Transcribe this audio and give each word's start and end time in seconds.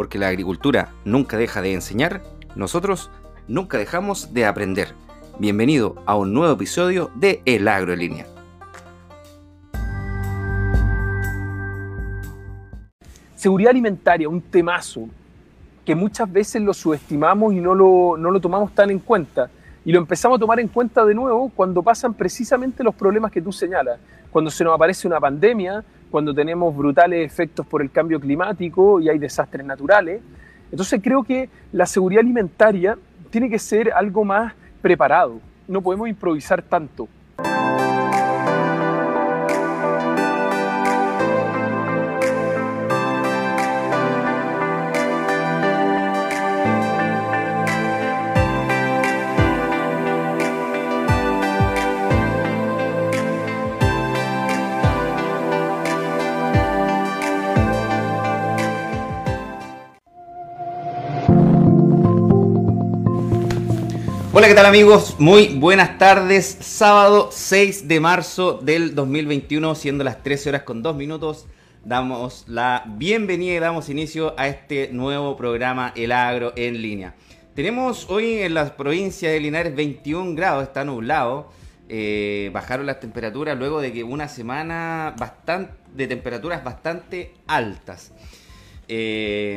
porque 0.00 0.18
la 0.18 0.28
agricultura 0.28 0.94
nunca 1.04 1.36
deja 1.36 1.60
de 1.60 1.74
enseñar, 1.74 2.22
nosotros 2.56 3.10
nunca 3.48 3.76
dejamos 3.76 4.32
de 4.32 4.46
aprender. 4.46 4.94
Bienvenido 5.38 6.02
a 6.06 6.16
un 6.16 6.32
nuevo 6.32 6.54
episodio 6.54 7.10
de 7.16 7.42
El 7.44 7.68
Agro. 7.68 7.94
Seguridad 13.36 13.72
alimentaria, 13.72 14.26
un 14.26 14.40
temazo 14.40 15.06
que 15.84 15.94
muchas 15.94 16.32
veces 16.32 16.62
lo 16.62 16.72
subestimamos 16.72 17.52
y 17.52 17.60
no 17.60 17.74
lo, 17.74 18.16
no 18.16 18.30
lo 18.30 18.40
tomamos 18.40 18.74
tan 18.74 18.88
en 18.88 19.00
cuenta. 19.00 19.50
Y 19.84 19.92
lo 19.92 19.98
empezamos 19.98 20.38
a 20.38 20.40
tomar 20.40 20.60
en 20.60 20.68
cuenta 20.68 21.04
de 21.04 21.14
nuevo 21.14 21.52
cuando 21.54 21.82
pasan 21.82 22.14
precisamente 22.14 22.82
los 22.82 22.94
problemas 22.94 23.30
que 23.30 23.42
tú 23.42 23.52
señalas. 23.52 24.00
Cuando 24.30 24.50
se 24.50 24.64
nos 24.64 24.74
aparece 24.74 25.06
una 25.06 25.20
pandemia, 25.20 25.84
cuando 26.10 26.34
tenemos 26.34 26.76
brutales 26.76 27.24
efectos 27.24 27.66
por 27.66 27.82
el 27.82 27.90
cambio 27.90 28.20
climático 28.20 29.00
y 29.00 29.08
hay 29.08 29.18
desastres 29.18 29.64
naturales. 29.64 30.20
Entonces 30.70 31.00
creo 31.02 31.22
que 31.22 31.48
la 31.72 31.86
seguridad 31.86 32.20
alimentaria 32.20 32.96
tiene 33.30 33.48
que 33.48 33.58
ser 33.58 33.92
algo 33.92 34.24
más 34.24 34.52
preparado. 34.82 35.40
No 35.68 35.80
podemos 35.80 36.08
improvisar 36.08 36.62
tanto. 36.62 37.08
Hola, 64.40 64.48
¿qué 64.48 64.54
tal 64.54 64.64
amigos? 64.64 65.16
Muy 65.18 65.48
buenas 65.48 65.98
tardes. 65.98 66.56
Sábado 66.60 67.28
6 67.30 67.88
de 67.88 68.00
marzo 68.00 68.54
del 68.54 68.94
2021, 68.94 69.74
siendo 69.74 70.02
las 70.02 70.22
13 70.22 70.48
horas 70.48 70.62
con 70.62 70.82
2 70.82 70.96
minutos, 70.96 71.44
damos 71.84 72.46
la 72.48 72.84
bienvenida 72.86 73.54
y 73.54 73.58
damos 73.58 73.90
inicio 73.90 74.32
a 74.38 74.48
este 74.48 74.88
nuevo 74.94 75.36
programa 75.36 75.92
El 75.94 76.10
Agro 76.10 76.54
en 76.56 76.80
línea. 76.80 77.14
Tenemos 77.54 78.08
hoy 78.08 78.38
en 78.38 78.54
la 78.54 78.78
provincia 78.78 79.30
de 79.30 79.40
Linares 79.40 79.76
21 79.76 80.34
grados, 80.34 80.62
está 80.62 80.86
nublado. 80.86 81.50
Eh, 81.90 82.48
bajaron 82.54 82.86
las 82.86 82.98
temperaturas 82.98 83.58
luego 83.58 83.82
de 83.82 83.92
que 83.92 84.04
una 84.04 84.26
semana 84.26 85.14
bastante, 85.18 85.74
de 85.92 86.06
temperaturas 86.06 86.64
bastante 86.64 87.34
altas. 87.46 88.14
Eh, 88.92 89.56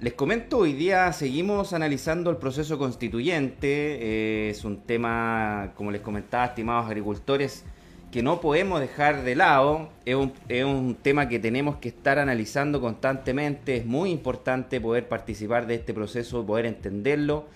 les 0.00 0.14
comento, 0.14 0.58
hoy 0.58 0.72
día 0.72 1.12
seguimos 1.12 1.72
analizando 1.72 2.30
el 2.30 2.36
proceso 2.36 2.78
constituyente. 2.78 3.68
Eh, 3.68 4.50
es 4.50 4.64
un 4.64 4.78
tema, 4.78 5.72
como 5.76 5.92
les 5.92 6.00
comentaba, 6.00 6.46
estimados 6.46 6.86
agricultores, 6.86 7.64
que 8.10 8.24
no 8.24 8.40
podemos 8.40 8.80
dejar 8.80 9.22
de 9.22 9.36
lado. 9.36 9.90
Es 10.04 10.16
un, 10.16 10.32
es 10.48 10.64
un, 10.64 10.96
tema 10.96 11.28
que 11.28 11.38
tenemos 11.38 11.76
que 11.76 11.90
estar 11.90 12.18
analizando 12.18 12.80
constantemente. 12.80 13.76
Es 13.76 13.86
muy 13.86 14.10
importante 14.10 14.80
poder 14.80 15.06
participar 15.06 15.68
de 15.68 15.76
este 15.76 15.94
proceso, 15.94 16.44
poder 16.44 16.66
entenderlo. 16.66 17.46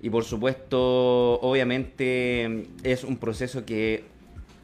Y 0.00 0.10
por 0.10 0.22
supuesto, 0.22 1.40
obviamente 1.40 2.68
es 2.84 3.02
un 3.02 3.16
proceso 3.16 3.64
que 3.64 4.04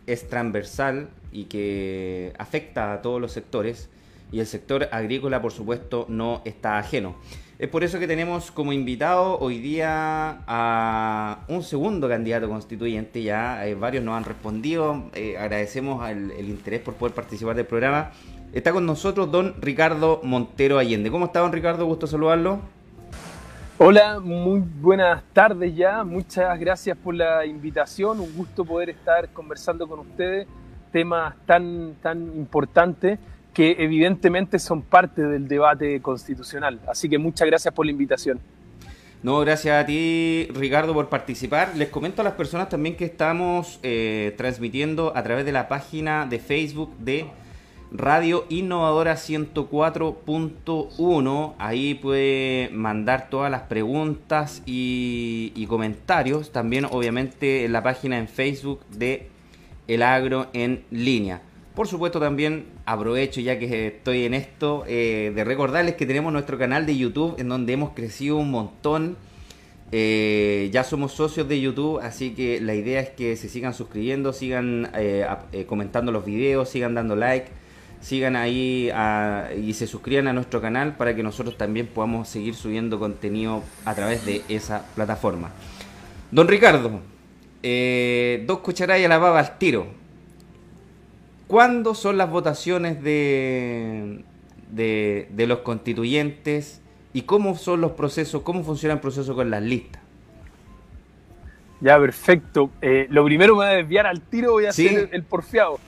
es 0.07 0.29
transversal 0.29 1.09
y 1.33 1.47
que 1.47 2.35
afecta 2.39 2.93
a 2.93 3.03
todos 3.03 3.21
los 3.21 3.33
sectores 3.33 3.91
y 4.31 4.41
el 4.41 4.47
sector 4.47 4.89
agrícola, 4.93 5.41
por 5.41 5.53
supuesto, 5.53 6.07
no 6.09 6.43
está 6.45 6.79
ajeno. 6.79 7.17
Es 7.59 7.69
por 7.69 7.83
eso 7.83 7.99
que 7.99 8.07
tenemos 8.07 8.53
como 8.53 8.73
invitado 8.73 9.37
hoy 9.41 9.59
día 9.59 10.45
a 10.47 11.41
un 11.49 11.65
segundo 11.65 12.09
candidato 12.09 12.49
constituyente, 12.49 13.23
ya 13.23 13.67
eh, 13.67 13.75
varios 13.75 14.05
nos 14.05 14.17
han 14.17 14.25
respondido, 14.25 15.11
eh, 15.15 15.37
agradecemos 15.37 16.09
el, 16.09 16.31
el, 16.31 16.49
interés 16.49 16.81
por 16.81 16.95
poder 16.95 17.15
participar 17.15 17.57
del 17.57 17.67
programa. 17.67 18.13
Está 18.53 18.73
con 18.73 18.87
nosotros 18.87 19.31
don 19.33 19.61
Ricardo 19.61 20.21
Montero 20.23 20.79
Allende. 20.79 21.11
¿Cómo 21.11 21.27
está 21.27 21.41
don 21.41 21.53
Ricardo? 21.53 21.85
Gusto 21.85 22.07
saludarlo. 22.07 22.61
Hola, 23.81 24.19
muy 24.21 24.61
buenas 24.61 25.23
tardes 25.33 25.75
ya, 25.77 26.03
muchas 26.03 26.59
gracias 26.59 26.97
por 26.97 27.15
la 27.15 27.47
invitación, 27.47 28.19
un 28.19 28.35
gusto 28.35 28.65
poder 28.65 28.91
estar 28.91 29.29
conversando 29.29 29.87
con 29.87 30.01
ustedes 30.01 30.49
temas 30.91 31.35
tan, 31.47 31.95
tan 32.03 32.37
importantes 32.37 33.21
que 33.59 33.77
evidentemente 33.81 34.59
son 34.61 34.83
parte 34.83 35.21
del 35.21 35.49
debate 35.49 36.01
constitucional. 36.01 36.79
Así 36.87 37.09
que 37.09 37.19
muchas 37.19 37.49
gracias 37.49 37.75
por 37.75 37.87
la 37.87 37.91
invitación. 37.91 38.39
No, 39.25 39.41
gracias 39.41 39.83
a 39.83 39.85
ti, 39.85 40.47
Ricardo, 40.55 40.95
por 40.95 41.09
participar. 41.09 41.73
Les 41.75 41.89
comento 41.89 42.23
a 42.23 42.25
las 42.25 42.35
personas 42.35 42.69
también 42.69 42.95
que 42.95 43.05
estamos 43.05 43.81
eh, 43.83 44.33
transmitiendo 44.37 45.13
a 45.17 45.25
través 45.25 45.45
de 45.45 45.51
la 45.51 45.67
página 45.67 46.25
de 46.25 46.39
Facebook 46.39 46.97
de 46.99 47.27
Radio 47.91 48.47
Innovadora 48.49 49.15
104.1. 49.15 51.55
Ahí 51.59 51.97
puede 51.97 52.71
mandar 52.73 53.29
todas 53.29 53.51
las 53.51 53.63
preguntas 53.63 54.63
y, 54.67 55.53
y 55.57 55.67
comentarios. 55.67 56.53
También, 56.53 56.85
obviamente, 56.85 57.65
en 57.65 57.73
la 57.73 57.83
página 57.83 58.19
en 58.19 58.29
Facebook 58.29 58.87
de 58.91 59.27
El 59.89 60.05
Agro 60.05 60.47
en 60.53 60.85
línea. 60.93 61.43
Por 61.75 61.87
supuesto 61.87 62.19
también 62.19 62.78
aprovecho 62.89 63.43
ya 63.43 63.59
que 63.59 63.89
estoy 63.89 64.25
en 64.25 64.33
esto 64.33 64.85
eh, 64.87 65.31
de 65.35 65.45
recordarles 65.45 65.95
que 65.95 66.07
tenemos 66.07 66.33
nuestro 66.33 66.57
canal 66.57 66.87
de 66.87 66.97
YouTube 66.97 67.35
en 67.39 67.51
donde 67.51 67.75
hemos 67.75 67.91
crecido 67.91 68.39
un 68.39 68.51
montón. 68.51 69.19
Eh, 69.93 70.71
ya 70.73 70.85
somos 70.85 71.13
socios 71.13 71.49
de 71.49 71.61
YouTube, 71.61 72.01
así 72.01 72.31
que 72.31 72.61
la 72.63 72.75
idea 72.75 73.01
es 73.01 73.11
que 73.11 73.37
se 73.37 73.51
sigan 73.51 73.75
suscribiendo, 73.75 74.33
sigan 74.33 74.91
eh, 74.95 75.27
comentando 75.67 76.13
los 76.13 76.25
videos, 76.25 76.71
sigan 76.71 76.95
dando 76.95 77.15
like, 77.15 77.49
sigan 78.01 78.37
ahí 78.37 78.91
y 79.63 79.75
se 79.75 79.87
suscriban 79.87 80.27
a 80.27 80.33
nuestro 80.33 80.63
canal 80.63 80.97
para 80.97 81.15
que 81.15 81.23
nosotros 81.23 81.59
también 81.59 81.89
podamos 81.89 82.29
seguir 82.29 82.55
subiendo 82.55 82.99
contenido 82.99 83.63
a 83.85 83.95
través 83.95 84.25
de 84.25 84.43
esa 84.49 84.87
plataforma. 84.95 85.51
Don 86.31 86.49
Ricardo, 86.49 87.01
dos 88.47 88.59
cucharadas 88.61 89.05
a 89.05 89.09
la 89.09 89.19
baba 89.19 89.41
al 89.41 89.59
tiro. 89.59 89.98
¿Cuándo 91.49 91.95
son 91.95 92.19
las 92.19 92.31
votaciones 92.31 93.03
de, 93.03 94.23
de, 94.71 95.29
de, 95.31 95.47
los 95.47 95.61
constituyentes 95.61 96.83
y 97.15 97.23
cómo 97.23 97.57
son 97.57 97.81
los 97.81 97.93
procesos, 97.93 98.43
cómo 98.43 98.63
funciona 98.63 98.95
el 98.95 99.01
proceso 99.01 99.35
con 99.35 99.51
las 99.51 99.63
listas? 99.63 100.03
Ya, 101.81 101.99
perfecto. 101.99 102.71
Eh, 102.83 103.07
lo 103.09 103.25
primero 103.25 103.55
me 103.55 103.65
voy 103.65 103.67
a 103.67 103.77
desviar 103.79 104.07
al 104.07 104.21
tiro, 104.21 104.53
voy 104.53 104.67
a 104.67 104.73
¿Sí? 104.73 104.89
hacer 104.89 105.09
el, 105.09 105.09
el, 105.15 105.23
porfiado. 105.23 105.79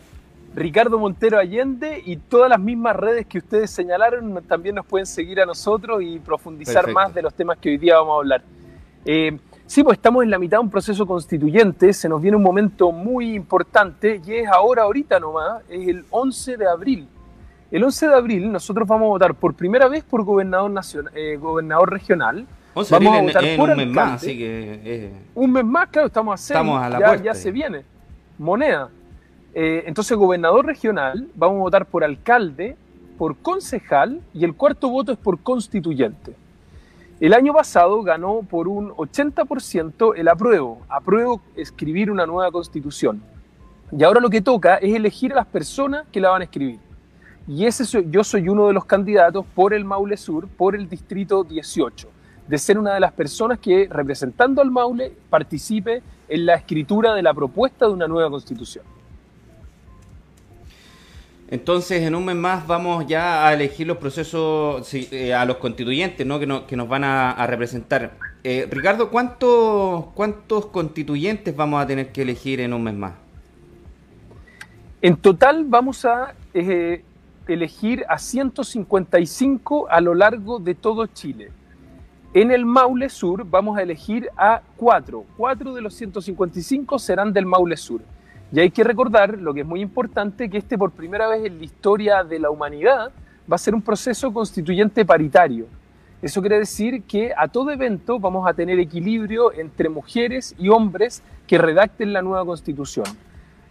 Ricardo 0.54 0.98
Montero 0.98 1.38
Allende 1.38 2.02
y 2.06 2.16
todas 2.16 2.48
las 2.48 2.58
mismas 2.58 2.96
redes 2.96 3.26
que 3.26 3.38
ustedes 3.38 3.70
señalaron 3.70 4.42
también 4.48 4.76
nos 4.76 4.86
pueden 4.86 5.06
seguir 5.06 5.40
a 5.40 5.46
nosotros 5.46 6.02
y 6.02 6.18
profundizar 6.20 6.86
perfecto. 6.86 6.94
más 6.94 7.14
de 7.14 7.22
los 7.22 7.34
temas 7.34 7.58
que 7.58 7.68
hoy 7.68 7.76
día 7.76 7.96
vamos 7.96 8.14
a 8.14 8.18
hablar. 8.18 8.42
Eh, 9.04 9.38
Sí, 9.70 9.84
pues 9.84 9.98
estamos 9.98 10.24
en 10.24 10.30
la 10.30 10.38
mitad 10.40 10.56
de 10.56 10.64
un 10.64 10.68
proceso 10.68 11.06
constituyente, 11.06 11.92
se 11.92 12.08
nos 12.08 12.20
viene 12.20 12.36
un 12.36 12.42
momento 12.42 12.90
muy 12.90 13.36
importante 13.36 14.20
y 14.26 14.32
es 14.32 14.48
ahora, 14.48 14.82
ahorita 14.82 15.20
nomás, 15.20 15.62
es 15.68 15.86
el 15.86 16.04
11 16.10 16.56
de 16.56 16.66
abril. 16.68 17.08
El 17.70 17.84
11 17.84 18.08
de 18.08 18.14
abril 18.16 18.50
nosotros 18.50 18.88
vamos 18.88 19.06
a 19.06 19.08
votar 19.10 19.32
por 19.32 19.54
primera 19.54 19.86
vez 19.86 20.02
por 20.02 20.24
gobernador, 20.24 20.72
nacional, 20.72 21.12
eh, 21.14 21.36
gobernador 21.36 21.88
regional. 21.88 22.48
11 22.74 22.94
vamos 22.96 23.16
a 23.16 23.22
votar 23.22 23.44
en, 23.44 23.56
por 23.56 23.70
un 23.70 23.70
alcalde. 23.70 23.86
mes 23.86 23.94
más, 23.94 24.14
así 24.14 24.38
que... 24.38 24.80
Eh, 24.84 25.12
un 25.36 25.52
mes 25.52 25.64
más, 25.64 25.88
claro, 25.88 26.08
estamos 26.08 26.34
a 26.34 26.36
seis, 26.36 26.50
estamos 26.50 26.82
a 26.82 26.88
la 26.88 26.98
ya, 26.98 27.06
puerta. 27.06 27.24
ya 27.26 27.34
se 27.34 27.52
viene. 27.52 27.84
Moneda. 28.38 28.88
Eh, 29.54 29.84
entonces, 29.86 30.16
gobernador 30.16 30.66
regional, 30.66 31.28
vamos 31.36 31.58
a 31.58 31.60
votar 31.60 31.86
por 31.86 32.02
alcalde, 32.02 32.76
por 33.16 33.36
concejal 33.36 34.20
y 34.34 34.42
el 34.44 34.54
cuarto 34.54 34.88
voto 34.88 35.12
es 35.12 35.18
por 35.18 35.38
constituyente. 35.38 36.34
El 37.20 37.34
año 37.34 37.52
pasado 37.52 38.02
ganó 38.02 38.40
por 38.48 38.66
un 38.66 38.92
80% 38.92 40.14
el 40.16 40.26
apruebo, 40.26 40.80
apruebo 40.88 41.42
escribir 41.54 42.10
una 42.10 42.24
nueva 42.24 42.50
constitución. 42.50 43.22
Y 43.92 44.02
ahora 44.02 44.22
lo 44.22 44.30
que 44.30 44.40
toca 44.40 44.76
es 44.76 44.94
elegir 44.94 45.32
a 45.32 45.36
las 45.36 45.46
personas 45.46 46.06
que 46.10 46.18
la 46.18 46.30
van 46.30 46.40
a 46.40 46.44
escribir. 46.44 46.80
Y 47.46 47.66
ese 47.66 47.84
yo 48.08 48.24
soy 48.24 48.48
uno 48.48 48.68
de 48.68 48.72
los 48.72 48.86
candidatos 48.86 49.44
por 49.54 49.74
el 49.74 49.84
Maule 49.84 50.16
Sur, 50.16 50.48
por 50.48 50.74
el 50.74 50.88
Distrito 50.88 51.44
18, 51.44 52.08
de 52.48 52.56
ser 52.56 52.78
una 52.78 52.94
de 52.94 53.00
las 53.00 53.12
personas 53.12 53.58
que, 53.58 53.86
representando 53.90 54.62
al 54.62 54.70
Maule, 54.70 55.12
participe 55.28 56.02
en 56.26 56.46
la 56.46 56.54
escritura 56.54 57.14
de 57.14 57.22
la 57.22 57.34
propuesta 57.34 57.86
de 57.86 57.92
una 57.92 58.08
nueva 58.08 58.30
constitución. 58.30 58.84
Entonces, 61.50 62.02
en 62.02 62.14
un 62.14 62.24
mes 62.24 62.36
más 62.36 62.64
vamos 62.66 63.06
ya 63.08 63.46
a 63.46 63.52
elegir 63.52 63.86
los 63.86 63.96
procesos, 63.96 64.94
eh, 64.94 65.34
a 65.34 65.44
los 65.44 65.56
constituyentes 65.56 66.24
¿no? 66.24 66.38
Que, 66.38 66.46
no, 66.46 66.64
que 66.64 66.76
nos 66.76 66.88
van 66.88 67.02
a, 67.02 67.44
representar. 67.48 68.12
Eh, 68.44 68.68
Ricardo, 68.70 69.10
¿cuántos, 69.10 70.06
¿cuántos 70.14 70.66
constituyentes 70.66 71.54
vamos 71.56 71.82
a 71.82 71.86
tener 71.88 72.12
que 72.12 72.22
elegir 72.22 72.60
en 72.60 72.72
un 72.72 72.84
mes 72.84 72.94
más? 72.94 73.14
En 75.02 75.16
total 75.16 75.64
vamos 75.66 76.04
a 76.04 76.34
eh, 76.54 77.02
elegir 77.48 78.04
a 78.08 78.16
155 78.16 79.88
a 79.90 80.00
lo 80.00 80.14
largo 80.14 80.60
de 80.60 80.76
todo 80.76 81.06
Chile. 81.06 81.50
En 82.32 82.52
el 82.52 82.64
Maule 82.64 83.08
Sur 83.08 83.44
vamos 83.44 83.76
a 83.76 83.82
elegir 83.82 84.28
a 84.36 84.62
cuatro. 84.76 85.24
Cuatro 85.36 85.74
de 85.74 85.80
los 85.80 85.94
155 85.94 86.96
serán 87.00 87.32
del 87.32 87.44
Maule 87.44 87.76
Sur. 87.76 88.02
Y 88.52 88.60
hay 88.60 88.70
que 88.70 88.82
recordar, 88.82 89.38
lo 89.38 89.54
que 89.54 89.60
es 89.60 89.66
muy 89.66 89.80
importante, 89.80 90.50
que 90.50 90.58
este 90.58 90.76
por 90.76 90.90
primera 90.90 91.28
vez 91.28 91.44
en 91.44 91.58
la 91.58 91.64
historia 91.64 92.24
de 92.24 92.38
la 92.38 92.50
humanidad 92.50 93.12
va 93.50 93.54
a 93.54 93.58
ser 93.58 93.74
un 93.74 93.82
proceso 93.82 94.32
constituyente 94.32 95.04
paritario. 95.04 95.66
Eso 96.20 96.40
quiere 96.40 96.58
decir 96.58 97.02
que 97.04 97.32
a 97.36 97.48
todo 97.48 97.70
evento 97.70 98.18
vamos 98.18 98.46
a 98.48 98.52
tener 98.52 98.78
equilibrio 98.78 99.52
entre 99.52 99.88
mujeres 99.88 100.54
y 100.58 100.68
hombres 100.68 101.22
que 101.46 101.56
redacten 101.58 102.12
la 102.12 102.22
nueva 102.22 102.44
constitución. 102.44 103.06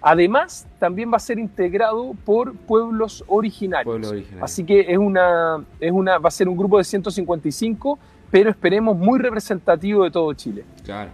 Además, 0.02 0.66
también 0.80 1.12
va 1.12 1.18
a 1.18 1.20
ser 1.20 1.40
integrado 1.40 2.16
por 2.26 2.56
pueblos 2.56 3.24
originarios. 3.28 4.14
Así 4.42 4.64
que 4.64 4.86
es 4.88 4.98
una, 4.98 5.64
es 5.80 5.92
una, 5.92 6.18
va 6.18 6.30
a 6.30 6.31
ser 6.31 6.48
un 6.48 6.58
grupo 6.58 6.78
de 6.78 6.86
155 6.86 8.00
pero 8.31 8.50
esperemos 8.50 8.98
muy 8.98 9.20
representativo 9.20 10.04
de 10.04 10.12
todo 10.12 10.34
Chile. 10.34 10.64
Claro. 10.84 11.12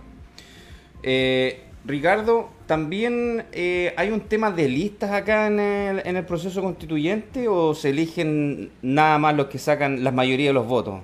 Eh, 1.02 1.64
Ricardo, 1.86 2.50
¿también 2.66 3.46
eh, 3.52 3.94
hay 3.98 4.12
un 4.12 4.22
tema 4.22 4.52
de 4.52 4.68
listas 4.68 5.12
acá 5.12 5.48
en 5.48 5.60
el, 5.60 6.26
proceso 6.26 6.62
constituyente 6.62 7.48
o 7.48 7.74
se 7.74 7.90
eligen 7.90 8.72
nada 8.82 9.18
más 9.18 9.36
los 9.36 9.48
que 9.48 9.58
sacan 9.58 10.04
la 10.04 10.12
mayoría 10.12 10.48
de 10.48 10.54
los 10.54 10.68
votos? 10.68 11.02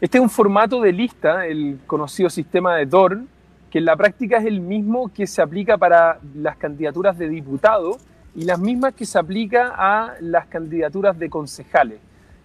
Este 0.00 0.18
es 0.18 0.22
un 0.22 0.30
formato 0.30 0.80
de 0.80 0.92
lista, 0.92 1.46
el 1.46 1.80
conocido 1.86 2.28
sistema 2.28 2.76
de 2.76 2.86
Dorn, 2.86 3.28
que 3.70 3.78
en 3.78 3.84
la 3.84 3.96
práctica 3.96 4.38
es 4.38 4.46
el 4.46 4.60
mismo 4.60 5.12
que 5.12 5.26
se 5.26 5.40
aplica 5.40 5.78
para 5.78 6.18
las 6.34 6.56
candidaturas 6.56 7.16
de 7.16 7.28
diputados 7.28 7.98
y 8.34 8.44
las 8.44 8.58
mismas 8.58 8.94
que 8.94 9.06
se 9.06 9.18
aplica 9.18 9.74
a 9.76 10.14
las 10.20 10.46
candidaturas 10.46 11.18
de 11.18 11.30
concejales. 11.30 11.98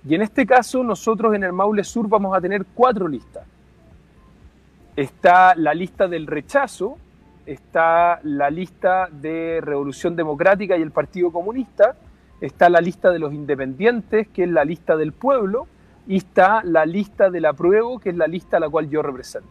Y 0.08 0.16
en 0.16 0.22
este 0.22 0.46
caso, 0.46 0.84
nosotros 0.84 1.34
en 1.36 1.44
el 1.44 1.52
Maule 1.52 1.84
Sur 1.84 2.08
vamos 2.08 2.36
a 2.36 2.42
tener 2.42 2.66
cuatro 2.74 3.08
listas. 3.08 3.44
Está 4.96 5.54
la 5.56 5.74
lista 5.74 6.08
del 6.08 6.28
rechazo, 6.28 6.98
está 7.48 8.20
la 8.24 8.50
lista 8.50 9.10
de 9.10 9.62
Revolución 9.62 10.16
Democrática 10.16 10.78
y 10.78 10.82
el 10.82 10.92
Partido 10.92 11.32
Comunista, 11.32 11.96
está 12.42 12.70
la 12.70 12.82
lista 12.82 13.10
de 13.10 13.20
los 13.20 13.34
independientes, 13.34 14.28
que 14.28 14.44
es 14.44 14.50
la 14.50 14.66
lista 14.66 14.98
del 14.98 15.14
pueblo, 15.14 15.68
y 16.08 16.18
está 16.18 16.62
la 16.64 16.86
lista 16.86 17.30
del 17.30 17.46
apruebo, 17.46 18.00
que 18.00 18.10
es 18.10 18.18
la 18.18 18.28
lista 18.28 18.58
a 18.58 18.60
la 18.60 18.70
cual 18.70 18.90
yo 18.90 19.02
represento. 19.02 19.50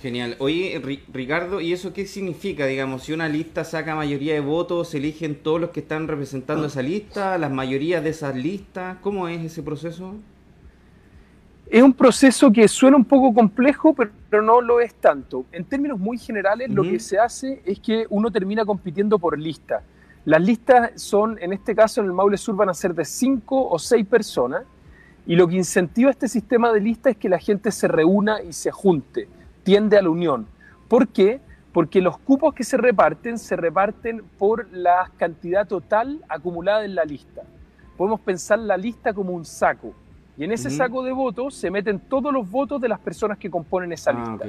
Genial. 0.00 0.36
Oye, 0.38 0.80
Ricardo, 1.12 1.60
¿y 1.60 1.72
eso 1.72 1.92
qué 1.92 2.06
significa? 2.06 2.66
Digamos, 2.66 3.04
si 3.04 3.12
una 3.12 3.28
lista 3.28 3.62
saca 3.62 3.94
mayoría 3.94 4.34
de 4.34 4.40
votos, 4.40 4.88
¿se 4.88 4.98
eligen 4.98 5.36
todos 5.36 5.60
los 5.60 5.70
que 5.70 5.80
están 5.80 6.08
representando 6.08 6.66
esa 6.66 6.82
lista, 6.82 7.38
las 7.38 7.52
mayorías 7.52 8.02
de 8.02 8.10
esas 8.10 8.34
listas? 8.34 8.96
¿Cómo 9.00 9.28
es 9.28 9.44
ese 9.44 9.62
proceso? 9.62 10.16
Es 11.66 11.82
un 11.82 11.92
proceso 11.92 12.52
que 12.52 12.68
suena 12.68 12.96
un 12.96 13.04
poco 13.04 13.32
complejo, 13.32 13.94
pero 13.94 14.42
no 14.42 14.60
lo 14.60 14.80
es 14.80 14.94
tanto. 14.94 15.46
En 15.52 15.64
términos 15.64 15.98
muy 15.98 16.18
generales, 16.18 16.70
lo 16.70 16.82
que 16.82 17.00
se 17.00 17.18
hace 17.18 17.62
es 17.64 17.80
que 17.80 18.06
uno 18.10 18.30
termina 18.30 18.64
compitiendo 18.64 19.18
por 19.18 19.38
lista. 19.38 19.82
Las 20.24 20.42
listas 20.42 21.00
son, 21.00 21.38
en 21.40 21.52
este 21.52 21.74
caso, 21.74 22.00
en 22.00 22.08
el 22.08 22.12
Maule 22.12 22.36
Sur 22.36 22.56
van 22.56 22.68
a 22.68 22.74
ser 22.74 22.94
de 22.94 23.04
cinco 23.04 23.68
o 23.68 23.78
seis 23.78 24.06
personas, 24.06 24.64
y 25.26 25.36
lo 25.36 25.48
que 25.48 25.56
incentiva 25.56 26.10
este 26.10 26.28
sistema 26.28 26.72
de 26.72 26.80
lista 26.80 27.10
es 27.10 27.16
que 27.16 27.28
la 27.28 27.38
gente 27.38 27.70
se 27.70 27.88
reúna 27.88 28.42
y 28.42 28.52
se 28.52 28.70
junte 28.70 29.28
tiende 29.62 29.96
a 29.96 30.02
la 30.02 30.10
unión. 30.10 30.46
¿Por 30.88 31.08
qué? 31.08 31.40
Porque 31.72 32.00
los 32.00 32.18
cupos 32.18 32.54
que 32.54 32.64
se 32.64 32.76
reparten 32.76 33.38
se 33.38 33.56
reparten 33.56 34.22
por 34.38 34.68
la 34.72 35.10
cantidad 35.16 35.66
total 35.66 36.22
acumulada 36.28 36.84
en 36.84 36.94
la 36.94 37.04
lista. 37.04 37.42
Podemos 37.96 38.20
pensar 38.20 38.58
la 38.58 38.76
lista 38.76 39.12
como 39.14 39.32
un 39.32 39.44
saco. 39.44 39.94
Y 40.42 40.44
en 40.44 40.50
ese 40.50 40.70
saco 40.70 41.04
de 41.04 41.12
votos 41.12 41.54
se 41.54 41.70
meten 41.70 42.00
todos 42.00 42.32
los 42.32 42.50
votos 42.50 42.80
de 42.80 42.88
las 42.88 42.98
personas 42.98 43.38
que 43.38 43.48
componen 43.48 43.92
esa 43.92 44.10
ah, 44.10 44.14
lista. 44.40 44.48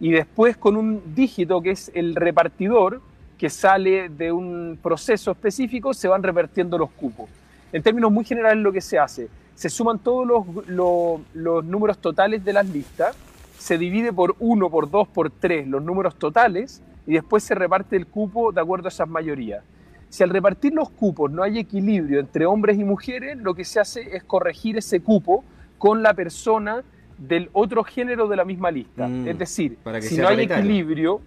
Y 0.00 0.10
después 0.10 0.56
con 0.56 0.76
un 0.76 1.14
dígito 1.14 1.62
que 1.62 1.70
es 1.70 1.92
el 1.94 2.16
repartidor, 2.16 3.00
que 3.38 3.48
sale 3.48 4.08
de 4.08 4.32
un 4.32 4.80
proceso 4.82 5.30
específico, 5.30 5.94
se 5.94 6.08
van 6.08 6.24
repartiendo 6.24 6.76
los 6.76 6.90
cupos. 6.90 7.30
En 7.72 7.84
términos 7.84 8.10
muy 8.10 8.24
generales 8.24 8.60
lo 8.60 8.72
que 8.72 8.80
se 8.80 8.98
hace, 8.98 9.28
se 9.54 9.68
suman 9.68 10.00
todos 10.00 10.26
los, 10.26 11.22
los 11.34 11.64
números 11.64 11.98
totales 11.98 12.44
de 12.44 12.52
las 12.52 12.68
listas 12.68 13.14
se 13.56 13.78
divide 13.78 14.12
por 14.12 14.34
1, 14.40 14.68
por 14.70 14.90
2, 14.90 15.06
por 15.06 15.30
3 15.30 15.68
los 15.68 15.84
números 15.84 16.16
totales 16.16 16.82
y 17.06 17.12
después 17.12 17.44
se 17.44 17.54
reparte 17.54 17.94
el 17.94 18.08
cupo 18.08 18.50
de 18.50 18.60
acuerdo 18.60 18.86
a 18.86 18.88
esas 18.88 19.08
mayorías. 19.08 19.62
Si 20.08 20.22
al 20.22 20.30
repartir 20.30 20.72
los 20.72 20.90
cupos 20.90 21.30
no 21.30 21.42
hay 21.42 21.58
equilibrio 21.58 22.20
entre 22.20 22.46
hombres 22.46 22.78
y 22.78 22.84
mujeres, 22.84 23.36
lo 23.38 23.54
que 23.54 23.64
se 23.64 23.80
hace 23.80 24.16
es 24.16 24.24
corregir 24.24 24.76
ese 24.76 25.00
cupo 25.00 25.44
con 25.76 26.02
la 26.02 26.14
persona 26.14 26.82
del 27.18 27.50
otro 27.52 27.84
género 27.84 28.28
de 28.28 28.36
la 28.36 28.44
misma 28.44 28.70
lista. 28.70 29.06
Mm, 29.06 29.28
es 29.28 29.38
decir, 29.38 29.78
si 30.00 30.16
no 30.16 30.28
hay 30.28 30.42
equilibrio, 30.42 31.20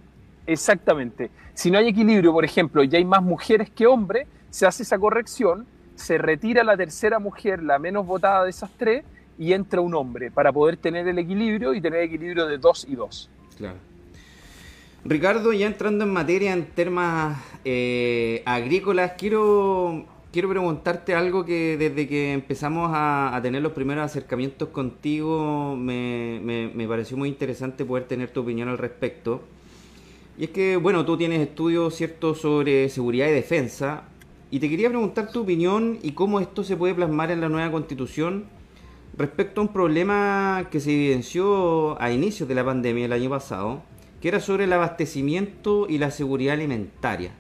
exactamente, 0.48 1.30
si 1.54 1.70
no 1.70 1.78
hay 1.78 1.90
equilibrio, 1.90 2.32
por 2.32 2.46
ejemplo, 2.46 2.84
y 2.84 2.96
hay 2.96 3.06
más 3.06 3.22
mujeres 3.22 3.70
que 3.70 3.86
hombres, 3.86 4.28
se 4.50 4.66
hace 4.66 4.84
esa 4.84 4.98
corrección, 4.98 5.66
se 5.96 6.18
retira 6.18 6.64
la 6.64 6.76
tercera 6.76 7.20
mujer, 7.20 7.62
la 7.62 7.78
menos 7.78 8.06
votada 8.06 8.44
de 8.46 8.50
esas 8.50 8.72
tres, 8.78 9.04
y 9.38 9.54
entra 9.54 9.82
un 9.82 9.94
hombre 9.96 10.32
para 10.32 10.52
poder 10.52 10.78
tener 10.78 11.08
el 11.08 11.18
equilibrio 11.18 11.74
y 11.74 11.82
tener 11.82 12.02
equilibrio 12.02 12.48
de 12.48 12.58
dos 12.58 12.86
y 12.88 12.96
dos. 12.96 13.30
Claro. 13.58 13.78
Ricardo, 15.04 15.52
ya 15.52 15.66
entrando 15.66 16.04
en 16.04 16.14
materia 16.14 16.54
en 16.54 16.66
temas 16.66 17.38
eh, 17.66 18.42
agrícolas, 18.46 19.14
quiero, 19.18 20.06
quiero 20.32 20.50
preguntarte 20.50 21.14
algo 21.14 21.46
que 21.46 21.78
desde 21.78 22.08
que 22.08 22.34
empezamos 22.34 22.92
a, 22.94 23.40
tener 23.44 23.62
los 23.62 23.74
primeros 23.74 24.06
acercamientos 24.06 24.70
contigo 24.70 25.76
me, 25.78 26.70
me, 26.74 26.88
pareció 26.88 27.18
muy 27.18 27.30
interesante 27.30 27.86
poder 27.86 28.06
tener 28.06 28.32
tu 28.32 28.42
opinión 28.42 28.70
al 28.70 28.78
respecto. 28.78 29.42
Y 30.38 30.46
es 30.46 30.50
que, 30.52 30.78
bueno, 30.78 31.06
tú 31.06 31.18
tienes 31.18 31.42
estudios 31.42 31.94
ciertos 31.96 32.40
sobre 32.40 32.90
seguridad 32.90 33.28
y 33.28 33.32
defensa, 33.32 34.06
y 34.50 34.60
te 34.60 34.70
quería 34.70 34.90
preguntar 34.90 35.32
tu 35.32 35.42
opinión 35.42 36.00
y 36.02 36.12
cómo 36.12 36.40
esto 36.40 36.64
se 36.64 36.76
puede 36.76 36.94
plasmar 36.94 37.32
en 37.32 37.42
la 37.42 37.50
nueva 37.50 37.72
constitución 37.72 38.46
respecto 39.18 39.62
a 39.62 39.66
un 39.66 39.74
problema 39.74 40.68
que 40.72 40.80
se 40.80 40.92
evidenció 40.92 42.02
a 42.02 42.12
inicios 42.12 42.50
de 42.50 42.56
la 42.56 42.66
pandemia 42.66 43.06
el 43.06 43.14
año 43.14 43.30
pasado, 43.30 43.82
que 44.20 44.28
era 44.28 44.40
sobre 44.40 44.66
el 44.66 44.74
abastecimiento 44.74 45.88
y 45.90 45.98
la 45.98 46.12
seguridad 46.12 46.54
alimentaria. 46.54 47.34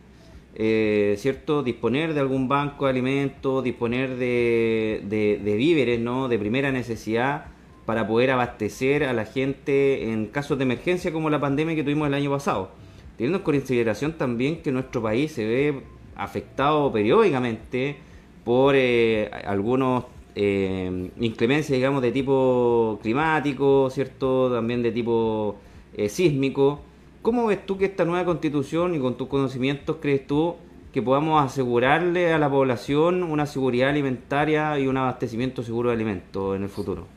Eh, 0.55 1.15
¿Cierto? 1.17 1.63
Disponer 1.63 2.13
de 2.13 2.19
algún 2.19 2.47
banco 2.47 2.85
de 2.85 2.91
alimentos, 2.91 3.63
disponer 3.63 4.17
de, 4.17 5.55
víveres, 5.57 5.99
¿no? 5.99 6.27
De 6.27 6.37
primera 6.37 6.71
necesidad 6.71 7.45
para 7.85 8.07
poder 8.07 8.31
abastecer 8.31 9.03
a 9.03 9.13
la 9.13 9.25
gente 9.25 10.11
en 10.11 10.27
casos 10.27 10.57
de 10.57 10.63
emergencia 10.63 11.11
como 11.11 11.29
la 11.29 11.39
pandemia 11.39 11.75
que 11.75 11.83
tuvimos 11.83 12.07
el 12.07 12.13
año 12.13 12.31
pasado. 12.31 12.71
Teniendo 13.17 13.39
en 13.39 13.43
consideración 13.43 14.13
también 14.13 14.61
que 14.61 14.71
nuestro 14.71 15.01
país 15.01 15.31
se 15.31 15.45
ve 15.45 15.81
afectado 16.15 16.91
periódicamente 16.91 17.97
por 18.43 18.75
eh, 18.75 19.29
algunos 19.45 20.05
eh, 20.35 21.09
inclemencia, 21.19 21.75
digamos, 21.75 22.01
de 22.01 22.11
tipo 22.11 22.99
climático, 23.01 23.89
¿cierto? 23.89 24.51
También 24.51 24.81
de 24.81 24.91
tipo 24.91 25.57
eh, 25.93 26.09
sísmico. 26.09 26.81
¿Cómo 27.21 27.45
ves 27.47 27.65
tú 27.65 27.77
que 27.77 27.85
esta 27.85 28.05
nueva 28.05 28.25
constitución 28.25 28.95
y 28.95 28.99
con 28.99 29.15
tus 29.15 29.27
conocimientos 29.27 29.97
crees 30.01 30.25
tú 30.25 30.55
que 30.91 31.01
podamos 31.01 31.43
asegurarle 31.43 32.33
a 32.33 32.37
la 32.37 32.49
población 32.49 33.23
una 33.23 33.45
seguridad 33.45 33.89
alimentaria 33.89 34.77
y 34.79 34.87
un 34.87 34.97
abastecimiento 34.97 35.63
seguro 35.63 35.89
de 35.89 35.95
alimentos 35.95 36.55
en 36.55 36.63
el 36.63 36.69
futuro? 36.69 37.07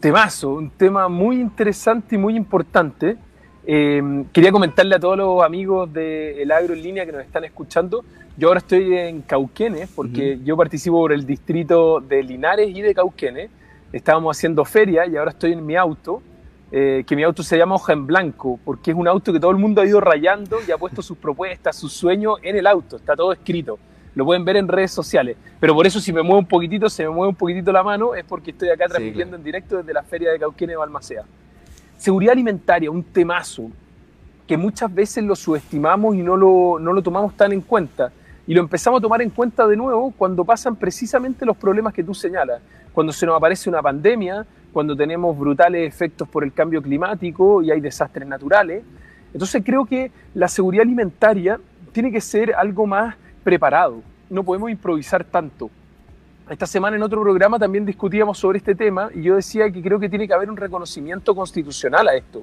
Temazo, 0.00 0.54
un 0.54 0.70
tema 0.70 1.08
muy 1.08 1.40
interesante 1.40 2.14
y 2.14 2.18
muy 2.18 2.34
importante. 2.34 3.16
Eh, 3.66 4.24
quería 4.32 4.50
comentarle 4.50 4.94
a 4.94 4.98
todos 4.98 5.18
los 5.18 5.42
amigos 5.42 5.92
de 5.92 6.42
El 6.42 6.50
Agro 6.50 6.72
en 6.72 6.82
línea 6.82 7.04
que 7.04 7.12
nos 7.12 7.20
están 7.20 7.44
escuchando 7.44 8.02
yo 8.40 8.48
ahora 8.48 8.58
estoy 8.58 8.96
en 8.96 9.20
Cauquenes, 9.20 9.90
porque 9.94 10.38
yo 10.42 10.56
participo 10.56 10.96
por 10.96 11.12
el 11.12 11.26
distrito 11.26 12.00
de 12.00 12.22
Linares 12.22 12.74
y 12.74 12.80
de 12.80 12.94
Cauquenes. 12.94 13.50
Estábamos 13.92 14.34
haciendo 14.34 14.64
feria 14.64 15.06
y 15.06 15.16
ahora 15.16 15.32
estoy 15.32 15.52
en 15.52 15.66
mi 15.66 15.76
auto, 15.76 16.22
eh, 16.72 17.02
que 17.06 17.16
mi 17.16 17.24
auto 17.24 17.42
se 17.42 17.58
llama 17.58 17.74
Hoja 17.74 17.92
en 17.92 18.06
Blanco, 18.06 18.60
porque 18.64 18.92
es 18.92 18.96
un 18.96 19.08
auto 19.08 19.32
que 19.32 19.40
todo 19.40 19.50
el 19.50 19.56
mundo 19.56 19.80
ha 19.80 19.86
ido 19.86 20.00
rayando 20.00 20.58
y 20.66 20.70
ha 20.70 20.78
puesto 20.78 21.02
sus 21.02 21.18
propuestas, 21.18 21.76
sus 21.76 21.92
sueños 21.92 22.38
en 22.42 22.56
el 22.56 22.66
auto. 22.66 22.96
Está 22.96 23.16
todo 23.16 23.32
escrito. 23.32 23.78
Lo 24.14 24.24
pueden 24.24 24.44
ver 24.44 24.56
en 24.56 24.68
redes 24.68 24.90
sociales. 24.90 25.36
Pero 25.58 25.74
por 25.74 25.86
eso 25.86 26.00
si 26.00 26.12
me 26.12 26.22
muevo 26.22 26.38
un 26.38 26.46
poquitito, 26.46 26.88
se 26.88 27.04
me 27.04 27.10
mueve 27.10 27.30
un 27.30 27.34
poquitito 27.34 27.72
la 27.72 27.82
mano, 27.82 28.14
es 28.14 28.24
porque 28.24 28.50
estoy 28.52 28.68
acá 28.68 28.86
transmitiendo 28.86 29.36
en 29.36 29.42
directo 29.42 29.78
desde 29.78 29.92
la 29.92 30.02
feria 30.02 30.30
de 30.30 30.38
Cauquenes 30.38 30.74
de 30.74 30.76
Balmaceda. 30.78 31.24
Seguridad 31.96 32.32
alimentaria, 32.32 32.90
un 32.90 33.02
temazo 33.02 33.70
que 34.46 34.56
muchas 34.56 34.92
veces 34.92 35.22
lo 35.22 35.36
subestimamos 35.36 36.16
y 36.16 36.22
no 36.22 36.36
lo, 36.36 36.78
no 36.80 36.92
lo 36.92 37.02
tomamos 37.02 37.36
tan 37.36 37.52
en 37.52 37.60
cuenta. 37.60 38.12
Y 38.46 38.54
lo 38.54 38.62
empezamos 38.62 38.98
a 38.98 39.02
tomar 39.02 39.22
en 39.22 39.30
cuenta 39.30 39.66
de 39.66 39.76
nuevo 39.76 40.12
cuando 40.16 40.44
pasan 40.44 40.74
precisamente 40.74 41.46
los 41.46 41.56
problemas 41.56 41.94
que 41.94 42.02
tú 42.02 42.14
señalas, 42.14 42.60
cuando 42.92 43.12
se 43.12 43.26
nos 43.26 43.36
aparece 43.36 43.68
una 43.68 43.80
pandemia, 43.80 44.44
cuando 44.72 44.96
tenemos 44.96 45.36
brutales 45.38 45.86
efectos 45.86 46.28
por 46.28 46.44
el 46.44 46.52
cambio 46.52 46.82
climático 46.82 47.62
y 47.62 47.70
hay 47.70 47.80
desastres 47.80 48.26
naturales. 48.26 48.82
Entonces 49.32 49.62
creo 49.64 49.84
que 49.84 50.10
la 50.34 50.48
seguridad 50.48 50.82
alimentaria 50.82 51.60
tiene 51.92 52.10
que 52.10 52.20
ser 52.20 52.54
algo 52.54 52.86
más 52.86 53.16
preparado, 53.42 54.02
no 54.28 54.44
podemos 54.44 54.70
improvisar 54.70 55.24
tanto. 55.24 55.70
Esta 56.48 56.66
semana 56.66 56.96
en 56.96 57.02
otro 57.02 57.22
programa 57.22 57.58
también 57.58 57.86
discutíamos 57.86 58.38
sobre 58.38 58.58
este 58.58 58.74
tema 58.74 59.08
y 59.14 59.22
yo 59.22 59.36
decía 59.36 59.70
que 59.70 59.80
creo 59.80 60.00
que 60.00 60.08
tiene 60.08 60.26
que 60.26 60.34
haber 60.34 60.50
un 60.50 60.56
reconocimiento 60.56 61.34
constitucional 61.34 62.08
a 62.08 62.14
esto. 62.16 62.42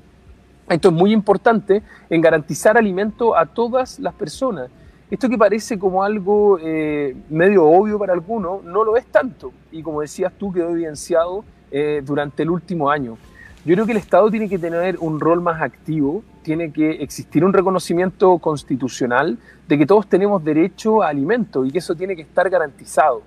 Esto 0.70 0.90
es 0.90 0.94
muy 0.94 1.12
importante 1.14 1.82
en 2.10 2.22
garantizar 2.22 2.78
alimento 2.78 3.38
a 3.38 3.46
todas 3.46 4.00
las 4.00 4.14
personas. 4.14 4.70
Esto 5.10 5.30
que 5.30 5.38
parece 5.38 5.80
como 5.80 6.04
algo 6.04 6.60
eh, 6.62 7.16
medio 7.30 7.66
obvio 7.66 7.98
para 7.98 8.14
algunos, 8.14 8.64
no 8.64 8.84
lo 8.84 8.98
es 8.98 9.06
tanto. 9.06 9.54
Y 9.72 9.82
como 9.82 10.02
decías 10.02 10.34
tú, 10.38 10.52
quedó 10.52 10.70
evidenciado 10.72 11.46
eh, 11.72 12.02
durante 12.06 12.44
el 12.44 12.50
último 12.50 12.90
año. 12.90 13.18
Yo 13.66 13.74
creo 13.74 13.86
que 13.86 13.92
el 13.92 13.98
Estado 13.98 14.32
tiene 14.32 14.48
que 14.48 14.58
tener 14.58 14.98
un 15.00 15.20
rol 15.20 15.42
más 15.42 15.62
activo, 15.62 16.24
tiene 16.42 16.72
que 16.72 16.92
existir 17.04 17.44
un 17.44 17.52
reconocimiento 17.52 18.38
constitucional 18.38 19.38
de 19.68 19.78
que 19.78 19.86
todos 19.86 20.08
tenemos 20.08 20.42
derecho 20.44 21.04
a 21.04 21.10
alimento 21.10 21.66
y 21.66 21.72
que 21.72 21.80
eso 21.80 21.94
tiene 21.94 22.16
que 22.16 22.22
estar 22.22 22.50
garantizado. 22.50 23.24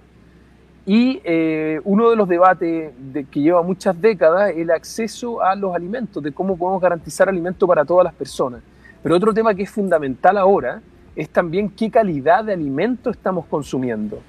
Y 0.86 1.20
eh, 1.24 1.78
uno 1.84 2.08
de 2.08 2.16
los 2.16 2.26
debates 2.26 2.92
que 3.30 3.40
lleva 3.40 3.62
muchas 3.62 4.00
décadas 4.00 4.52
el 4.56 4.70
acceso 4.70 5.42
a 5.42 5.54
los 5.54 5.74
alimentos, 5.74 6.22
de 6.22 6.32
cómo 6.32 6.56
podemos 6.56 6.80
garantizar 6.80 7.28
alimento 7.28 7.66
para 7.66 7.84
todas 7.84 8.04
las 8.04 8.14
personas. 8.14 8.62
Pero 9.02 9.16
otro 9.16 9.34
tema 9.34 9.54
que 9.54 9.64
es 9.64 9.70
fundamental 9.70 10.38
ahora 10.38 10.80
es 11.16 11.28
también 11.28 11.68
qué 11.68 11.90
calidad 11.90 12.44
de 12.44 12.54
alimento 12.54 13.10
estamos 13.10 13.44
consumiendo, 13.46 14.20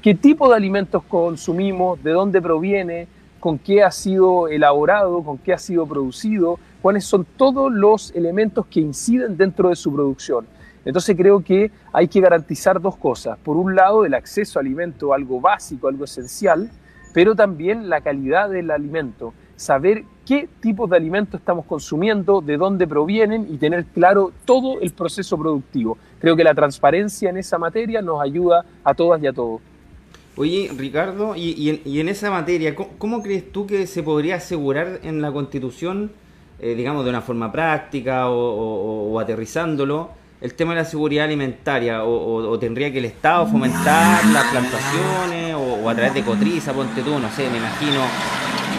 qué 0.00 0.14
tipo 0.14 0.48
de 0.48 0.56
alimentos 0.56 1.02
consumimos, 1.04 2.02
de 2.02 2.12
dónde 2.12 2.40
proviene, 2.40 3.06
con 3.40 3.58
qué 3.58 3.82
ha 3.82 3.90
sido 3.90 4.48
elaborado, 4.48 5.22
con 5.22 5.38
qué 5.38 5.52
ha 5.52 5.58
sido 5.58 5.86
producido, 5.86 6.58
cuáles 6.82 7.04
son 7.04 7.26
todos 7.36 7.72
los 7.72 8.14
elementos 8.14 8.66
que 8.66 8.80
inciden 8.80 9.36
dentro 9.36 9.68
de 9.68 9.76
su 9.76 9.92
producción. 9.92 10.46
Entonces 10.84 11.16
creo 11.16 11.42
que 11.42 11.70
hay 11.92 12.08
que 12.08 12.20
garantizar 12.20 12.80
dos 12.80 12.96
cosas. 12.96 13.38
Por 13.38 13.56
un 13.56 13.74
lado, 13.74 14.04
el 14.04 14.14
acceso 14.14 14.58
a 14.58 14.62
alimento, 14.62 15.12
algo 15.12 15.40
básico, 15.40 15.88
algo 15.88 16.04
esencial, 16.04 16.70
pero 17.12 17.34
también 17.34 17.88
la 17.88 18.00
calidad 18.00 18.48
del 18.48 18.70
alimento. 18.70 19.34
Saber 19.56 20.04
qué 20.24 20.48
tipos 20.60 20.88
de 20.88 20.96
alimentos 20.96 21.40
estamos 21.40 21.66
consumiendo, 21.66 22.40
de 22.40 22.56
dónde 22.56 22.86
provienen 22.86 23.46
y 23.50 23.58
tener 23.58 23.86
claro 23.86 24.32
todo 24.44 24.80
el 24.80 24.92
proceso 24.92 25.36
productivo. 25.36 25.98
Creo 26.20 26.36
que 26.36 26.44
la 26.44 26.54
transparencia 26.54 27.28
en 27.28 27.38
esa 27.38 27.58
materia 27.58 28.00
nos 28.00 28.22
ayuda 28.22 28.64
a 28.84 28.94
todas 28.94 29.22
y 29.22 29.26
a 29.26 29.32
todos. 29.32 29.60
Oye, 30.38 30.70
Ricardo, 30.76 31.34
y, 31.34 31.82
en, 31.84 32.08
esa 32.08 32.30
materia, 32.30 32.72
¿cómo, 32.76 33.24
crees 33.24 33.50
tú 33.50 33.66
que 33.66 33.88
se 33.88 34.04
podría 34.04 34.36
asegurar 34.36 35.00
en 35.02 35.20
la 35.20 35.32
Constitución, 35.32 36.12
eh, 36.60 36.76
digamos, 36.76 37.02
de 37.02 37.10
una 37.10 37.22
forma 37.22 37.50
práctica 37.50 38.28
o, 38.30 39.18
aterrizándolo, 39.18 40.10
el 40.40 40.54
tema 40.54 40.74
de 40.74 40.82
la 40.82 40.84
seguridad 40.84 41.24
alimentaria? 41.24 42.04
O, 42.04 42.56
tendría 42.56 42.92
que 42.92 42.98
el 42.98 43.06
Estado 43.06 43.48
fomentar 43.48 44.24
las 44.26 44.44
plantaciones 44.44 45.56
o, 45.56 45.90
a 45.90 45.94
través 45.96 46.14
de 46.14 46.22
Cotriza, 46.22 46.72
ponte 46.72 47.02
tú, 47.02 47.18
no 47.18 47.28
sé, 47.32 47.50
me 47.50 47.56
imagino, 47.56 48.02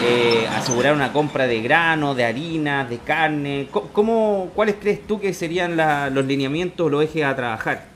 eh, 0.02 0.48
asegurar 0.56 0.94
una 0.94 1.12
compra 1.12 1.46
de 1.46 1.60
grano, 1.60 2.14
de 2.14 2.24
harina, 2.24 2.86
de 2.86 3.00
carne? 3.00 3.68
¿Cómo, 3.92 4.50
¿Cuáles 4.54 4.76
crees 4.80 5.06
tú 5.06 5.20
que 5.20 5.34
serían 5.34 5.76
los 6.14 6.24
lineamientos 6.24 6.86
o 6.86 6.88
los 6.88 7.04
ejes 7.04 7.22
a 7.24 7.36
trabajar? 7.36 7.89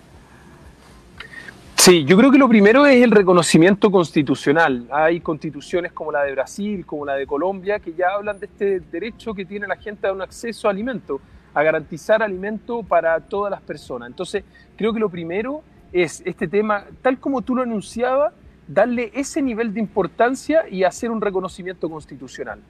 Sí, 1.84 2.02
yo 2.06 2.16
creo 2.16 2.30
que 2.30 2.38
lo 2.38 2.48
primero 2.48 2.86
es 2.86 3.02
el 3.02 3.10
reconocimiento 3.10 3.90
constitucional. 3.90 4.88
Hay 4.90 5.20
constituciones 5.20 5.92
como 5.92 6.10
la 6.10 6.22
de 6.22 6.32
Brasil, 6.32 6.86
como 6.86 7.04
la 7.04 7.12
de 7.12 7.26
Colombia, 7.26 7.78
que 7.78 7.92
ya 7.92 8.14
hablan 8.14 8.40
de 8.40 8.46
este 8.46 8.80
derecho 8.80 9.34
que 9.34 9.44
tiene 9.44 9.66
la 9.66 9.76
gente 9.76 10.06
a 10.06 10.12
un 10.14 10.22
acceso 10.22 10.66
a 10.66 10.70
alimento, 10.70 11.20
a 11.52 11.62
garantizar 11.62 12.22
alimento 12.22 12.82
para 12.82 13.20
todas 13.20 13.50
las 13.50 13.60
personas. 13.60 14.08
Entonces, 14.08 14.44
creo 14.78 14.94
que 14.94 14.98
lo 14.98 15.10
primero 15.10 15.62
es 15.92 16.22
este 16.24 16.48
tema, 16.48 16.86
tal 17.02 17.20
como 17.20 17.42
tú 17.42 17.54
lo 17.54 17.60
anunciabas, 17.60 18.32
darle 18.66 19.10
ese 19.12 19.42
nivel 19.42 19.74
de 19.74 19.80
importancia 19.80 20.66
y 20.66 20.84
hacer 20.84 21.10
un 21.10 21.20
reconocimiento 21.20 21.90
constitucional. 21.90 22.60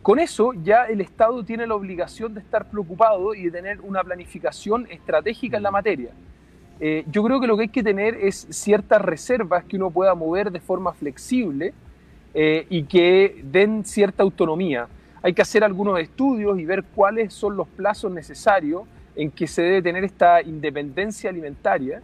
Con 0.00 0.18
eso 0.18 0.54
ya 0.54 0.84
el 0.84 1.02
Estado 1.02 1.44
tiene 1.44 1.66
la 1.66 1.74
obligación 1.74 2.32
de 2.32 2.40
estar 2.40 2.70
preocupado 2.70 3.34
y 3.34 3.42
de 3.42 3.50
tener 3.50 3.82
una 3.82 4.02
planificación 4.02 4.86
estratégica 4.90 5.58
en 5.58 5.64
la 5.64 5.70
materia. 5.70 6.12
Eh, 6.80 7.04
yo 7.10 7.22
creo 7.24 7.40
que 7.40 7.46
lo 7.46 7.56
que 7.56 7.62
hay 7.62 7.68
que 7.68 7.82
tener 7.82 8.14
es 8.14 8.46
ciertas 8.50 9.02
reservas 9.02 9.64
que 9.64 9.76
uno 9.76 9.90
pueda 9.90 10.14
mover 10.14 10.52
de 10.52 10.60
forma 10.60 10.92
flexible 10.92 11.74
eh, 12.34 12.66
y 12.70 12.84
que 12.84 13.42
den 13.44 13.84
cierta 13.84 14.22
autonomía. 14.22 14.86
Hay 15.22 15.34
que 15.34 15.42
hacer 15.42 15.64
algunos 15.64 15.98
estudios 15.98 16.58
y 16.58 16.64
ver 16.64 16.84
cuáles 16.94 17.34
son 17.34 17.56
los 17.56 17.66
plazos 17.66 18.12
necesarios 18.12 18.82
en 19.16 19.32
que 19.32 19.48
se 19.48 19.62
debe 19.62 19.82
tener 19.82 20.04
esta 20.04 20.40
independencia 20.42 21.30
alimentaria 21.30 22.00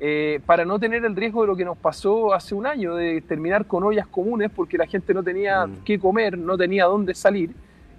eh, 0.00 0.40
para 0.44 0.64
no 0.64 0.78
tener 0.78 1.04
el 1.04 1.14
riesgo 1.14 1.42
de 1.42 1.48
lo 1.48 1.56
que 1.56 1.64
nos 1.64 1.78
pasó 1.78 2.34
hace 2.34 2.56
un 2.56 2.66
año, 2.66 2.96
de 2.96 3.20
terminar 3.20 3.66
con 3.66 3.84
ollas 3.84 4.08
comunes 4.08 4.50
porque 4.54 4.76
la 4.76 4.86
gente 4.86 5.14
no 5.14 5.22
tenía 5.22 5.66
mm. 5.66 5.84
qué 5.84 5.98
comer, 6.00 6.36
no 6.36 6.56
tenía 6.56 6.86
dónde 6.86 7.14
salir. 7.14 7.50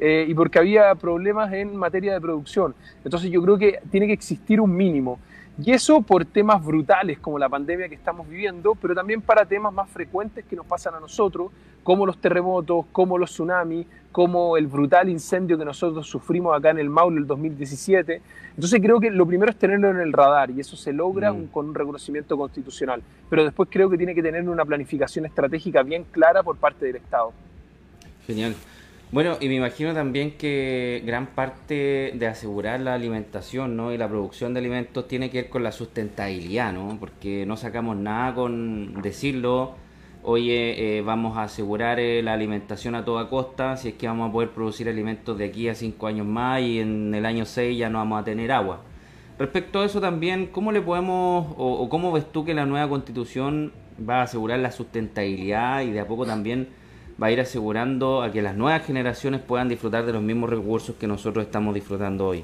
y 0.01 0.33
porque 0.33 0.59
había 0.59 0.95
problemas 0.95 1.51
en 1.51 1.75
materia 1.75 2.13
de 2.13 2.21
producción. 2.21 2.73
Entonces 3.03 3.29
yo 3.31 3.41
creo 3.41 3.57
que 3.57 3.79
tiene 3.91 4.07
que 4.07 4.13
existir 4.13 4.59
un 4.61 4.73
mínimo. 4.73 5.19
Y 5.61 5.71
eso 5.71 6.01
por 6.01 6.23
temas 6.23 6.63
brutales 6.63 7.19
como 7.19 7.37
la 7.37 7.49
pandemia 7.49 7.89
que 7.89 7.95
estamos 7.95 8.27
viviendo, 8.29 8.75
pero 8.75 8.95
también 8.95 9.21
para 9.21 9.45
temas 9.45 9.73
más 9.73 9.89
frecuentes 9.89 10.45
que 10.45 10.55
nos 10.55 10.65
pasan 10.65 10.95
a 10.95 10.99
nosotros, 11.01 11.51
como 11.83 12.05
los 12.05 12.17
terremotos, 12.19 12.85
como 12.93 13.17
los 13.17 13.31
tsunamis, 13.31 13.85
como 14.11 14.55
el 14.55 14.67
brutal 14.67 15.09
incendio 15.09 15.57
que 15.57 15.65
nosotros 15.65 16.07
sufrimos 16.07 16.57
acá 16.57 16.69
en 16.69 16.79
el 16.79 16.89
Maule 16.89 17.19
el 17.19 17.27
2017. 17.27 18.21
Entonces 18.55 18.81
creo 18.81 18.99
que 19.01 19.11
lo 19.11 19.25
primero 19.25 19.51
es 19.51 19.57
tenerlo 19.57 19.89
en 19.89 19.97
el 19.97 20.13
radar 20.13 20.49
y 20.51 20.61
eso 20.61 20.77
se 20.77 20.93
logra 20.93 21.33
mm. 21.33 21.47
con 21.47 21.67
un 21.67 21.75
reconocimiento 21.75 22.37
constitucional. 22.37 23.01
Pero 23.29 23.43
después 23.43 23.67
creo 23.69 23.89
que 23.89 23.97
tiene 23.97 24.15
que 24.15 24.23
tener 24.23 24.47
una 24.47 24.63
planificación 24.63 25.25
estratégica 25.25 25.83
bien 25.83 26.05
clara 26.05 26.41
por 26.41 26.55
parte 26.55 26.85
del 26.85 26.97
Estado. 26.97 27.33
Genial. 28.25 28.55
Bueno, 29.11 29.37
y 29.39 29.47
me 29.47 29.55
imagino 29.55 29.91
también 29.95 30.37
que 30.37 31.01
gran 31.03 31.33
parte 31.33 32.11
de 32.13 32.27
asegurar 32.27 32.79
la 32.79 32.93
alimentación 32.93 33.75
¿no? 33.75 33.91
y 33.91 33.97
la 33.97 34.07
producción 34.07 34.53
de 34.53 34.59
alimentos 34.59 35.07
tiene 35.07 35.31
que 35.31 35.41
ver 35.41 35.49
con 35.49 35.63
la 35.63 35.71
sustentabilidad, 35.71 36.73
¿no? 36.73 36.95
Porque 36.99 37.43
no 37.47 37.57
sacamos 37.57 37.97
nada 37.97 38.35
con 38.35 39.01
decirlo, 39.01 39.73
oye, 40.21 40.97
eh, 40.99 41.01
vamos 41.01 41.37
a 41.37 41.43
asegurar 41.43 41.99
eh, 41.99 42.21
la 42.21 42.33
alimentación 42.33 42.93
a 42.93 43.03
toda 43.03 43.29
costa, 43.29 43.77
si 43.77 43.89
es 43.89 43.93
que 43.95 44.05
vamos 44.05 44.29
a 44.29 44.31
poder 44.31 44.51
producir 44.51 44.87
alimentos 44.87 45.35
de 45.39 45.45
aquí 45.45 45.67
a 45.69 45.73
cinco 45.73 46.05
años 46.05 46.27
más 46.27 46.61
y 46.61 46.79
en 46.79 47.11
el 47.15 47.25
año 47.25 47.45
6 47.45 47.79
ya 47.79 47.89
no 47.89 47.97
vamos 47.97 48.21
a 48.21 48.23
tener 48.23 48.51
agua. 48.51 48.81
Respecto 49.39 49.81
a 49.81 49.85
eso 49.85 49.99
también, 49.99 50.47
¿cómo 50.51 50.71
le 50.71 50.81
podemos, 50.81 51.55
o, 51.57 51.73
o 51.81 51.89
cómo 51.89 52.11
ves 52.11 52.31
tú 52.31 52.45
que 52.45 52.53
la 52.53 52.67
nueva 52.67 52.87
constitución 52.87 53.73
va 54.07 54.19
a 54.19 54.23
asegurar 54.23 54.59
la 54.59 54.71
sustentabilidad 54.71 55.81
y 55.81 55.89
de 55.89 55.99
a 55.99 56.07
poco 56.07 56.27
también 56.27 56.77
va 57.21 57.27
a 57.27 57.31
ir 57.31 57.39
asegurando 57.39 58.21
a 58.21 58.31
que 58.31 58.41
las 58.41 58.55
nuevas 58.55 58.85
generaciones 58.85 59.41
puedan 59.41 59.69
disfrutar 59.69 60.05
de 60.05 60.13
los 60.13 60.21
mismos 60.21 60.49
recursos 60.49 60.95
que 60.95 61.07
nosotros 61.07 61.45
estamos 61.45 61.73
disfrutando 61.73 62.27
hoy. 62.27 62.43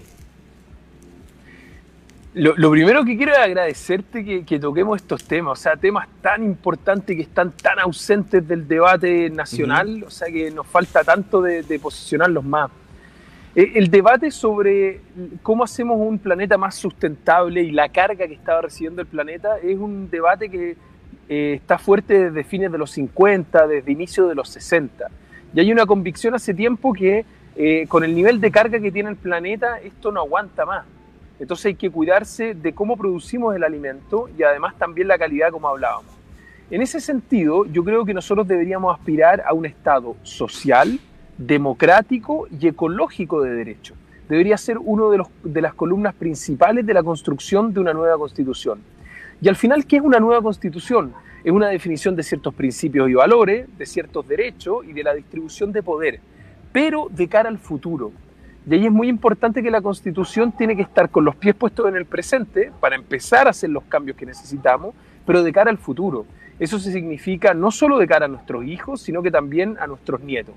Lo, 2.34 2.70
primero 2.70 3.05
que 3.05 3.15
quiero 3.15 3.32
es 3.32 3.38
agradecerte 3.38 4.44
que, 4.44 4.60
toquemos 4.60 5.01
estos 5.01 5.24
temas, 5.24 5.58
o 5.58 5.62
sea, 5.62 5.77
temas 5.77 6.05
tan 6.22 6.44
importantes 6.44 7.15
que 7.15 7.22
están 7.22 7.53
tan 7.53 7.79
ausentes 7.79 8.46
del 8.46 8.67
debate 8.67 9.29
nacional, 9.29 10.03
o 10.05 10.10
sea, 10.10 10.27
que 10.27 10.51
nos 10.51 10.67
falta 10.67 11.01
tanto 11.05 11.41
de, 11.41 11.63
de 11.63 11.79
posicionarlos 11.79 12.44
más. 12.44 12.70
E, 13.55 13.72
el 13.75 13.89
debate 13.89 14.32
sobre 14.32 15.00
cómo 15.41 15.63
hacemos 15.63 15.98
un 15.98 16.20
planeta 16.20 16.58
más 16.58 16.75
sustentable 16.75 17.63
y 17.63 17.72
la 17.72 17.88
carga 17.88 18.27
que 18.27 18.34
estaba 18.34 18.63
recibiendo 18.63 19.01
el 19.01 19.08
planeta 19.08 19.58
es 19.60 19.77
un 19.77 20.10
debate 20.10 20.50
que 20.50 20.75
eh, 21.27 21.53
está 21.55 21.77
fuerte 21.77 22.25
desde 22.25 22.44
fines 22.44 22.72
de 22.72 22.77
los 22.77 22.91
50, 22.91 23.67
desde 23.67 23.91
inicio 23.91 24.27
de 24.27 24.36
los 24.36 24.50
60. 24.50 25.10
Y 25.53 25.60
hay 25.60 25.72
una 25.72 25.86
convicción 25.86 26.36
hace 26.36 26.53
tiempo 26.53 26.94
que 26.94 27.25
eh, 27.55 27.86
con 27.88 28.03
el 28.03 28.13
nivel 28.13 28.41
de 28.41 28.51
carga 28.51 28.79
que 28.79 28.91
tiene 28.91 29.10
el 29.10 29.15
planeta, 29.15 29.79
esto 29.79 30.12
no 30.12 30.20
aguanta 30.20 30.65
más. 30.65 30.86
Entonces 31.39 31.67
hay 31.67 31.75
que 31.75 31.89
cuidarse 31.89 32.53
de 32.53 32.74
cómo 32.74 32.98
producimos 32.98 33.55
el 33.55 33.63
alimento 33.63 34.29
y 34.38 34.44
además 34.44 34.75
también 34.77 35.08
la 35.08 35.17
calidad 35.17 35.51
como 35.51 35.67
hablábamos. 35.67 36.12
En 36.72 36.82
ese 36.82 37.00
sentido, 37.00 37.65
yo 37.65 37.84
creo 37.84 38.05
que 38.05 38.13
nosotros 38.13 38.48
deberíamos 38.48 38.98
aspirar 38.98 39.44
a 39.46 39.53
un 39.53 39.65
Estado 39.65 40.15
social, 40.24 41.00
democrático 41.38 42.48
y 42.60 42.67
ecológico 42.67 43.41
de 43.41 43.51
derecho. 43.53 43.96
Debería 44.27 44.58
ser 44.58 44.77
uno 44.79 45.12
de, 45.12 45.24
de 45.44 45.62
las 45.62 45.74
columnas 45.74 46.15
principales 46.15 46.86
de 46.86 46.94
la 46.94 47.03
construcción 47.03 47.74
de 47.74 47.79
una 47.79 47.94
nueva 47.94 48.17
constitución. 48.17 48.79
Y 49.42 49.50
al 49.50 49.56
final, 49.56 49.86
¿qué 49.86 49.98
es 49.98 50.01
una 50.01 50.20
nueva 50.20 50.42
constitución? 50.42 51.13
Es 51.44 51.51
una 51.51 51.68
definición 51.68 52.15
de 52.15 52.24
ciertos 52.24 52.54
principios 52.54 53.10
y 53.10 53.13
valores, 53.13 53.68
de 53.77 53.86
ciertos 53.86 54.27
derechos 54.27 54.86
y 54.86 54.94
de 54.94 55.04
la 55.04 55.13
distribución 55.13 55.72
de 55.72 55.84
poder, 55.84 56.20
pero 56.72 57.08
de 57.12 57.27
cara 57.27 57.50
al 57.50 57.60
futuro. 57.60 58.12
Y 58.68 58.74
ahí 58.74 58.86
es 58.86 58.92
muy 58.92 59.10
importante 59.10 59.62
que 59.62 59.70
la 59.70 59.82
constitución 59.82 60.51
tiene 60.51 60.75
que 60.75 60.82
estar 60.82 61.10
con 61.10 61.24
los 61.24 61.36
pies 61.36 61.54
puestos 61.54 61.88
en 61.88 61.96
el 61.96 62.06
presente 62.06 62.72
para 62.80 62.96
empezar 62.96 63.46
a 63.46 63.51
hacer 63.51 63.70
los 63.70 63.84
cambios 63.84 64.18
que 64.18 64.25
necesitamos, 64.25 64.96
pero 65.25 65.44
de 65.44 65.51
cara 65.51 65.70
al 65.70 65.77
futuro. 65.77 66.25
Eso 66.58 66.80
se 66.80 66.92
significa 66.92 67.54
no 67.54 67.70
solo 67.70 68.00
de 68.00 68.08
cara 68.08 68.25
a 68.25 68.30
nuestros 68.30 68.65
hijos, 68.65 69.01
sino 69.01 69.22
que 69.22 69.30
también 69.30 69.77
a 69.80 69.86
nuestros 69.86 70.22
nietos. 70.22 70.56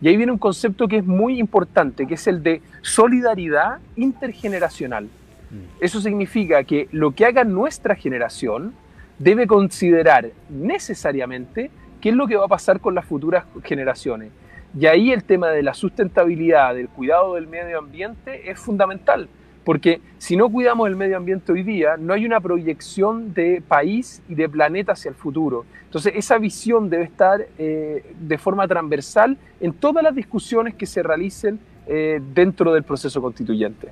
Y 0.00 0.08
ahí 0.08 0.16
viene 0.16 0.32
un 0.32 0.38
concepto 0.38 0.88
que 0.88 0.98
es 0.98 1.04
muy 1.04 1.38
importante, 1.38 2.06
que 2.06 2.14
es 2.14 2.26
el 2.26 2.42
de 2.42 2.62
solidaridad 2.80 3.80
intergeneracional. 3.96 5.10
Mm. 5.50 5.80
Eso 5.80 6.00
significa 6.00 6.64
que 6.64 6.88
lo 6.92 7.12
que 7.12 7.26
haga 7.26 7.44
nuestra 7.44 7.94
generación 7.94 8.74
debe 9.18 9.46
considerar 9.46 10.30
necesariamente 10.48 11.70
qué 12.00 12.08
es 12.08 12.14
lo 12.14 12.26
que 12.26 12.36
va 12.36 12.46
a 12.46 12.48
pasar 12.48 12.80
con 12.80 12.94
las 12.94 13.04
futuras 13.04 13.44
generaciones. 13.62 14.32
Y 14.78 14.86
ahí 14.86 15.12
el 15.12 15.24
tema 15.24 15.48
de 15.50 15.62
la 15.62 15.74
sustentabilidad, 15.74 16.74
del 16.74 16.88
cuidado 16.88 17.34
del 17.34 17.46
medio 17.46 17.78
ambiente 17.78 18.50
es 18.50 18.58
fundamental, 18.58 19.28
porque 19.64 20.00
si 20.18 20.36
no 20.36 20.48
cuidamos 20.48 20.88
el 20.88 20.96
medio 20.96 21.16
ambiente 21.16 21.52
hoy 21.52 21.62
día, 21.62 21.96
no 21.98 22.14
hay 22.14 22.24
una 22.24 22.40
proyección 22.40 23.34
de 23.34 23.62
país 23.66 24.22
y 24.28 24.34
de 24.34 24.48
planeta 24.48 24.92
hacia 24.92 25.10
el 25.10 25.14
futuro. 25.14 25.66
Entonces, 25.84 26.12
esa 26.16 26.38
visión 26.38 26.88
debe 26.88 27.04
estar 27.04 27.46
eh, 27.58 28.14
de 28.20 28.38
forma 28.38 28.66
transversal 28.66 29.36
en 29.60 29.72
todas 29.72 30.04
las 30.04 30.14
discusiones 30.14 30.74
que 30.74 30.86
se 30.86 31.02
realicen 31.02 31.58
eh, 31.86 32.20
dentro 32.32 32.72
del 32.72 32.84
proceso 32.84 33.20
constituyente. 33.20 33.88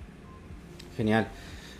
Genial. 0.96 1.26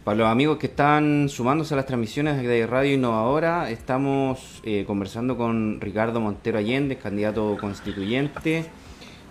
Para 0.08 0.20
los 0.20 0.28
amigos 0.28 0.56
que 0.56 0.68
están 0.68 1.28
sumándose 1.28 1.74
a 1.74 1.76
las 1.76 1.84
transmisiones 1.84 2.42
de 2.42 2.66
Radio 2.66 2.94
Innovadora, 2.94 3.68
estamos 3.70 4.62
eh, 4.64 4.84
conversando 4.86 5.36
con 5.36 5.82
Ricardo 5.82 6.18
Montero 6.18 6.56
Allende, 6.56 6.96
candidato 6.96 7.58
constituyente 7.60 8.64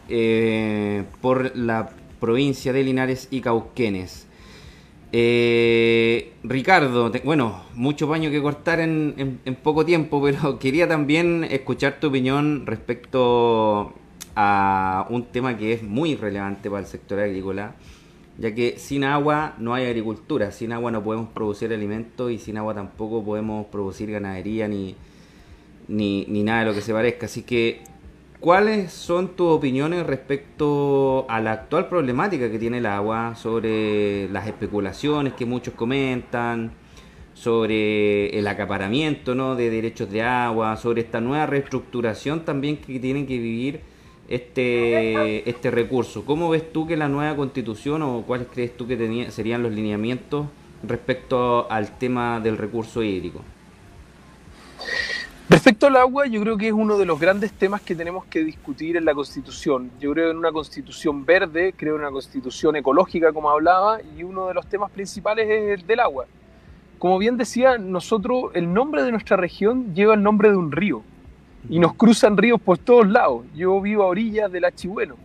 eh, 0.08 1.04
por 1.20 1.56
la 1.58 1.90
provincia 2.20 2.74
de 2.74 2.84
Linares 2.84 3.28
y 3.32 3.42
Cauquenes. 3.42 4.28
Eh, 5.12 6.34
Ricardo, 6.44 7.12
bueno, 7.24 7.64
mucho 7.74 8.08
paño 8.08 8.30
que 8.30 8.40
cortar 8.40 8.80
en, 8.80 9.40
en, 9.44 9.56
poco 9.56 9.84
tiempo, 9.84 10.22
pero 10.24 10.60
quería 10.60 10.88
también 10.88 11.44
escuchar 11.44 12.00
tu 12.00 12.10
opinión 12.10 12.68
respecto 12.68 13.96
a 14.36 15.08
un 15.10 15.26
tema 15.26 15.58
que 15.58 15.74
es 15.74 15.82
muy 15.82 16.14
relevante 16.14 16.70
para 16.70 16.82
el 16.82 16.88
sector 16.88 17.20
agrícola 17.20 17.74
ya 18.38 18.54
que 18.54 18.78
sin 18.78 19.04
agua 19.04 19.56
no 19.58 19.74
hay 19.74 19.86
agricultura, 19.86 20.52
sin 20.52 20.72
agua 20.72 20.92
no 20.92 21.04
podemos 21.04 21.30
producir 21.30 21.74
alimentos 21.74 22.32
y 22.32 22.38
sin 22.38 22.58
agua 22.58 22.76
tampoco 22.76 23.24
podemos 23.24 23.66
producir 23.68 24.12
ganadería 24.12 24.68
ni, 24.68 24.96
ni, 25.88 26.26
nada 26.44 26.60
de 26.60 26.66
lo 26.68 26.74
que 26.74 26.82
se 26.82 26.94
parezca. 26.94 27.26
Así 27.26 27.42
que, 27.42 27.82
¿cuáles 28.40 28.94
son 28.94 29.36
tus 29.36 29.48
opiniones 29.48 30.06
respecto 30.06 31.26
a 31.30 31.42
la 31.42 31.54
actual 31.54 31.90
problemática 31.90 32.52
que 32.52 32.60
tiene 32.60 32.78
el 32.78 32.86
agua, 32.86 33.36
sobre 33.36 34.30
las 34.30 34.48
especulaciones 34.48 35.34
que 35.34 35.46
muchos 35.46 35.74
comentan? 35.74 36.72
sobre 37.34 38.30
el 38.30 38.48
acaparamiento 38.48 39.36
¿no? 39.36 39.56
de 39.56 39.70
derechos 39.70 40.10
de 40.10 40.24
agua, 40.24 40.76
sobre 40.76 41.02
esta 41.02 41.22
nueva 41.22 41.46
reestructuración 41.46 42.44
también 42.44 42.78
que 42.78 43.00
tienen 43.00 43.28
que 43.28 43.38
vivir 43.38 43.82
este, 44.28 45.50
este 45.50 45.72
recurso. 45.72 46.26
¿Cómo 46.26 46.50
ves 46.50 46.72
tú 46.72 46.86
que 46.86 46.98
la 46.98 47.08
nueva 47.08 47.36
constitución 47.36 48.02
o 48.02 48.24
cuáles 48.24 48.48
crees 48.54 48.76
tú 48.76 48.88
que 48.88 49.28
serían 49.32 49.64
los 49.64 49.72
lineamientos 49.72 50.48
respecto 50.84 51.72
al 51.72 51.98
tema 51.98 52.40
del 52.40 52.58
recurso 52.58 53.02
hídrico? 53.04 53.42
Respecto 55.50 55.88
al 55.88 55.96
agua, 55.96 56.28
yo 56.28 56.42
creo 56.42 56.58
que 56.58 56.68
es 56.68 56.74
uno 56.74 56.98
de 56.98 57.06
los 57.06 57.18
grandes 57.20 57.54
temas 57.54 57.82
que 57.82 57.96
tenemos 57.96 58.26
que 58.26 58.44
discutir 58.44 58.98
en 58.98 59.06
la 59.06 59.14
Constitución. 59.16 59.92
Yo 59.98 60.12
creo 60.12 60.32
en 60.32 60.38
una 60.38 60.52
Constitución 60.52 61.26
verde, 61.26 61.74
creo 61.76 61.96
en 61.96 62.02
una 62.02 62.12
Constitución 62.12 62.76
ecológica, 62.76 63.32
como 63.32 63.50
hablaba, 63.50 64.00
y 64.18 64.24
uno 64.24 64.48
de 64.48 64.54
los 64.54 64.68
temas 64.68 64.92
principales 64.92 65.48
es 65.50 65.80
el 65.80 65.88
del 65.88 66.02
agua. 66.02 66.26
Como 67.00 67.18
bien 67.18 67.38
decía, 67.38 67.78
nosotros, 67.78 68.52
el 68.56 68.74
nombre 68.74 69.04
de 69.04 69.12
nuestra 69.12 69.38
región 69.38 69.96
lleva 69.96 70.16
el 70.16 70.24
nombre 70.24 70.50
de 70.50 70.58
un 70.58 70.72
río 70.72 71.04
y 71.70 71.80
nos 71.80 71.94
cruzan 71.94 72.38
ríos 72.38 72.62
por 72.62 72.78
todos 72.78 73.08
lados. 73.08 73.46
Yo 73.56 73.80
vivo 73.82 74.04
a 74.04 74.08
orillas 74.08 74.52
del 74.52 74.66
Achibueno. 74.66 75.16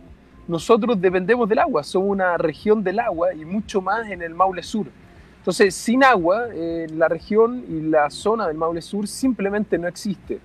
Nosotros 0.47 0.99
dependemos 0.99 1.47
del 1.47 1.59
agua, 1.59 1.83
somos 1.83 2.09
una 2.09 2.37
región 2.37 2.83
del 2.83 2.99
agua 2.99 3.33
y 3.33 3.45
mucho 3.45 3.81
más 3.81 4.09
en 4.09 4.21
el 4.21 4.33
Maule 4.33 4.61
Sur. 4.61 4.87
Entonces, 5.37 5.73
sin 5.75 6.03
agua, 6.03 6.47
eh, 6.53 6.87
la 6.93 7.07
región 7.07 7.63
y 7.69 7.81
la 7.81 8.09
zona 8.09 8.47
del 8.47 8.57
Maule 8.57 8.81
Sur 8.81 9.07
simplemente 9.07 9.77
no 9.77 9.87
existe. 9.87 10.39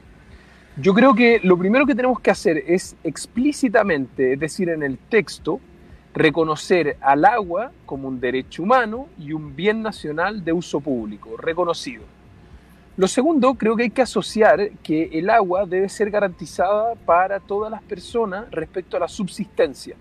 Yo 0.77 0.95
creo 0.95 1.15
que 1.15 1.41
lo 1.43 1.59
primero 1.59 1.87
que 1.87 1.95
tenemos 1.95 2.21
que 2.21 2.31
hacer 2.31 2.63
es 2.67 2.97
explícitamente, 3.03 4.35
es 4.35 4.41
decir, 4.41 4.69
en 4.69 4.85
el 4.85 4.99
texto, 4.99 5.61
reconocer 6.15 6.97
al 7.01 7.25
agua 7.25 7.73
como 7.85 8.07
un 8.07 8.21
derecho 8.21 8.63
humano 8.63 9.09
y 9.19 9.33
un 9.33 9.57
bien 9.57 9.83
nacional 9.83 10.45
de 10.45 10.53
uso 10.53 10.81
público, 10.81 11.37
reconocido. 11.37 12.05
Lo 12.99 13.07
segundo, 13.07 13.55
creo 13.55 13.77
que 13.77 13.85
hay 13.85 13.91
que 13.91 14.03
asociar 14.03 14.73
que 14.83 15.09
el 15.13 15.31
agua 15.31 15.65
debe 15.67 15.89
ser 15.89 16.11
garantizada 16.11 16.97
para 16.97 17.39
todas 17.39 17.71
las 17.71 17.81
personas 17.81 18.51
respecto 18.51 18.97
a 18.97 19.01
la 19.01 19.07
subsistencia. 19.07 19.95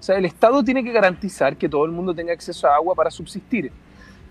O 0.00 0.02
sea, 0.02 0.16
el 0.16 0.24
Estado 0.24 0.64
tiene 0.64 0.82
que 0.82 0.90
garantizar 0.90 1.58
que 1.58 1.68
todo 1.68 1.84
el 1.84 1.92
mundo 1.92 2.14
tenga 2.14 2.32
acceso 2.32 2.66
a 2.66 2.76
agua 2.76 2.94
para 2.94 3.10
subsistir. 3.10 3.70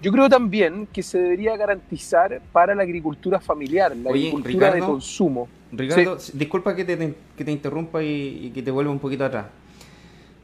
Yo 0.02 0.12
creo 0.12 0.28
también 0.28 0.88
que 0.92 1.04
se 1.04 1.20
debería 1.20 1.56
garantizar 1.56 2.42
para 2.52 2.74
la 2.74 2.82
agricultura 2.82 3.40
familiar, 3.40 3.96
la 3.96 4.10
agricultura 4.10 4.72
de 4.72 4.80
consumo. 4.80 5.48
Ricardo, 5.72 6.18
disculpa 6.34 6.76
que 6.76 6.86
te, 6.86 7.16
que 7.38 7.46
te 7.46 7.52
interrumpa 7.52 8.02
y, 8.02 8.48
y, 8.48 8.50
que 8.50 8.64
te 8.64 8.72
vuelva 8.72 8.92
un 8.92 9.00
poquito 9.00 9.26
atrás. 9.26 9.46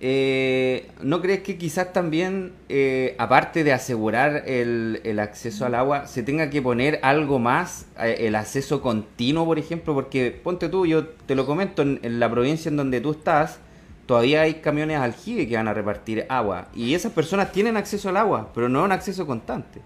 Eh, 0.05 0.91
¿No 1.01 1.21
crees 1.21 1.43
que 1.43 1.57
quizás 1.57 1.93
también, 1.93 2.51
eh, 2.67 3.15
aparte 3.19 3.63
de 3.63 3.71
asegurar 3.71 4.43
el, 4.45 5.17
acceso 5.17 5.65
al 5.65 5.75
agua, 5.75 6.07
se 6.07 6.23
tenga 6.23 6.49
que 6.49 6.61
poner 6.61 6.99
algo 7.03 7.39
más, 7.39 7.85
eh, 7.97 8.17
el 8.19 8.35
acceso 8.35 8.81
continuo, 8.81 9.45
por 9.45 9.59
ejemplo? 9.59 9.93
Porque 9.93 10.37
ponte 10.43 10.67
tú, 10.67 10.85
yo 10.85 11.07
te 11.07 11.35
lo 11.35 11.45
comento, 11.45 11.83
en, 11.83 12.19
la 12.19 12.29
provincia 12.29 12.67
en 12.67 12.75
donde 12.75 12.99
tú 12.99 13.11
estás, 13.11 13.59
todavía 14.05 14.41
hay 14.41 14.55
camiones 14.55 14.99
aljibe 14.99 15.47
que 15.47 15.55
van 15.55 15.69
a 15.69 15.73
repartir 15.73 16.25
agua. 16.27 16.67
Y 16.75 16.95
esas 16.95 17.13
personas 17.13 17.53
tienen 17.53 17.77
acceso 17.77 18.09
al 18.09 18.17
agua, 18.17 18.51
pero 18.53 18.67
no 18.67 18.83
un 18.83 18.91
acceso 18.91 19.25
constante. 19.25 19.79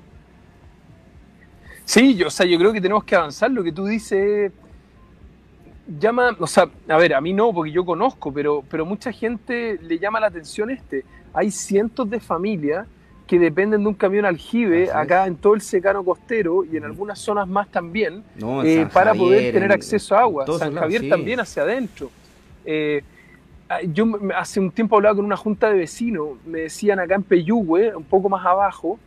Sí, 1.85 2.15
yo, 2.15 2.29
o 2.29 2.31
sea, 2.31 2.47
yo 2.47 2.57
creo 2.57 2.73
que 2.73 2.81
tenemos 2.81 3.03
que 3.03 3.15
avanzar. 3.15 3.51
Lo 3.51 3.63
que 3.63 3.71
tú 3.71 3.85
dices 3.85 4.51
llama, 5.99 6.35
o 6.39 6.47
sea, 6.47 6.69
a 6.87 6.97
ver, 6.97 7.13
a 7.13 7.21
mí 7.21 7.33
no, 7.33 7.53
porque 7.53 7.71
yo 7.71 7.85
conozco, 7.85 8.31
pero, 8.33 8.63
pero 8.69 8.85
mucha 8.85 9.11
gente 9.11 9.79
le 9.81 9.99
llama 9.99 10.19
la 10.19 10.27
atención 10.27 10.69
este. 10.69 11.05
Hay 11.33 11.51
cientos 11.51 12.09
de 12.09 12.19
familias 12.19 12.87
que 13.27 13.37
dependen 13.37 13.81
de 13.81 13.89
un 13.89 13.93
camión 13.93 14.25
aljibe 14.25 14.89
acá 14.89 15.27
en 15.27 15.35
todo 15.35 15.53
el 15.53 15.61
secano 15.61 16.03
costero 16.03 16.63
y 16.63 16.77
en 16.77 16.85
algunas 16.85 17.19
zonas 17.19 17.47
más 17.47 17.69
también 17.69 18.23
eh, 18.63 18.87
para 18.91 19.13
poder 19.13 19.53
tener 19.53 19.71
acceso 19.71 20.15
a 20.15 20.21
agua. 20.21 20.45
San 20.57 20.73
Javier 20.73 21.07
también 21.09 21.39
hacia 21.41 21.63
adentro. 21.63 22.09
Eh, 22.65 23.03
ah, 23.67 23.79
yo 23.83 24.05
hace 24.35 24.61
un 24.61 24.71
tiempo 24.71 24.95
hablaba 24.95 25.15
con 25.15 25.25
una 25.25 25.35
junta 25.35 25.69
de 25.69 25.77
vecinos, 25.77 26.29
me 26.45 26.61
decían 26.61 26.99
acá 26.99 27.15
en 27.15 27.23
Peyúgue, 27.23 27.95
un 27.95 28.05
poco 28.05 28.29
más 28.29 28.45
abajo, 28.45 28.97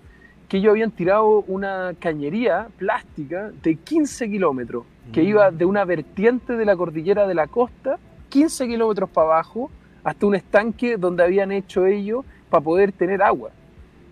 que 0.48 0.58
ellos 0.58 0.72
habían 0.72 0.90
tirado 0.90 1.44
una 1.46 1.94
cañería 1.98 2.68
plástica 2.76 3.50
de 3.62 3.76
15 3.76 4.28
kilómetros, 4.28 4.84
que 5.12 5.22
iba 5.22 5.50
de 5.50 5.64
una 5.64 5.84
vertiente 5.84 6.56
de 6.56 6.64
la 6.64 6.76
cordillera 6.76 7.26
de 7.26 7.34
la 7.34 7.46
costa, 7.46 7.98
15 8.28 8.68
kilómetros 8.68 9.10
para 9.10 9.28
abajo, 9.28 9.70
hasta 10.04 10.26
un 10.26 10.34
estanque 10.34 10.96
donde 10.96 11.22
habían 11.22 11.52
hecho 11.52 11.86
ellos 11.86 12.24
para 12.48 12.62
poder 12.62 12.92
tener 12.92 13.22
agua. 13.22 13.50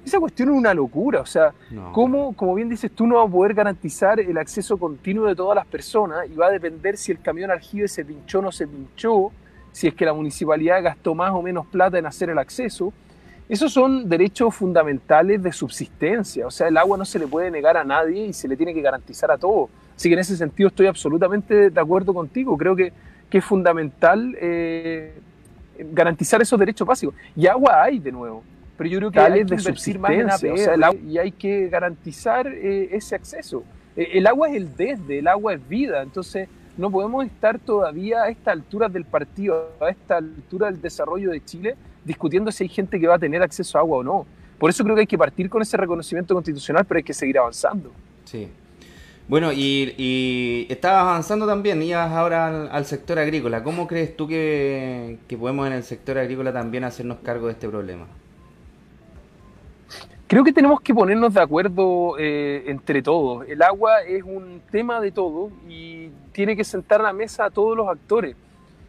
Esa 0.04 0.20
cuestión 0.20 0.50
es 0.50 0.54
una 0.54 0.72
locura, 0.72 1.20
o 1.20 1.26
sea, 1.26 1.52
¿cómo, 1.92 2.34
como 2.34 2.54
bien 2.54 2.68
dices, 2.68 2.90
tú 2.90 3.06
no 3.06 3.16
vas 3.16 3.28
a 3.28 3.30
poder 3.30 3.52
garantizar 3.52 4.18
el 4.18 4.38
acceso 4.38 4.78
continuo 4.78 5.26
de 5.26 5.34
todas 5.34 5.54
las 5.54 5.66
personas 5.66 6.26
y 6.30 6.34
va 6.34 6.46
a 6.46 6.50
depender 6.50 6.96
si 6.96 7.12
el 7.12 7.20
camión 7.20 7.50
aljibe 7.50 7.88
se 7.88 8.04
pinchó 8.04 8.38
o 8.38 8.42
no 8.42 8.52
se 8.52 8.66
pinchó, 8.66 9.30
si 9.72 9.88
es 9.88 9.94
que 9.94 10.06
la 10.06 10.14
municipalidad 10.14 10.82
gastó 10.82 11.14
más 11.14 11.32
o 11.32 11.42
menos 11.42 11.66
plata 11.66 11.98
en 11.98 12.06
hacer 12.06 12.30
el 12.30 12.38
acceso? 12.38 12.92
Esos 13.48 13.72
son 13.72 14.08
derechos 14.08 14.54
fundamentales 14.54 15.42
de 15.42 15.52
subsistencia, 15.52 16.46
o 16.46 16.50
sea, 16.50 16.68
el 16.68 16.76
agua 16.76 16.96
no 16.96 17.04
se 17.04 17.18
le 17.18 17.26
puede 17.26 17.50
negar 17.50 17.76
a 17.76 17.84
nadie 17.84 18.26
y 18.26 18.32
se 18.32 18.48
le 18.48 18.56
tiene 18.56 18.72
que 18.72 18.80
garantizar 18.80 19.30
a 19.30 19.37
todos. 19.37 19.68
Así 19.98 20.08
que 20.08 20.12
en 20.12 20.20
ese 20.20 20.37
sentido 20.37 20.68
estoy 20.68 20.87
absolutamente 20.87 21.70
de 21.70 21.80
acuerdo 21.80 22.14
contigo, 22.14 22.56
creo 22.56 22.76
que, 22.76 22.92
que 23.28 23.38
es 23.38 23.44
fundamental 23.44 24.32
eh, 24.40 25.12
garantizar 25.92 26.40
esos 26.40 26.56
derechos 26.56 26.87
básicos. 26.87 27.16
Y 27.34 27.48
agua 27.48 27.82
hay 27.82 27.98
de 27.98 28.12
nuevo, 28.12 28.44
pero 28.76 28.88
yo 28.88 28.98
creo 29.00 29.11
que 29.11 29.18
hay 29.18 29.44
que 29.44 29.56
de 29.56 29.58
subsistencia, 29.58 30.54
y 31.04 31.18
hay 31.18 31.32
que 31.32 31.68
garantizar 31.68 32.46
eh, 32.46 32.90
ese 32.92 33.16
acceso. 33.16 33.64
Eh, 33.96 34.11
el 34.12 34.28
agua 34.28 34.48
es 34.48 34.54
el 34.54 34.76
desde, 34.76 35.18
el 35.18 35.26
agua 35.26 35.54
es 35.54 35.68
vida, 35.68 36.00
entonces 36.00 36.48
no 36.76 36.92
podemos 36.92 37.26
estar 37.26 37.58
todavía 37.58 38.22
a 38.22 38.28
esta 38.28 38.52
altura 38.52 38.88
del 38.88 39.04
partido, 39.04 39.72
a 39.80 39.88
esta 39.88 40.18
altura 40.18 40.70
del 40.70 40.80
desarrollo 40.80 41.32
de 41.32 41.44
Chile, 41.44 41.74
discutiendo 42.04 42.52
si 42.52 42.62
hay 42.62 42.68
gente 42.68 43.00
que 43.00 43.08
va 43.08 43.16
a 43.16 43.18
tener 43.18 43.42
acceso 43.42 43.78
a 43.78 43.80
agua 43.80 43.98
o 43.98 44.04
no. 44.04 44.26
Por 44.61 44.70
eso 44.70 44.84
creo 44.84 44.94
que 44.94 45.00
hay 45.00 45.06
que 45.08 45.18
partir 45.18 45.50
con 45.50 45.61
ese 45.61 45.76
reconocimiento 45.76 46.34
constitucional, 46.34 46.84
pero 46.84 46.98
hay 46.98 47.04
que 47.04 47.14
seguir 47.14 47.37
avanzando. 47.37 47.90
Sí. 48.24 48.48
Bueno, 49.29 49.53
y, 49.53 50.67
estabas 50.71 51.03
avanzando 51.03 51.47
también, 51.47 51.83
ibas 51.83 52.11
ahora 52.11 52.67
al, 52.67 52.85
sector 52.87 53.19
agrícola. 53.19 53.62
¿Cómo 53.62 53.87
crees 53.87 54.17
tú 54.17 54.27
que, 54.27 55.19
podemos 55.38 55.67
en 55.67 55.75
el 55.75 55.83
sector 55.83 56.17
agrícola 56.17 56.51
también 56.51 56.85
hacernos 56.85 57.19
cargo 57.19 57.47
de 57.47 57.53
este 57.53 57.69
problema? 57.69 58.07
Creo 60.27 60.43
que 60.45 60.53
tenemos 60.53 60.81
que 60.81 60.95
ponernos 60.95 61.35
de 61.35 61.43
acuerdo 61.43 62.17
eh, 62.19 62.64
entre 62.69 63.03
todos. 63.03 63.47
El 63.47 63.61
agua 63.62 64.01
es 64.01 64.23
un 64.23 64.62
tema 64.71 64.99
de 64.99 65.12
todo 65.12 65.51
y 65.69 66.09
tiene 66.33 66.57
que 66.57 66.64
sentar 66.64 67.01
a 67.01 67.05
la 67.05 67.12
mesa 67.12 67.47
a 67.47 67.51
todos 67.51 67.77
los 67.77 67.88
actores 67.88 68.37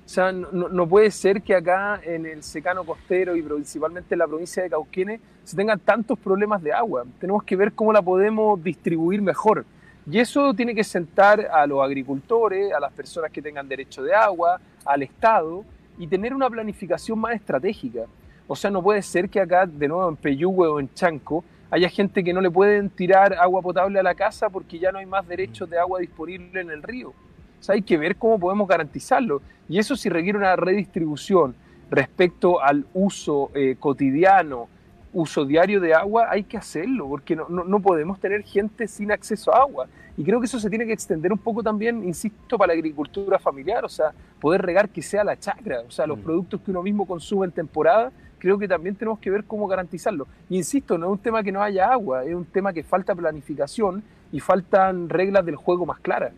O 0.06 0.10
sea, 0.10 0.32
no, 0.32 0.88
puede 0.88 1.12
ser 1.12 1.41
que 1.41 1.56
acá 1.56 1.99
en 2.04 2.25
el 2.25 2.43
secano 2.43 2.86
costero 2.86 3.36
y 3.36 3.41
principalmente 3.41 4.15
en 4.15 4.19
la 4.19 4.28
provincia 4.28 4.63
de 4.63 4.69
Cauquenes 4.69 5.19
se 5.43 5.58
tengan 5.58 5.80
tantos 5.80 6.17
problemas 6.17 6.62
de 6.63 6.71
agua. 6.71 7.04
Tenemos 7.19 7.43
que 7.43 7.58
ver 7.58 7.73
cómo 7.73 7.91
la 7.91 8.02
podemos 8.02 8.62
distribuir 8.63 9.21
mejor. 9.21 9.65
Y 10.11 10.17
eso 10.17 10.53
tiene 10.55 10.73
que 10.73 10.83
sentar 10.83 11.47
a 11.51 11.67
los 11.67 11.83
agricultores, 11.83 12.73
a 12.73 12.79
las 12.79 12.91
personas 12.91 13.31
que 13.31 13.43
tengan 13.43 13.67
derecho 13.67 14.01
de 14.01 14.13
agua, 14.15 14.59
al 14.83 15.03
Estado 15.03 15.63
y 15.99 16.07
tener 16.07 16.33
una 16.33 16.49
planificación 16.49 17.19
más 17.19 17.35
estratégica. 17.35 18.05
O 18.47 18.55
sea, 18.55 18.71
no 18.71 18.81
puede 18.81 19.03
ser 19.03 19.29
que 19.29 19.39
acá, 19.39 19.67
de 19.67 19.87
nuevo 19.87 20.09
en 20.09 20.15
Peyúgue 20.15 20.67
o 20.67 20.79
en 20.79 20.91
Chanco, 20.95 21.43
haya 21.69 21.89
gente 21.89 22.23
que 22.23 22.33
no 22.33 22.41
le 22.41 22.49
pueden 22.49 22.89
tirar 22.89 23.35
agua 23.35 23.61
potable 23.61 23.99
a 23.99 24.03
la 24.03 24.15
casa 24.15 24.49
porque 24.49 24.79
ya 24.79 24.91
no 24.91 24.97
hay 24.97 25.05
más 25.05 25.27
derechos 25.27 25.69
de 25.69 25.77
agua 25.77 25.99
disponible 25.99 26.59
en 26.61 26.71
el 26.71 26.81
río. 26.81 27.09
O 27.09 27.63
sea, 27.63 27.75
hay 27.75 27.83
que 27.83 27.97
ver 27.97 28.15
cómo 28.15 28.39
podemos 28.39 28.67
garantizarlo. 28.67 29.43
Y 29.67 29.77
eso 29.77 29.95
si 29.95 30.09
requiere 30.09 30.39
una 30.39 30.55
redistribución 30.55 31.53
respecto 31.91 32.59
al 32.59 32.87
uso 32.95 33.51
eh, 33.53 33.75
cotidiano, 33.79 34.69
uso 35.13 35.45
diario 35.45 35.79
de 35.79 35.93
agua, 35.93 36.27
hay 36.29 36.43
que 36.43 36.57
hacerlo, 36.57 37.07
porque 37.07 37.35
no, 37.35 37.47
no, 37.49 37.79
podemos 37.79 38.19
tener 38.19 38.43
gente 38.43 38.87
sin 38.87 39.11
acceso 39.11 39.53
a 39.53 39.61
agua. 39.61 39.87
Y 40.17 40.23
creo 40.23 40.39
que 40.39 40.45
eso 40.45 40.59
se 40.59 40.69
tiene 40.69 40.85
que 40.85 40.93
extender 40.93 41.31
un 41.31 41.37
poco 41.37 41.63
también, 41.63 42.03
insisto, 42.03 42.57
para 42.57 42.73
la 42.73 42.79
agricultura 42.79 43.39
familiar, 43.39 43.85
o 43.85 43.89
sea, 43.89 44.11
poder 44.39 44.61
regar 44.61 44.89
que 44.89 45.01
sea 45.01 45.23
la 45.23 45.37
chacra, 45.37 45.81
o 45.87 45.91
sea, 45.91 46.05
los 46.05 46.19
mm. 46.19 46.23
productos 46.23 46.61
que 46.61 46.71
uno 46.71 46.83
mismo 46.83 47.05
consume 47.05 47.45
en 47.45 47.51
temporada, 47.51 48.11
creo 48.37 48.57
que 48.57 48.67
también 48.67 48.95
tenemos 48.95 49.19
que 49.19 49.29
ver 49.29 49.43
cómo 49.43 49.67
garantizarlo. 49.67 50.27
Y 50.49 50.57
insisto, 50.57 50.97
no 50.97 51.07
es 51.07 51.11
un 51.13 51.19
tema 51.19 51.43
que 51.43 51.51
no 51.51 51.61
haya 51.61 51.91
agua, 51.91 52.23
es 52.23 52.33
un 52.33 52.45
tema 52.45 52.73
que 52.73 52.83
falta 52.83 53.15
planificación 53.15 54.03
y 54.31 54.39
faltan 54.39 55.09
reglas 55.09 55.45
del 55.45 55.55
juego 55.55 55.85
más 55.85 55.99
claras. 55.99 56.33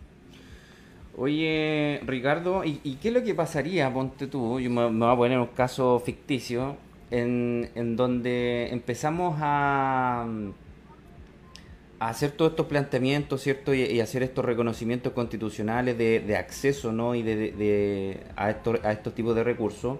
Oye, 1.17 2.01
Ricardo, 2.05 2.63
¿y, 2.63 2.97
qué 3.01 3.09
es 3.09 3.13
lo 3.13 3.23
que 3.23 3.35
pasaría, 3.35 3.91
ponte 3.93 4.27
tú, 4.27 4.59
yo 4.59 4.69
me, 4.69 4.89
voy 4.89 5.13
a 5.13 5.15
poner 5.15 5.39
un 5.39 5.47
caso 5.47 5.99
ficticio, 5.99 6.77
en, 7.11 7.95
donde 7.95 8.69
empezamos 8.71 9.37
a, 9.39 10.25
a, 11.99 12.09
hacer 12.09 12.31
todos 12.31 12.51
estos 12.51 12.65
planteamientos, 12.67 13.41
¿cierto? 13.41 13.73
Y, 13.73 13.99
hacer 13.99 14.23
estos 14.23 14.43
reconocimientos 14.43 15.13
constitucionales 15.13 15.97
de, 15.97 16.35
acceso, 16.37 16.91
¿no? 16.91 17.13
Y 17.15 17.21
de, 17.21 18.19
a, 18.35 18.49
estos, 18.49 18.83
a 18.83 18.91
estos 18.91 19.13
tipos 19.13 19.35
de 19.35 19.43
recursos, 19.43 19.97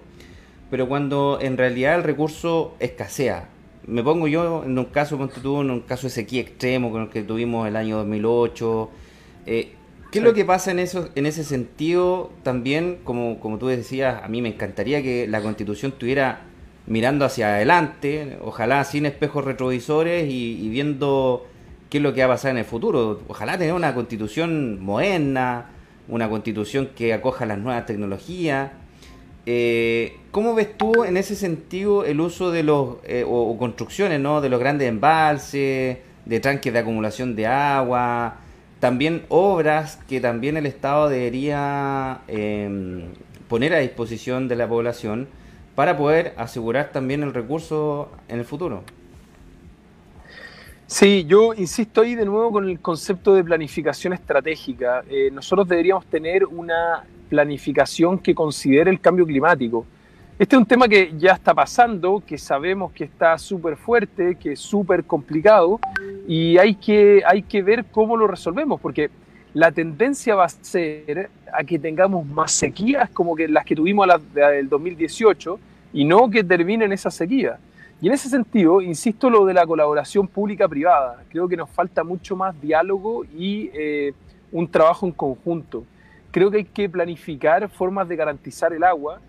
pero 0.70 0.88
cuando 0.88 1.40
en 1.42 1.58
realidad 1.58 1.96
el 1.96 2.04
recurso 2.04 2.76
escasea. 2.80 3.50
Me 3.88 4.04
pongo 4.04 4.28
yo 4.28 4.64
en 4.64 4.78
un 4.78 4.86
caso, 4.86 5.16
en 5.16 5.72
un 5.72 5.82
caso 5.82 6.08
sequía 6.08 6.42
extremo 6.42 6.92
con 6.92 7.04
el 7.04 7.10
que 7.10 7.24
tuvimos 7.24 7.68
el 7.68 7.76
año 7.76 7.98
2008, 7.98 8.90
eh, 9.48 9.74
¿Qué 10.12 10.20
es 10.20 10.26
lo 10.26 10.34
que 10.34 10.44
pasa 10.44 10.72
en 10.72 10.80
eso, 10.80 11.08
en 11.16 11.26
ese 11.26 11.46
sentido? 11.46 12.32
También, 12.44 13.00
como, 13.06 13.40
como 13.40 13.58
tú 13.58 13.68
decías, 13.68 14.22
a 14.22 14.28
mí 14.28 14.42
me 14.42 14.50
encantaría 14.50 15.02
que 15.02 15.26
la 15.26 15.42
constitución 15.42 15.94
estuviera 15.94 16.42
mirando 16.92 17.24
hacia 17.24 17.56
adelante, 17.56 18.38
ojalá 18.42 18.84
sin 18.84 19.06
espejos 19.06 19.46
retrovisores 19.46 20.30
y, 20.30 20.68
viendo 20.70 21.48
qué 21.90 21.98
es 21.98 22.04
lo 22.04 22.14
que 22.14 22.20
va 22.20 22.26
a 22.26 22.36
pasar 22.36 22.52
en 22.52 22.58
el 22.58 22.66
futuro. 22.66 23.22
Ojalá 23.30 23.58
tener 23.58 23.74
una 23.74 23.96
constitución 23.96 24.84
moderna, 24.84 25.70
una 26.10 26.30
constitución 26.30 26.90
que 26.94 27.14
acoja 27.14 27.46
las 27.46 27.58
nuevas 27.58 27.86
tecnologías. 27.86 28.72
Eh, 29.46 30.18
¿Cómo 30.32 30.54
ves 30.54 30.78
tú 30.78 31.06
en 31.06 31.16
ese 31.16 31.36
sentido 31.36 32.04
el 32.04 32.20
uso 32.20 32.52
de 32.52 32.64
los, 32.64 32.98
eh, 33.06 33.24
o, 33.26 33.58
construcciones, 33.58 34.20
¿no? 34.20 34.42
de 34.42 34.50
los 34.50 34.60
grandes 34.60 34.90
embalses, 34.90 35.98
de 36.26 36.40
tranques 36.42 36.74
de 36.74 36.80
acumulación 36.80 37.38
de 37.38 37.48
agua? 37.48 38.36
también 38.82 39.26
obras 39.30 40.00
que 40.10 40.20
también 40.20 40.58
el 40.58 40.66
Estado 40.66 41.08
debería 41.08 42.22
em, 42.28 43.04
poner 43.48 43.76
a 43.76 43.78
disposición 43.78 44.48
de 44.48 44.56
la 44.56 44.68
población 44.68 45.28
para 45.76 45.98
poder 45.98 46.34
asegurar 46.38 46.92
también 46.92 47.24
el 47.24 47.34
recurso 47.34 48.12
en 48.28 48.40
el 48.40 48.46
futuro. 48.46 48.84
Sí, 50.88 51.24
yo 51.26 51.54
insisto 51.54 52.02
ahí 52.02 52.16
de 52.16 52.26
nuevo 52.26 52.52
con 52.52 52.68
el 52.68 52.80
concepto 52.82 53.34
de 53.34 53.44
planificación 53.44 54.12
estratégica. 54.12 55.04
Eh, 55.10 55.30
nosotros 55.32 55.68
deberíamos 55.68 56.06
tener 56.06 56.46
una 56.46 57.06
planificación 57.30 58.20
que 58.20 58.36
considere 58.36 58.92
el 58.92 59.00
cambio 59.00 59.26
climático. 59.26 59.86
Este 60.38 60.56
es 60.56 60.60
un 60.60 60.66
tema 60.66 60.90
que 60.90 61.14
ya 61.18 61.34
está 61.34 61.54
pasando, 61.54 62.22
que 62.26 62.38
sabemos 62.38 62.92
que 62.92 63.06
está 63.06 63.38
súper 63.38 63.78
fuerte, 63.78 64.36
que 64.36 64.54
es 64.54 64.60
súper 64.60 65.06
complicado 65.06 65.80
y 66.28 66.58
hay 66.58 66.76
que, 66.76 67.24
hay 67.26 67.44
que 67.44 67.62
ver 67.62 67.86
cómo 67.86 68.18
lo 68.18 68.28
resolvemos, 68.28 68.82
porque 68.82 69.10
la 69.54 69.72
tendencia 69.72 70.36
va 70.36 70.46
a 70.46 70.50
ser 70.50 71.30
a 71.54 71.64
que 71.64 71.78
tengamos 71.78 72.26
más 72.26 72.52
sequías 72.52 73.10
como 73.10 73.36
que 73.36 73.48
las 73.48 73.66
que 73.66 73.76
tuvimos 73.76 74.04
a 74.10 74.18
la, 74.18 74.50
del 74.50 74.70
2018 74.70 75.60
y 75.94 76.06
no 76.06 76.30
que 76.30 76.44
terminen 76.44 76.94
esa 76.94 77.12
sequía. 77.12 77.60
Y 78.02 78.08
en 78.08 78.14
ese 78.14 78.30
sentido, 78.30 78.82
insisto 78.82 79.30
lo 79.30 79.46
de 79.46 79.54
la 79.54 79.66
colaboración 79.66 80.28
pública-privada. 80.28 81.24
Creo 81.30 81.48
que 81.48 81.58
nos 81.58 81.70
falta 81.70 82.04
mucho 82.04 82.36
más 82.36 82.60
diálogo 82.60 83.26
y 83.26 83.70
eh, 83.74 84.14
un 84.52 84.68
trabajo 84.70 85.06
en 85.06 85.12
conjunto. 85.12 85.84
Creo 86.32 86.50
que 86.50 86.58
hay 86.58 86.66
que 86.66 86.90
planificar 86.90 87.70
formas 87.70 88.08
de 88.08 88.16
garantizar 88.16 88.74
el 88.74 88.84
agua 88.84 89.20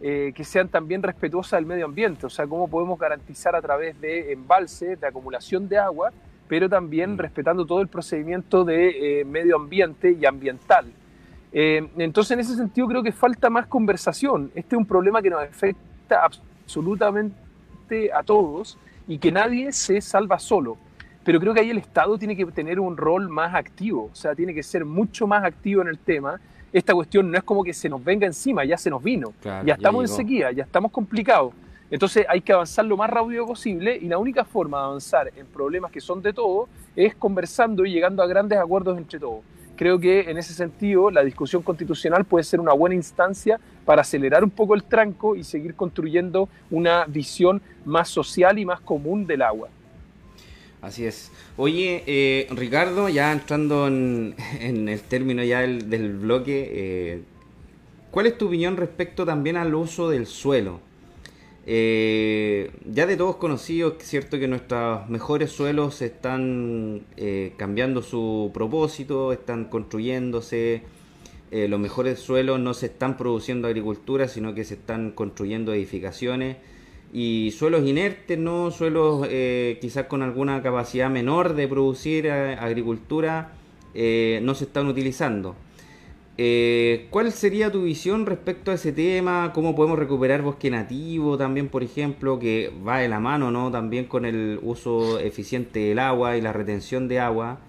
eh, 0.00 0.32
que 0.34 0.44
sean 0.44 0.68
también 0.68 1.02
respetuosas 1.02 1.58
del 1.58 1.66
medio 1.66 1.84
ambiente, 1.84 2.26
o 2.26 2.30
sea, 2.30 2.44
cómo 2.46 2.66
podemos 2.66 2.98
garantizar 2.98 3.54
a 3.54 3.62
través 3.62 4.00
de 4.00 4.32
embalses, 4.32 5.00
de 5.00 5.06
acumulación 5.06 5.68
de 5.68 5.78
agua, 5.78 6.10
pero 6.52 6.68
también 6.68 7.14
mm. 7.14 7.16
respetando 7.16 7.64
todo 7.64 7.80
el 7.80 7.88
procedimiento 7.88 8.62
de 8.62 9.20
eh, 9.20 9.24
medio 9.24 9.56
ambiente 9.56 10.14
y 10.20 10.26
ambiental. 10.26 10.84
Eh, 11.50 11.88
entonces, 11.96 12.32
en 12.32 12.40
ese 12.40 12.56
sentido, 12.56 12.86
creo 12.88 13.02
que 13.02 13.10
falta 13.10 13.48
más 13.48 13.68
conversación. 13.68 14.50
Este 14.54 14.76
es 14.76 14.78
un 14.78 14.84
problema 14.84 15.22
que 15.22 15.30
nos 15.30 15.40
afecta 15.40 16.22
absolutamente 16.22 18.12
a 18.12 18.22
todos 18.22 18.76
y 19.08 19.16
que 19.16 19.32
nadie 19.32 19.72
se 19.72 20.02
salva 20.02 20.38
solo. 20.38 20.76
Pero 21.24 21.40
creo 21.40 21.54
que 21.54 21.60
ahí 21.60 21.70
el 21.70 21.78
Estado 21.78 22.18
tiene 22.18 22.36
que 22.36 22.44
tener 22.44 22.78
un 22.80 22.98
rol 22.98 23.30
más 23.30 23.54
activo, 23.54 24.10
o 24.12 24.14
sea, 24.14 24.34
tiene 24.34 24.52
que 24.52 24.62
ser 24.62 24.84
mucho 24.84 25.26
más 25.26 25.44
activo 25.44 25.80
en 25.80 25.88
el 25.88 25.98
tema 25.98 26.38
esta 26.72 26.94
cuestión 26.94 27.30
no 27.30 27.36
es 27.36 27.44
como 27.44 27.62
que 27.62 27.74
se 27.74 27.86
nos 27.88 28.02
venga 28.02 28.26
encima, 28.26 28.64
ya 28.64 28.78
se 28.78 28.88
nos 28.88 29.02
vino, 29.02 29.34
ya 29.44 29.74
estamos 29.74 30.10
en 30.10 30.16
sequía, 30.16 30.52
ya 30.52 30.62
estamos 30.62 30.90
complicados. 30.90 31.52
Entonces 31.92 32.24
hay 32.26 32.40
que 32.40 32.54
avanzar 32.54 32.86
lo 32.86 32.96
más 32.96 33.10
rápido 33.10 33.46
posible 33.46 33.94
y 34.00 34.06
la 34.06 34.16
única 34.16 34.46
forma 34.46 34.78
de 34.78 34.84
avanzar 34.84 35.30
en 35.36 35.44
problemas 35.44 35.92
que 35.92 36.00
son 36.00 36.22
de 36.22 36.32
todos 36.32 36.70
es 36.96 37.14
conversando 37.14 37.84
y 37.84 37.92
llegando 37.92 38.22
a 38.22 38.26
grandes 38.26 38.58
acuerdos 38.58 38.96
entre 38.96 39.20
todos. 39.20 39.42
Creo 39.76 39.98
que 40.00 40.30
en 40.30 40.38
ese 40.38 40.54
sentido 40.54 41.10
la 41.10 41.22
discusión 41.22 41.62
constitucional 41.62 42.24
puede 42.24 42.44
ser 42.44 42.60
una 42.60 42.72
buena 42.72 42.94
instancia 42.94 43.60
para 43.84 44.00
acelerar 44.00 44.42
un 44.42 44.48
poco 44.48 44.74
el 44.74 44.84
tranco 44.84 45.36
y 45.36 45.44
seguir 45.44 45.74
construyendo 45.74 46.48
una 46.70 47.04
visión 47.04 47.60
más 47.84 48.08
social 48.08 48.58
y 48.58 48.64
más 48.64 48.80
común 48.80 49.26
del 49.26 49.42
agua. 49.42 49.68
Así 50.80 51.04
es. 51.04 51.30
Oye, 51.58 52.04
eh, 52.06 52.46
Ricardo, 52.52 53.10
ya 53.10 53.32
entrando 53.32 53.86
en, 53.86 54.34
el 54.88 55.00
término 55.02 55.44
ya 55.44 55.60
del, 55.60 56.16
bloque, 56.16 56.70
eh, 56.72 57.22
¿cuál 58.10 58.28
es 58.28 58.38
tu 58.38 58.46
opinión 58.46 58.78
respecto 58.78 59.26
también 59.26 59.58
al 59.58 59.74
uso 59.74 60.08
del 60.08 60.26
suelo? 60.26 60.80
Eh, 61.64 62.72
ya 62.84 63.06
de 63.06 63.16
todos 63.16 63.36
conocidos, 63.36 63.94
es 64.00 64.08
cierto 64.08 64.38
que 64.38 64.48
nuestros 64.48 65.08
mejores 65.08 65.50
suelos 65.50 66.02
están 66.02 67.04
cambiando 67.56 68.02
su 68.02 68.50
propósito, 68.52 69.32
están 69.32 69.66
construyéndose, 69.66 70.82
los 71.50 71.78
mejores 71.78 72.18
suelos 72.18 72.58
no 72.58 72.74
se 72.74 72.86
están 72.86 73.16
produciendo 73.16 73.68
agricultura, 73.68 74.26
sino 74.26 74.54
que 74.54 74.64
se 74.64 74.74
están 74.74 75.12
construyendo 75.12 75.72
edificaciones 75.72 76.56
y 77.12 77.52
suelos 77.56 77.86
inertes, 77.86 78.38
¿no? 78.38 78.70
Suelos 78.70 79.26
eh, 79.30 79.78
quizás 79.80 80.06
con 80.06 80.22
alguna 80.22 80.62
capacidad 80.62 81.10
menor 81.10 81.54
de 81.54 81.68
producir 81.68 82.26
eh, 82.26 82.54
agricultura 82.58 83.52
eh, 83.94 84.40
no 84.42 84.54
se 84.54 84.64
están 84.64 84.86
utilizando. 84.86 85.54
¿Cuál 86.36 87.30
sería 87.32 87.70
tu 87.70 87.82
visión 87.82 88.26
respecto 88.26 88.70
a 88.70 88.74
ese 88.74 88.92
tema? 88.92 89.52
¿Cómo 89.54 89.74
podemos 89.74 89.98
recuperar 89.98 90.42
bosque 90.42 90.70
nativo 90.70 91.36
también, 91.36 91.68
por 91.68 91.82
ejemplo, 91.82 92.38
que 92.38 92.72
va 92.86 92.98
de 92.98 93.08
la 93.08 93.20
mano, 93.20 93.50
¿no? 93.50 93.70
También 93.70 94.06
con 94.06 94.24
el 94.24 94.58
uso 94.62 95.18
eficiente 95.18 95.80
del 95.80 95.98
agua 95.98 96.36
y 96.36 96.40
la 96.40 96.52
retención 96.52 97.06
de 97.08 97.20
agua. 97.20 97.60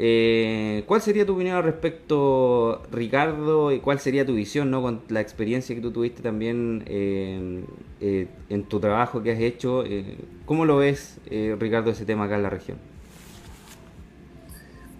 Eh, 0.00 0.84
¿Cuál 0.86 1.02
sería 1.02 1.26
tu 1.26 1.34
opinión 1.34 1.56
al 1.56 1.64
respecto, 1.64 2.82
Ricardo? 2.92 3.72
¿Y 3.72 3.80
cuál 3.80 3.98
sería 3.98 4.24
tu 4.24 4.32
visión 4.34 4.70
¿no? 4.70 4.80
con 4.80 5.02
la 5.08 5.20
experiencia 5.20 5.74
que 5.74 5.82
tú 5.82 5.90
tuviste 5.90 6.22
también 6.22 6.84
eh, 6.86 7.64
eh, 8.00 8.28
en 8.48 8.62
tu 8.62 8.78
trabajo 8.78 9.24
que 9.24 9.32
has 9.32 9.40
hecho? 9.40 9.82
¿Cómo 10.46 10.64
lo 10.66 10.76
ves, 10.76 11.18
Ricardo, 11.58 11.90
ese 11.90 12.04
tema 12.04 12.24
acá 12.24 12.36
en 12.36 12.44
la 12.44 12.50
región? 12.50 12.78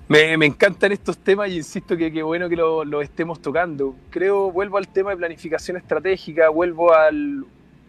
Me, 0.08 0.32
encantan 0.32 0.90
estos 0.92 1.18
temas 1.18 1.50
y 1.50 1.56
insisto 1.58 1.94
que 1.94 2.10
qué 2.10 2.22
bueno 2.22 2.48
que 2.48 2.56
lo, 2.56 3.02
estemos 3.02 3.42
tocando. 3.42 3.94
Creo, 4.08 4.50
vuelvo 4.50 4.78
al 4.78 4.88
tema 4.88 5.10
de 5.10 5.18
planificación 5.18 5.76
estratégica, 5.76 6.48
vuelvo 6.48 6.94
al 6.94 7.44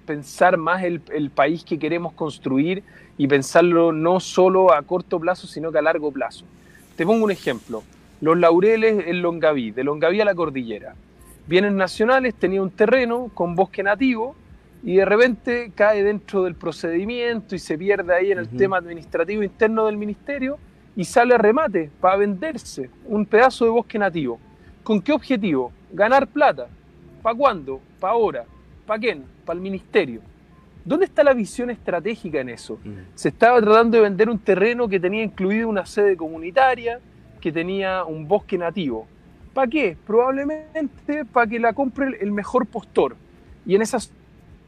pensar 0.05 0.57
más 0.57 0.83
el, 0.83 1.01
el 1.13 1.29
país 1.29 1.63
que 1.63 1.79
queremos 1.79 2.11
construir 2.11 2.83
y 3.17 3.25
pensarlo 3.27 3.93
no 3.93 4.19
solo 4.19 4.73
a 4.73 4.81
corto 4.81 5.17
plazo, 5.17 5.47
sino 5.47 5.71
que 5.71 5.77
a 5.77 5.81
largo 5.81 6.11
plazo. 6.11 6.43
Te 6.97 7.05
pongo 7.05 7.23
un 7.23 7.31
ejemplo. 7.31 7.83
Los 8.19 8.37
laureles 8.37 9.07
en 9.07 9.21
Longaví, 9.21 9.71
de 9.71 9.85
Longaví 9.85 10.19
a 10.19 10.25
la 10.25 10.35
cordillera. 10.35 10.95
Bienes 11.47 11.71
nacionales 11.71 12.35
tenía 12.35 12.61
un 12.61 12.71
terreno 12.71 13.31
con 13.33 13.55
bosque 13.55 13.81
nativo 13.81 14.35
y 14.83 14.97
de 14.97 15.05
repente 15.05 15.71
cae 15.73 16.03
dentro 16.03 16.43
del 16.43 16.55
procedimiento 16.55 17.55
y 17.55 17.59
se 17.59 17.77
pierde 17.77 18.13
ahí 18.13 18.33
en 18.33 18.39
el 18.39 18.49
tema 18.49 18.75
administrativo 18.75 19.41
interno 19.41 19.85
del 19.85 19.95
ministerio 19.95 20.59
y 20.95 21.03
sale 21.03 21.35
a 21.35 21.37
remate 21.37 21.89
para 22.01 22.17
venderse 22.17 22.89
un 23.05 23.25
pedazo 23.25 23.65
de 23.65 23.71
bosque 23.71 23.97
nativo. 23.97 24.39
¿Con 24.83 25.01
qué 25.01 25.11
objetivo? 25.11 25.71
Ganar 25.91 26.27
plata. 26.27 26.67
¿Para 27.21 27.35
cuándo? 27.35 27.79
¿Para 27.99 28.13
ahora? 28.13 28.45
¿Para 28.85 28.99
quién? 28.99 29.23
Para 29.45 29.57
el 29.57 29.61
ministerio. 29.61 30.21
¿Dónde 30.83 31.05
está 31.05 31.23
la 31.23 31.33
visión 31.33 31.69
estratégica 31.69 32.39
en 32.39 32.49
eso? 32.49 32.79
Se 33.13 33.29
estaba 33.29 33.61
tratando 33.61 33.97
de 33.97 34.03
vender 34.03 34.29
un 34.29 34.39
terreno 34.39 34.87
que 34.87 34.99
tenía 34.99 35.23
incluido 35.23 35.69
una 35.69 35.85
sede 35.85 36.17
comunitaria, 36.17 36.99
que 37.39 37.51
tenía 37.51 38.03
un 38.05 38.27
bosque 38.27 38.57
nativo. 38.57 39.05
¿Para 39.53 39.67
qué? 39.67 39.97
Probablemente 40.07 41.25
para 41.25 41.47
que 41.47 41.59
la 41.59 41.73
compre 41.73 42.17
el 42.19 42.31
mejor 42.31 42.65
postor. 42.65 43.15
Y 43.65 43.75
en 43.75 43.81
esa 43.81 43.99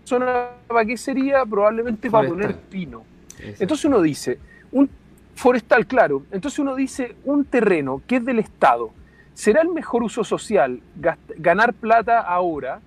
zona, 0.03 0.49
¿para 0.67 0.85
qué 0.85 0.97
sería? 0.97 1.45
Probablemente 1.45 2.11
para 2.11 2.27
poner 2.27 2.55
pino. 2.55 3.03
Entonces 3.39 3.85
uno 3.85 4.01
dice, 4.01 4.37
un 4.71 4.89
forestal, 5.41 5.87
claro. 5.87 6.23
Entonces 6.31 6.59
uno 6.59 6.75
dice, 6.75 7.15
un 7.25 7.45
terreno 7.45 8.03
que 8.05 8.17
es 8.17 8.25
del 8.25 8.37
Estado, 8.37 8.91
¿será 9.33 9.63
el 9.63 9.69
mejor 9.69 10.03
uso 10.03 10.23
social 10.23 10.79
ganar 11.35 11.73
plata 11.73 12.19
ahora 12.19 12.79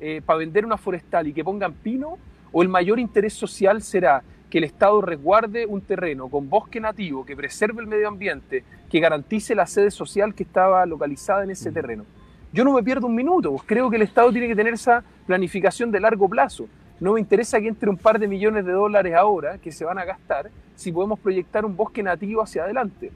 eh, 0.00 0.22
para 0.24 0.38
vender 0.38 0.64
una 0.64 0.78
forestal 0.78 1.26
y 1.26 1.34
que 1.34 1.44
pongan 1.44 1.74
pino? 1.74 2.16
¿O 2.50 2.62
el 2.62 2.70
mayor 2.70 2.98
interés 2.98 3.34
social 3.34 3.82
será 3.82 4.22
que 4.48 4.56
el 4.56 4.64
Estado 4.64 5.02
resguarde 5.02 5.66
un 5.66 5.82
terreno 5.82 6.28
con 6.28 6.48
bosque 6.48 6.80
nativo, 6.80 7.26
que 7.26 7.36
preserve 7.36 7.82
el 7.82 7.86
medio 7.86 8.08
ambiente, 8.08 8.64
que 8.90 9.00
garantice 9.00 9.54
la 9.54 9.66
sede 9.66 9.90
social 9.90 10.34
que 10.34 10.44
estaba 10.44 10.86
localizada 10.86 11.44
en 11.44 11.50
ese 11.50 11.70
mm. 11.70 11.74
terreno? 11.74 12.06
Yo 12.54 12.64
no 12.64 12.72
me 12.72 12.82
pierdo 12.82 13.06
un 13.06 13.14
minuto, 13.14 13.50
pues 13.50 13.64
creo 13.66 13.90
que 13.90 13.96
el 13.96 14.02
Estado 14.02 14.32
tiene 14.32 14.48
que 14.48 14.56
tener 14.56 14.72
esa 14.72 15.04
planificación 15.26 15.90
de 15.90 16.00
largo 16.00 16.26
plazo. 16.26 16.68
No 17.00 17.12
me 17.12 17.20
interesa 17.20 17.60
que 17.60 17.68
entre 17.68 17.90
un 17.90 17.98
par 17.98 18.18
de 18.18 18.26
millones 18.26 18.64
de 18.64 18.72
dólares 18.72 19.14
ahora 19.14 19.58
que 19.58 19.70
se 19.70 19.84
van 19.84 19.98
a 19.98 20.06
gastar 20.06 20.50
si 20.78 20.92
podemos 20.92 21.18
proyectar 21.18 21.64
un 21.64 21.76
bosque 21.76 22.04
nativo 22.04 22.40
hacia 22.40 22.62
adelante. 22.62 23.10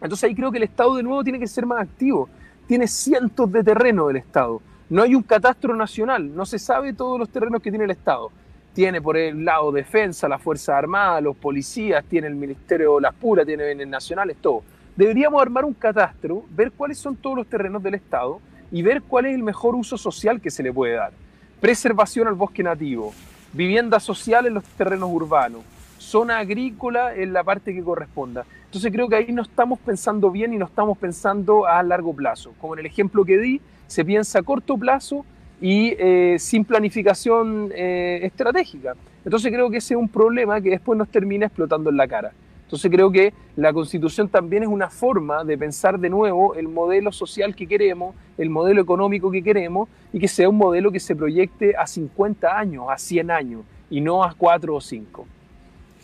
Entonces 0.00 0.22
ahí 0.22 0.36
creo 0.36 0.52
que 0.52 0.58
el 0.58 0.62
Estado 0.62 0.94
de 0.94 1.02
nuevo 1.02 1.24
tiene 1.24 1.40
que 1.40 1.48
ser 1.48 1.66
más 1.66 1.82
activo. 1.82 2.28
Tiene 2.68 2.86
cientos 2.86 3.50
de 3.50 3.64
terrenos 3.64 4.06
del 4.06 4.18
Estado. 4.18 4.62
No 4.88 5.02
hay 5.02 5.16
un 5.16 5.24
catastro 5.24 5.74
nacional, 5.74 6.32
no 6.32 6.46
se 6.46 6.60
sabe 6.60 6.92
todos 6.92 7.18
los 7.18 7.28
terrenos 7.28 7.60
que 7.60 7.70
tiene 7.70 7.86
el 7.86 7.90
Estado. 7.90 8.30
Tiene 8.72 9.02
por 9.02 9.16
el 9.16 9.44
lado 9.44 9.72
defensa, 9.72 10.28
la 10.28 10.38
Fuerza 10.38 10.78
Armada, 10.78 11.20
los 11.20 11.36
policías, 11.36 12.04
tiene 12.04 12.28
el 12.28 12.36
Ministerio 12.36 12.94
de 12.94 13.00
las 13.00 13.14
Puras, 13.14 13.44
tiene 13.46 13.66
bienes 13.66 13.88
nacionales, 13.88 14.36
todo. 14.40 14.62
Deberíamos 14.94 15.42
armar 15.42 15.64
un 15.64 15.74
catastro, 15.74 16.44
ver 16.50 16.70
cuáles 16.70 16.98
son 16.98 17.16
todos 17.16 17.36
los 17.36 17.48
terrenos 17.48 17.82
del 17.82 17.94
Estado 17.94 18.40
y 18.70 18.80
ver 18.82 19.02
cuál 19.02 19.26
es 19.26 19.34
el 19.34 19.42
mejor 19.42 19.74
uso 19.74 19.98
social 19.98 20.40
que 20.40 20.52
se 20.52 20.62
le 20.62 20.72
puede 20.72 20.94
dar. 20.94 21.12
Preservación 21.60 22.28
al 22.28 22.34
bosque 22.34 22.62
nativo, 22.62 23.12
vivienda 23.52 23.98
social 23.98 24.46
en 24.46 24.54
los 24.54 24.64
terrenos 24.64 25.10
urbanos, 25.12 25.62
zona 26.02 26.38
agrícola 26.38 27.14
en 27.14 27.32
la 27.32 27.44
parte 27.44 27.72
que 27.72 27.82
corresponda. 27.82 28.44
Entonces 28.66 28.92
creo 28.92 29.08
que 29.08 29.16
ahí 29.16 29.32
no 29.32 29.42
estamos 29.42 29.78
pensando 29.78 30.30
bien 30.30 30.52
y 30.52 30.58
no 30.58 30.66
estamos 30.66 30.98
pensando 30.98 31.66
a 31.66 31.82
largo 31.82 32.12
plazo. 32.12 32.52
Como 32.60 32.74
en 32.74 32.80
el 32.80 32.86
ejemplo 32.86 33.24
que 33.24 33.38
di, 33.38 33.60
se 33.86 34.04
piensa 34.04 34.40
a 34.40 34.42
corto 34.42 34.76
plazo 34.76 35.24
y 35.60 35.94
eh, 35.98 36.36
sin 36.38 36.64
planificación 36.64 37.70
eh, 37.74 38.20
estratégica. 38.22 38.94
Entonces 39.24 39.52
creo 39.52 39.70
que 39.70 39.76
ese 39.76 39.94
es 39.94 40.00
un 40.00 40.08
problema 40.08 40.60
que 40.60 40.70
después 40.70 40.98
nos 40.98 41.08
termina 41.08 41.46
explotando 41.46 41.90
en 41.90 41.96
la 41.96 42.08
cara. 42.08 42.32
Entonces 42.64 42.90
creo 42.90 43.12
que 43.12 43.34
la 43.56 43.72
constitución 43.72 44.28
también 44.28 44.62
es 44.62 44.68
una 44.68 44.88
forma 44.88 45.44
de 45.44 45.58
pensar 45.58 46.00
de 46.00 46.08
nuevo 46.08 46.54
el 46.54 46.68
modelo 46.68 47.12
social 47.12 47.54
que 47.54 47.66
queremos, 47.66 48.14
el 48.38 48.48
modelo 48.48 48.80
económico 48.80 49.30
que 49.30 49.42
queremos 49.42 49.90
y 50.12 50.18
que 50.18 50.26
sea 50.26 50.48
un 50.48 50.56
modelo 50.56 50.90
que 50.90 50.98
se 50.98 51.14
proyecte 51.14 51.76
a 51.76 51.86
50 51.86 52.58
años, 52.58 52.86
a 52.88 52.96
100 52.96 53.30
años 53.30 53.60
y 53.90 54.00
no 54.00 54.24
a 54.24 54.32
4 54.32 54.74
o 54.74 54.80
5. 54.80 55.26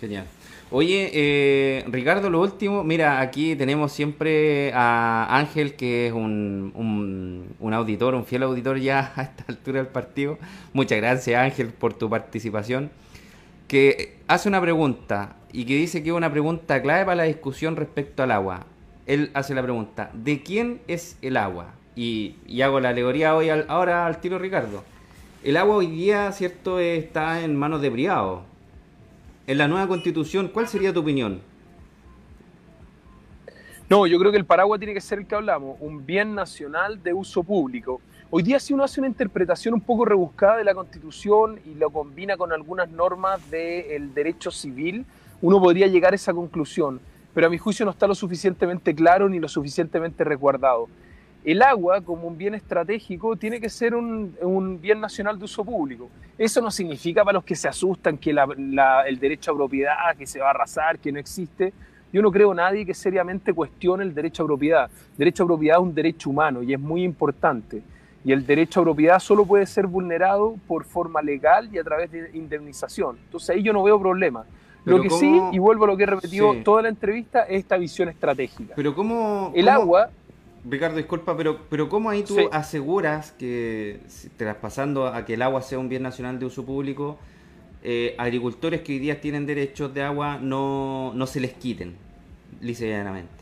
Genial. 0.00 0.26
Oye, 0.70 1.10
eh, 1.14 1.84
Ricardo, 1.88 2.28
lo 2.28 2.42
último, 2.42 2.84
mira, 2.84 3.20
aquí 3.20 3.56
tenemos 3.56 3.90
siempre 3.90 4.70
a 4.74 5.26
Ángel, 5.30 5.76
que 5.76 6.08
es 6.08 6.12
un, 6.12 6.72
un, 7.58 7.74
auditor, 7.74 8.14
un 8.14 8.26
fiel 8.26 8.42
auditor 8.42 8.78
ya 8.78 9.12
a 9.16 9.22
esta 9.22 9.44
altura 9.48 9.78
del 9.78 9.88
partido. 9.88 10.38
Muchas 10.74 10.98
gracias, 10.98 11.40
Ángel, 11.40 11.68
por 11.68 11.94
tu 11.94 12.10
participación. 12.10 12.90
Que 13.66 14.18
hace 14.28 14.48
una 14.48 14.60
pregunta 14.60 15.36
y 15.52 15.64
que 15.64 15.76
dice 15.76 16.02
que 16.02 16.10
es 16.10 16.14
una 16.14 16.30
pregunta 16.30 16.82
clave 16.82 17.04
para 17.04 17.16
la 17.16 17.22
discusión 17.24 17.76
respecto 17.76 18.22
al 18.22 18.30
agua. 18.30 18.66
Él 19.06 19.30
hace 19.32 19.54
la 19.54 19.62
pregunta, 19.62 20.10
¿de 20.12 20.42
quién 20.42 20.80
es 20.86 21.16
el 21.22 21.38
agua? 21.38 21.72
Y, 21.96 22.36
hago 22.62 22.78
la 22.78 22.90
alegoría 22.90 23.34
hoy 23.34 23.48
ahora 23.48 24.06
al 24.06 24.20
tiro 24.20 24.38
Ricardo. 24.38 24.84
El 25.42 25.56
agua 25.56 25.76
hoy 25.76 25.86
día, 25.86 26.30
¿cierto?, 26.32 26.78
está 26.78 27.42
en 27.42 27.56
manos 27.56 27.80
de 27.80 27.90
privados. 27.90 28.42
En 29.48 29.56
la 29.56 29.66
nueva 29.66 29.88
constitución, 29.88 30.48
¿cuál 30.48 30.68
sería 30.68 30.92
tu 30.92 31.00
opinión? 31.00 31.40
No, 33.88 34.06
yo 34.06 34.18
creo 34.18 34.30
que 34.30 34.36
el 34.36 34.44
paraguas 34.44 34.78
tiene 34.78 34.92
que 34.92 35.00
ser 35.00 35.20
el 35.20 35.26
que 35.26 35.36
hablamos, 35.36 35.78
un 35.80 36.04
bien 36.04 36.34
nacional 36.34 37.02
de 37.02 37.14
uso 37.14 37.42
público. 37.42 38.02
Hoy 38.28 38.42
día 38.42 38.60
si 38.60 38.74
uno 38.74 38.84
hace 38.84 39.00
una 39.00 39.08
interpretación 39.08 39.72
un 39.72 39.80
poco 39.80 40.04
rebuscada 40.04 40.58
de 40.58 40.64
la 40.64 40.74
Constitución 40.74 41.60
y 41.64 41.76
lo 41.76 41.88
combina 41.88 42.36
con 42.36 42.52
algunas 42.52 42.90
normas 42.90 43.50
del 43.50 44.12
derecho 44.12 44.50
civil, 44.50 45.06
uno 45.40 45.58
podría 45.58 45.86
llegar 45.86 46.12
a 46.12 46.16
esa 46.16 46.34
conclusión, 46.34 47.00
pero 47.32 47.46
a 47.46 47.50
mi 47.50 47.56
juicio 47.56 47.86
no 47.86 47.92
está 47.92 48.06
lo 48.06 48.14
suficientemente 48.14 48.94
claro 48.94 49.30
ni 49.30 49.38
lo 49.38 49.48
suficientemente 49.48 50.24
resguardado. 50.24 50.90
El 51.48 51.62
agua, 51.62 52.02
como 52.02 52.28
un 52.28 52.36
bien 52.36 52.54
estratégico, 52.54 53.34
tiene 53.34 53.58
que 53.58 53.70
ser 53.70 53.94
un, 53.94 54.78
bien 54.82 55.00
nacional 55.00 55.38
de 55.38 55.46
uso 55.46 55.64
público. 55.64 56.10
Eso 56.36 56.60
no 56.60 56.70
significa 56.70 57.24
para 57.24 57.36
los 57.36 57.44
que 57.44 57.56
se 57.56 57.66
asustan 57.66 58.18
que 58.18 58.32
el 58.32 59.18
derecho 59.18 59.52
a 59.52 59.54
propiedad, 59.54 60.14
que 60.18 60.26
se 60.26 60.40
va 60.40 60.48
a 60.48 60.50
arrasar, 60.50 60.98
que 60.98 61.10
no 61.10 61.18
existe. 61.18 61.72
Yo 62.12 62.20
no 62.20 62.30
creo 62.30 62.52
nadie 62.52 62.84
que 62.84 62.92
seriamente 62.92 63.54
cuestione 63.54 64.04
el 64.04 64.14
derecho 64.14 64.42
a 64.42 64.46
propiedad. 64.46 64.90
El 65.12 65.16
derecho 65.16 65.44
a 65.44 65.46
propiedad 65.46 65.78
es 65.78 65.82
un 65.84 65.94
derecho 65.94 66.28
humano 66.28 66.62
y 66.62 66.74
es 66.74 66.80
muy 66.80 67.02
importante. 67.02 67.80
Y 68.26 68.32
el 68.32 68.44
derecho 68.44 68.80
a 68.80 68.82
propiedad 68.82 69.18
solo 69.18 69.46
puede 69.46 69.64
ser 69.64 69.86
vulnerado 69.86 70.54
por 70.66 70.84
forma 70.84 71.22
legal 71.22 71.70
y 71.72 71.78
a 71.78 71.82
través 71.82 72.12
de 72.12 72.28
indemnización. 72.34 73.16
Entonces 73.24 73.56
ahí 73.56 73.62
yo 73.62 73.72
no 73.72 73.82
veo 73.82 73.98
problema 73.98 74.44
lo 74.84 75.00
que 75.00 75.08
sí, 75.08 75.40
y 75.52 75.58
vuelvo 75.58 75.84
a 75.84 75.86
lo 75.86 75.96
que 75.96 76.02
he 76.02 76.06
repetido 76.06 76.54
toda 76.62 76.82
la 76.82 76.88
entrevista, 76.90 77.44
es 77.44 77.60
esta 77.60 77.78
visión 77.78 78.10
estratégica. 78.10 78.74
Pero 78.76 78.94
cómo... 78.94 79.50
El 79.54 79.70
agua... 79.70 80.10
Ricardo, 80.64 80.96
disculpa, 80.96 81.36
pero, 81.36 81.60
pero 81.68 81.88
¿cómo 81.88 82.10
ahí 82.10 82.22
tú 82.24 82.36
aseguras 82.52 83.32
que, 83.32 84.00
traspasando 84.36 85.06
a 85.06 85.24
que 85.24 85.34
el 85.34 85.42
agua 85.42 85.62
sea 85.62 85.78
un 85.78 85.88
bien 85.88 86.02
nacional 86.02 86.38
de 86.38 86.46
uso 86.46 86.64
público, 86.64 87.18
eh, 87.82 88.14
agricultores 88.18 88.80
que 88.82 88.92
hoy 88.92 88.98
día 88.98 89.20
tienen 89.20 89.46
derechos 89.46 89.94
de 89.94 90.02
agua 90.02 90.38
no, 90.40 91.12
no 91.14 91.26
se 91.26 91.40
les 91.40 91.52
quiten, 91.54 91.96
licealmente? 92.60 93.38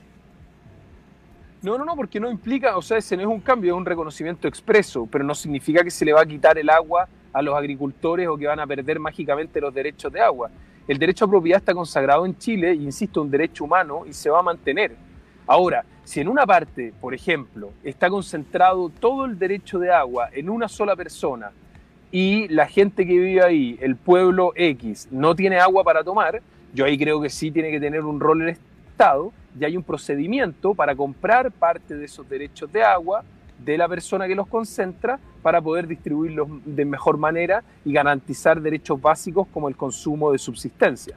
No, 1.62 1.78
no, 1.78 1.84
no, 1.84 1.96
porque 1.96 2.20
no 2.20 2.30
implica, 2.30 2.76
o 2.76 2.82
sea, 2.82 2.98
ese 2.98 3.16
no 3.16 3.22
es 3.22 3.28
un 3.28 3.40
cambio, 3.40 3.74
es 3.74 3.78
un 3.78 3.86
reconocimiento 3.86 4.46
expreso, 4.46 5.08
pero 5.10 5.24
no 5.24 5.34
significa 5.34 5.82
que 5.82 5.90
se 5.90 6.04
le 6.04 6.12
va 6.12 6.20
a 6.20 6.26
quitar 6.26 6.58
el 6.58 6.68
agua 6.68 7.08
a 7.32 7.42
los 7.42 7.56
agricultores 7.56 8.28
o 8.28 8.36
que 8.36 8.46
van 8.46 8.60
a 8.60 8.66
perder 8.66 9.00
mágicamente 9.00 9.60
los 9.60 9.74
derechos 9.74 10.12
de 10.12 10.20
agua. 10.20 10.50
El 10.86 10.98
derecho 10.98 11.24
a 11.24 11.28
propiedad 11.28 11.58
está 11.58 11.74
consagrado 11.74 12.24
en 12.24 12.38
Chile, 12.38 12.72
insisto, 12.74 13.20
un 13.20 13.30
derecho 13.30 13.64
humano 13.64 14.04
y 14.06 14.12
se 14.12 14.30
va 14.30 14.38
a 14.38 14.42
mantener. 14.42 14.94
Ahora, 15.46 15.84
si 16.06 16.20
en 16.20 16.28
una 16.28 16.46
parte, 16.46 16.94
por 17.00 17.14
ejemplo, 17.14 17.72
está 17.82 18.08
concentrado 18.08 18.90
todo 18.90 19.24
el 19.24 19.40
derecho 19.40 19.80
de 19.80 19.90
agua 19.90 20.28
en 20.32 20.48
una 20.48 20.68
sola 20.68 20.94
persona 20.94 21.50
y 22.12 22.46
la 22.46 22.68
gente 22.68 23.04
que 23.04 23.18
vive 23.18 23.42
ahí, 23.42 23.76
el 23.80 23.96
pueblo 23.96 24.52
X, 24.54 25.08
no 25.10 25.34
tiene 25.34 25.58
agua 25.58 25.82
para 25.82 26.04
tomar, 26.04 26.40
yo 26.72 26.84
ahí 26.84 26.96
creo 26.96 27.20
que 27.20 27.28
sí 27.28 27.50
tiene 27.50 27.72
que 27.72 27.80
tener 27.80 28.04
un 28.04 28.20
rol 28.20 28.42
el 28.42 28.50
Estado 28.50 29.32
y 29.58 29.64
hay 29.64 29.76
un 29.76 29.82
procedimiento 29.82 30.74
para 30.74 30.94
comprar 30.94 31.50
parte 31.50 31.96
de 31.96 32.04
esos 32.04 32.28
derechos 32.28 32.72
de 32.72 32.84
agua 32.84 33.24
de 33.58 33.76
la 33.76 33.88
persona 33.88 34.28
que 34.28 34.36
los 34.36 34.46
concentra 34.46 35.18
para 35.42 35.60
poder 35.60 35.88
distribuirlos 35.88 36.46
de 36.64 36.84
mejor 36.84 37.18
manera 37.18 37.64
y 37.84 37.92
garantizar 37.92 38.60
derechos 38.60 39.02
básicos 39.02 39.48
como 39.52 39.68
el 39.68 39.74
consumo 39.74 40.30
de 40.30 40.38
subsistencia. 40.38 41.16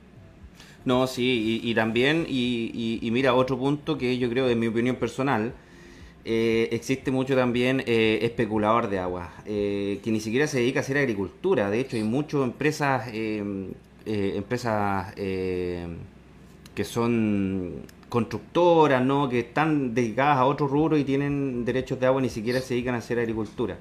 No, 0.90 1.06
sí, 1.06 1.62
y, 1.64 1.76
también, 1.76 2.26
y, 2.28 3.08
mira, 3.12 3.36
otro 3.36 3.60
punto 3.60 3.96
que 4.00 4.18
yo 4.18 4.28
creo, 4.28 4.50
en 4.50 4.58
mi 4.58 4.66
opinión 4.66 4.96
personal, 4.96 5.54
eh, 6.26 6.68
existe 6.72 7.12
mucho 7.12 7.36
también 7.36 7.84
eh, 7.86 8.18
especulador 8.24 8.90
de 8.90 8.98
agua, 8.98 9.32
eh, 9.46 10.00
que 10.04 10.10
ni 10.10 10.20
siquiera 10.20 10.48
se 10.48 10.58
dedica 10.58 10.80
a 10.80 10.82
hacer 10.82 10.98
agricultura. 10.98 11.70
De 11.70 11.80
hecho, 11.80 11.96
hay 11.96 12.02
muchas 12.02 12.42
empresas, 12.42 13.08
empresas 14.04 15.14
que 15.14 16.84
son 16.84 17.84
constructoras, 18.10 19.06
¿no? 19.06 19.30
Que 19.30 19.42
están 19.42 19.94
dedicadas 19.94 20.38
a 20.38 20.46
otro 20.46 20.68
rubro 20.68 20.98
y 20.98 21.04
tienen 21.04 21.66
derechos 21.66 22.00
de 22.00 22.08
agua, 22.08 22.20
ni 22.20 22.30
siquiera 22.30 22.62
se 22.62 22.74
dedican 22.74 22.96
a 22.96 22.98
hacer 22.98 23.20
agricultura. 23.20 23.78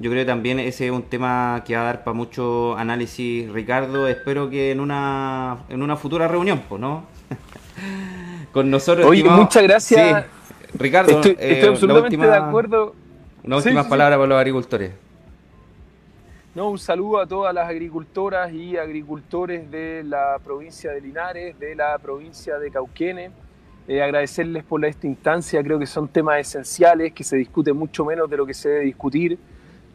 Yo 0.00 0.10
creo 0.10 0.22
que 0.22 0.26
también 0.26 0.60
ese 0.60 0.86
es 0.86 0.92
un 0.92 1.02
tema 1.02 1.62
que 1.66 1.74
va 1.74 1.82
a 1.82 1.84
dar 1.84 2.04
para 2.04 2.14
mucho 2.14 2.76
análisis, 2.76 3.50
Ricardo. 3.50 4.06
Espero 4.06 4.48
que 4.48 4.70
en 4.70 4.78
una, 4.78 5.58
en 5.68 5.82
una 5.82 5.96
futura 5.96 6.28
reunión, 6.28 6.62
pues, 6.68 6.80
¿no? 6.80 7.04
Con 8.52 8.70
nosotros. 8.70 9.06
Oye, 9.06 9.24
muchas 9.24 9.62
gracias. 9.64 10.26
Ricardo, 10.74 11.12
estoy, 11.12 11.36
eh, 11.40 11.66
absolutamente 11.68 12.16
de 12.16 12.36
acuerdo. 12.36 12.94
Una 13.42 13.56
última 13.56 13.88
palabra 13.88 14.16
para 14.16 14.28
los 14.28 14.38
agricultores. 14.38 14.92
No, 16.54 16.70
un 16.70 16.78
saludo 16.78 17.20
a 17.20 17.26
todas 17.26 17.54
las 17.54 17.68
agricultoras 17.68 18.52
y 18.52 18.76
agricultores 18.76 19.70
de 19.70 20.02
la 20.04 20.38
provincia 20.42 20.92
de 20.92 21.00
Linares, 21.00 21.58
de 21.58 21.74
la 21.74 21.98
provincia 21.98 22.58
de 22.58 22.70
Cauquenes. 22.70 23.32
Eh, 23.86 24.02
agradecerles 24.02 24.64
por 24.64 24.84
esta 24.84 25.06
instancia, 25.06 25.62
creo 25.62 25.78
que 25.78 25.86
son 25.86 26.08
temas 26.08 26.40
esenciales, 26.40 27.12
que 27.12 27.24
se 27.24 27.36
discute 27.36 27.72
mucho 27.72 28.04
menos 28.04 28.28
de 28.28 28.36
lo 28.36 28.44
que 28.44 28.54
se 28.54 28.68
debe 28.68 28.84
discutir. 28.84 29.38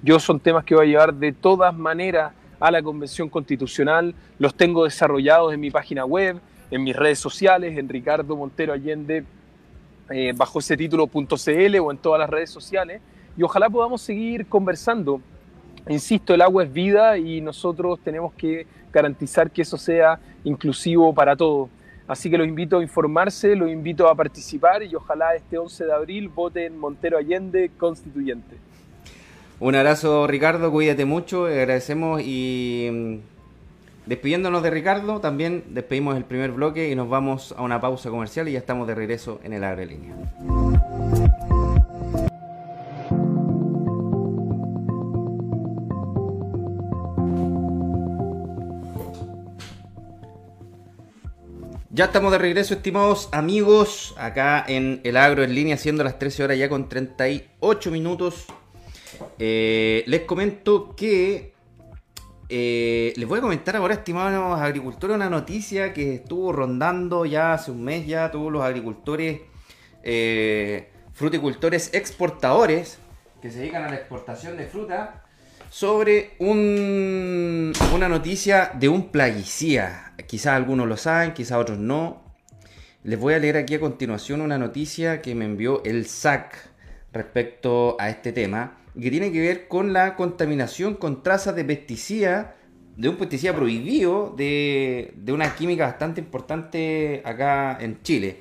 Yo 0.04 0.20
son 0.20 0.38
temas 0.42 0.66
que 0.66 0.76
voy 0.76 0.86
a 0.86 0.89
llevar 0.89 1.13
de 1.13 1.32
todas 1.32 1.74
maneras 1.74 2.34
a 2.60 2.70
la 2.72 2.84
Convención 2.84 3.30
Constitucional, 3.30 4.13
los 4.38 4.54
tengo 4.54 4.84
desarrollados 4.84 5.54
en 5.54 5.62
mi 5.62 5.72
página 5.72 6.04
web, 6.04 6.42
en 6.72 6.84
mis 6.84 6.94
redes 6.94 7.20
sociales, 7.20 7.78
en 7.78 7.88
Ricardo 7.88 8.36
Montero 8.36 8.74
Allende, 8.74 9.24
eh, 10.10 10.34
bajo 10.36 10.60
ese 10.60 10.76
título.cl 10.76 11.80
o 11.80 11.92
en 11.92 11.98
todas 12.00 12.20
las 12.20 12.30
redes 12.30 12.50
sociales, 12.50 13.00
y 13.38 13.44
ojalá 13.44 13.70
podamos 13.70 14.02
seguir 14.02 14.46
conversando. 14.48 15.22
Insisto, 15.88 16.34
el 16.34 16.42
agua 16.42 16.66
es 16.66 16.74
vida 16.74 17.18
y 17.18 17.39
nosotros 17.39 17.98
tenemos 18.04 18.34
que 18.34 18.68
garantizar 18.92 19.50
que 19.52 19.62
eso 19.62 19.78
sea 19.78 20.20
inclusivo 20.44 21.13
para 21.13 21.34
todos. 21.38 21.70
Así 22.10 22.30
que 22.30 22.38
los 22.38 22.46
invito 22.46 22.80
a 22.80 22.84
informarse, 22.84 23.56
los 23.56 23.70
invito 23.70 24.10
a 24.10 24.16
participar 24.16 24.84
y 24.84 24.94
ojalá 24.96 25.34
este 25.34 25.58
11 25.58 25.86
de 25.86 25.94
abril 25.94 26.28
voten 26.28 26.78
Montero 26.78 27.18
Allende 27.18 27.72
constituyente. 27.78 28.58
Un 29.63 29.76
abrazo 29.76 30.28
Ricardo, 30.28 30.73
cuídate 30.73 31.06
mucho, 31.06 31.45
agradecemos 31.45 32.21
y 32.21 32.89
mm, 32.91 33.15
despidiéndonos 34.08 34.62
de 34.62 34.69
Ricardo, 34.69 35.21
también 35.21 35.63
despedimos 35.69 36.17
el 36.17 36.26
primer 36.26 36.52
bloque 36.52 36.89
y 36.89 36.95
nos 36.95 37.08
vamos 37.08 37.56
a 37.58 37.62
una 37.62 37.80
pausa 37.80 38.10
comercial 38.10 38.49
y 38.49 38.52
ya 38.52 38.60
estamos 38.60 38.89
de 38.89 38.95
regreso 38.95 39.39
en 39.41 39.54
el 39.54 39.63
Agrolínea. 39.63 40.15
Ya 51.89 52.06
estamos 52.06 52.34
de 52.34 52.38
regreso, 52.38 52.73
estimados 52.73 53.30
amigos, 53.32 54.13
acá 54.17 54.65
en 54.67 54.99
el 55.06 55.15
agro 55.15 55.41
en 55.41 55.56
línea, 55.56 55.78
siendo 55.78 56.04
las 56.04 56.19
13 56.19 56.43
horas 56.43 56.58
ya 56.58 56.67
con 56.67 56.89
38 56.89 57.91
minutos. 57.91 58.47
Eh, 59.39 60.04
les 60.08 60.21
comento 60.21 60.95
que 60.95 61.54
eh, 62.49 63.13
les 63.15 63.28
voy 63.28 63.39
a 63.39 63.41
comentar 63.41 63.76
ahora, 63.76 63.95
estimados 63.95 64.60
agricultores, 64.60 65.15
una 65.15 65.30
noticia 65.30 65.93
que 65.93 66.15
estuvo 66.15 66.52
rondando 66.52 67.26
ya 67.26 67.54
hace 67.54 67.71
un 67.71 67.84
mes 67.84 68.06
ya 68.06 68.30
todos 68.32 68.52
los 68.52 68.63
agricultores, 68.63 69.41
eh, 70.04 70.89
fruticultores 71.13 71.93
exportadores 71.93 72.99
que 73.41 73.49
se 73.49 73.60
dedican 73.60 73.84
a 73.84 73.89
la 73.89 73.95
exportación 73.95 74.56
de 74.58 74.67
fruta 74.67 75.23
sobre 75.69 76.36
una 76.39 78.08
noticia 78.08 78.71
de 78.76 78.88
un 78.88 79.10
plaguicida. 79.10 80.13
Quizás 80.28 80.54
algunos 80.54 80.88
lo 80.88 80.97
saben, 80.97 81.34
quizás 81.34 81.58
otros 81.58 81.80
no. 81.80 82.21
Les 83.04 83.19
voy 83.19 83.34
a 83.34 83.39
leer 83.39 83.58
aquí 83.58 83.73
a 83.76 83.80
continuación 83.80 84.41
una 84.41 84.60
noticia 84.60 85.21
que 85.21 85.34
me 85.34 85.45
envió 85.45 85.84
el 85.84 86.06
SAC 86.06 86.56
respecto 87.12 87.97
a 87.99 88.10
este 88.10 88.32
tema, 88.32 88.78
que 88.99 89.10
tiene 89.10 89.32
que 89.32 89.41
ver 89.41 89.67
con 89.67 89.93
la 89.93 90.15
contaminación 90.15 90.95
con 90.95 91.23
trazas 91.23 91.56
de 91.56 91.65
pesticida, 91.65 92.56
de 92.95 93.10
un 93.10 93.17
pesticida 93.17 93.56
prohibido, 93.56 94.34
de, 94.38 95.13
de 95.15 95.34
una 95.34 95.56
química 95.56 95.86
bastante 95.86 96.21
importante 96.21 97.21
acá 97.25 97.77
en 97.82 98.01
Chile. 98.03 98.38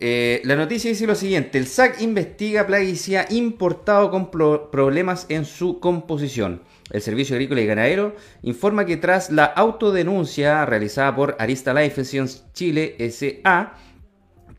Eh, 0.00 0.42
la 0.44 0.56
noticia 0.56 0.90
dice 0.90 1.06
lo 1.06 1.14
siguiente, 1.14 1.56
el 1.56 1.66
SAC 1.66 2.00
investiga 2.00 2.66
plaguicida 2.66 3.26
importado 3.30 4.10
con 4.10 4.30
problemas 4.30 5.26
en 5.28 5.44
su 5.44 5.78
composición. 5.78 6.62
El 6.90 7.00
Servicio 7.00 7.36
Agrícola 7.36 7.60
y 7.60 7.66
Ganadero 7.66 8.16
informa 8.42 8.86
que 8.86 8.96
tras 8.96 9.30
la 9.30 9.44
autodenuncia 9.44 10.66
realizada 10.66 11.14
por 11.14 11.36
Arista 11.38 11.72
Life 11.72 12.04
Science 12.04 12.42
Chile 12.52 12.96
SA, 13.10 13.74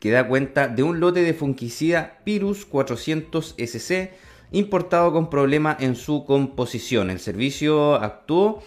que 0.00 0.10
da 0.10 0.26
cuenta 0.26 0.68
de 0.68 0.82
un 0.82 1.00
lote 1.00 1.22
de 1.22 1.34
fungicida 1.34 2.18
Pirus 2.24 2.64
400 2.64 3.54
SC 3.58 4.10
importado 4.50 5.12
con 5.12 5.30
problema 5.30 5.76
en 5.78 5.96
su 5.96 6.24
composición. 6.24 7.10
El 7.10 7.20
servicio 7.20 7.94
actuó, 7.94 8.62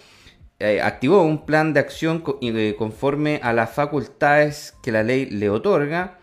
eh, 0.58 0.80
activó 0.80 1.22
un 1.22 1.46
plan 1.46 1.72
de 1.72 1.80
acción 1.80 2.22
eh, 2.42 2.74
conforme 2.78 3.40
a 3.42 3.52
las 3.52 3.70
facultades 3.70 4.74
que 4.82 4.92
la 4.92 5.02
ley 5.02 5.26
le 5.26 5.50
otorga 5.50 6.20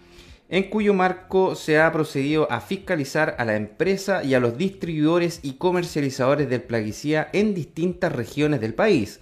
en 0.50 0.70
cuyo 0.70 0.94
marco 0.94 1.56
se 1.56 1.80
ha 1.80 1.92
procedido 1.92 2.50
a 2.52 2.62
fiscalizar 2.62 3.36
a 3.38 3.46
la 3.46 3.56
empresa 3.56 4.24
y 4.24 4.34
a 4.34 4.40
los 4.40 4.58
distribuidores 4.58 5.42
y 5.44 5.54
comercializadores 5.54 6.50
del 6.50 6.62
plaguicida 6.62 7.30
en 7.34 7.54
distintas 7.54 8.14
regiones 8.14 8.62
del 8.62 8.74
país, 8.74 9.20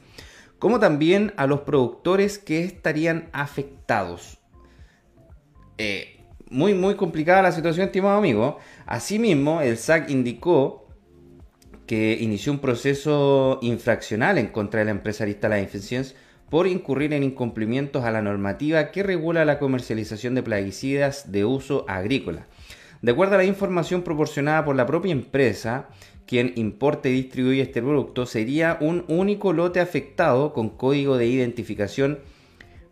como 0.60 0.80
también 0.80 1.34
a 1.38 1.48
los 1.48 1.62
productores 1.62 2.38
que 2.38 2.64
estarían 2.64 3.30
afectados. 3.34 4.38
Eh, 5.78 6.15
muy, 6.50 6.74
muy 6.74 6.96
complicada 6.96 7.42
la 7.42 7.52
situación, 7.52 7.88
estimado 7.88 8.18
amigo. 8.18 8.60
Asimismo, 8.86 9.62
el 9.62 9.78
SAC 9.78 10.10
indicó 10.10 10.88
que 11.88 12.18
inició 12.20 12.52
un 12.52 12.60
proceso 12.60 13.60
infraccional 13.62 14.38
en 14.38 14.48
contra 14.48 14.80
de 14.80 14.86
la 14.86 14.92
empresa 14.92 15.24
Aristala 15.24 15.60
Infections 15.60 16.16
por 16.50 16.68
incurrir 16.68 17.14
en 17.14 17.24
incumplimientos 17.24 18.04
a 18.04 18.12
la 18.12 18.22
normativa 18.22 18.92
que 18.92 19.04
regula 19.04 19.46
la 19.46 19.60
comercialización 19.60 20.36
de 20.36 20.44
plaguicidas 20.44 21.32
de 21.32 21.46
uso 21.46 21.86
agrícola. 21.88 22.48
De 23.02 23.12
acuerdo 23.12 23.36
a 23.36 23.40
la 23.40 23.46
información 23.46 24.04
proporcionada 24.04 24.66
por 24.66 24.76
la 24.76 24.86
propia 24.86 25.12
empresa, 25.12 25.90
quien 26.26 26.54
importe 26.56 27.10
y 27.10 27.14
distribuye 27.14 27.62
este 27.62 27.82
producto 27.82 28.26
sería 28.26 28.78
un 28.82 29.06
único 29.08 29.54
lote 29.54 29.80
afectado 29.80 30.54
con 30.54 30.70
código 30.70 31.18
de 31.18 31.28
identificación 31.28 32.20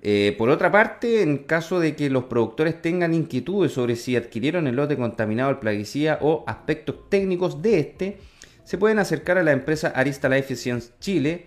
Eh, 0.02 0.34
por 0.36 0.50
otra 0.50 0.72
parte, 0.72 1.22
en 1.22 1.38
caso 1.40 1.80
de 1.80 1.96
que 1.96 2.10
los 2.10 2.24
productores 2.24 2.82
tengan 2.82 3.14
inquietudes 3.14 3.74
sobre 3.74 3.96
si 3.96 4.16
adquirieron 4.16 4.66
el 4.66 4.78
lote 4.78 4.98
contaminado 4.98 5.50
al 5.50 5.60
plaguicida 5.60 6.18
o 6.22 6.44
aspectos 6.48 7.08
técnicos 7.10 7.62
de 7.62 7.80
este, 7.80 8.18
se 8.64 8.80
pueden 8.80 8.98
acercar 8.98 9.38
a 9.38 9.44
la 9.44 9.52
empresa 9.52 9.90
Arista 9.90 10.28
Life 10.28 10.56
Science 10.56 10.90
Chile 11.00 11.46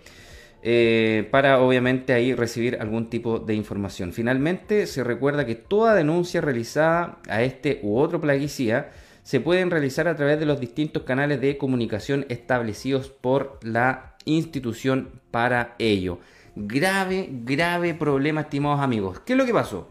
eh, 0.65 1.27
para 1.29 1.59
obviamente 1.59 2.13
ahí 2.13 2.33
recibir 2.33 2.77
algún 2.79 3.09
tipo 3.09 3.39
de 3.39 3.53
información. 3.53 4.13
Finalmente, 4.13 4.87
se 4.87 5.03
recuerda 5.03 5.45
que 5.45 5.55
toda 5.55 5.93
denuncia 5.93 6.39
realizada 6.39 7.19
a 7.27 7.43
este 7.43 7.81
u 7.83 7.97
otro 7.97 8.21
plaguicida 8.21 8.91
se 9.23 9.41
pueden 9.41 9.71
realizar 9.71 10.07
a 10.07 10.15
través 10.15 10.39
de 10.39 10.45
los 10.45 10.61
distintos 10.61 11.03
canales 11.03 11.41
de 11.41 11.57
comunicación 11.57 12.25
establecidos 12.29 13.09
por 13.09 13.59
la 13.61 14.15
institución 14.23 15.21
para 15.31 15.75
ello. 15.79 16.19
Grave, 16.55 17.27
grave 17.29 17.93
problema, 17.93 18.41
estimados 18.41 18.79
amigos. 18.79 19.19
¿Qué 19.19 19.33
es 19.33 19.37
lo 19.37 19.45
que 19.45 19.53
pasó? 19.53 19.89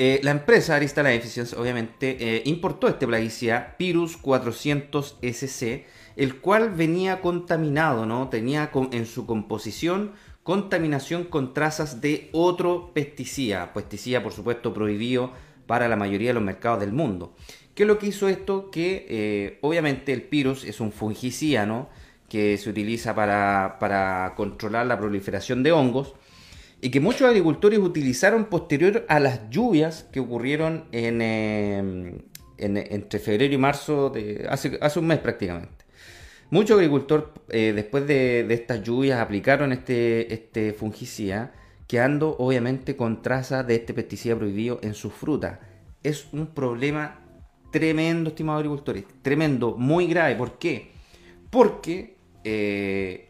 Eh, 0.00 0.20
la 0.22 0.30
empresa 0.30 0.76
Aristala 0.76 1.12
Efficiency 1.12 1.56
obviamente 1.56 2.16
eh, 2.20 2.42
importó 2.44 2.86
este 2.86 3.08
plaguicida 3.08 3.74
Pirus 3.76 4.16
400 4.16 5.18
SC, 5.20 5.86
el 6.18 6.40
cual 6.40 6.70
venía 6.70 7.20
contaminado, 7.20 8.04
¿no? 8.04 8.28
Tenía 8.28 8.70
en 8.90 9.06
su 9.06 9.24
composición 9.24 10.12
contaminación 10.42 11.24
con 11.24 11.54
trazas 11.54 12.00
de 12.00 12.28
otro 12.32 12.90
pesticida, 12.92 13.72
pesticida 13.72 14.22
por 14.22 14.32
supuesto 14.32 14.74
prohibido 14.74 15.30
para 15.66 15.86
la 15.88 15.94
mayoría 15.94 16.30
de 16.30 16.34
los 16.34 16.42
mercados 16.42 16.80
del 16.80 16.92
mundo. 16.92 17.34
¿Qué 17.74 17.84
es 17.84 17.86
lo 17.86 18.00
que 18.00 18.08
hizo 18.08 18.28
esto? 18.28 18.70
Que 18.72 19.06
eh, 19.08 19.58
obviamente 19.60 20.12
el 20.12 20.22
pirus 20.22 20.64
es 20.64 20.80
un 20.80 20.90
fungicida, 20.90 21.66
¿no? 21.66 21.88
Que 22.28 22.58
se 22.58 22.68
utiliza 22.68 23.14
para, 23.14 24.34
controlar 24.36 24.86
la 24.86 24.98
proliferación 24.98 25.62
de 25.62 25.70
hongos 25.70 26.14
y 26.80 26.90
que 26.90 26.98
muchos 26.98 27.28
agricultores 27.28 27.78
utilizaron 27.78 28.46
posterior 28.46 29.06
a 29.08 29.20
las 29.20 29.50
lluvias 29.50 30.08
que 30.10 30.18
ocurrieron 30.18 30.86
en, 30.90 31.22
em, 31.22 32.18
entre 32.56 33.20
febrero 33.20 33.54
y 33.54 33.58
marzo 33.58 34.10
de 34.10 34.48
hace 34.50 34.98
un 34.98 35.06
mes 35.06 35.20
prácticamente. 35.20 35.77
Muchos 36.50 36.78
agricultores 36.78 37.26
eh, 37.50 37.72
después 37.74 38.06
de, 38.06 38.46
estas 38.52 38.82
lluvias 38.82 39.20
aplicaron 39.20 39.70
este, 39.72 40.32
este 40.32 40.72
fungicida 40.72 41.52
quedando 41.86 42.36
obviamente 42.38 42.96
con 42.96 43.20
trazas 43.20 43.66
de 43.66 43.74
este 43.74 43.92
pesticida 43.92 44.34
prohibido 44.36 44.78
en 44.82 44.94
sus 44.94 45.12
frutas. 45.12 45.58
Es 46.02 46.28
un 46.32 46.46
problema 46.48 47.20
tremendo, 47.70 48.30
estimados 48.30 48.60
agricultores, 48.60 49.04
tremendo, 49.20 49.76
muy 49.76 50.06
grave. 50.06 50.36
¿Por 50.36 50.58
qué? 50.58 50.92
Porque 51.50 52.16
eh, 52.44 53.26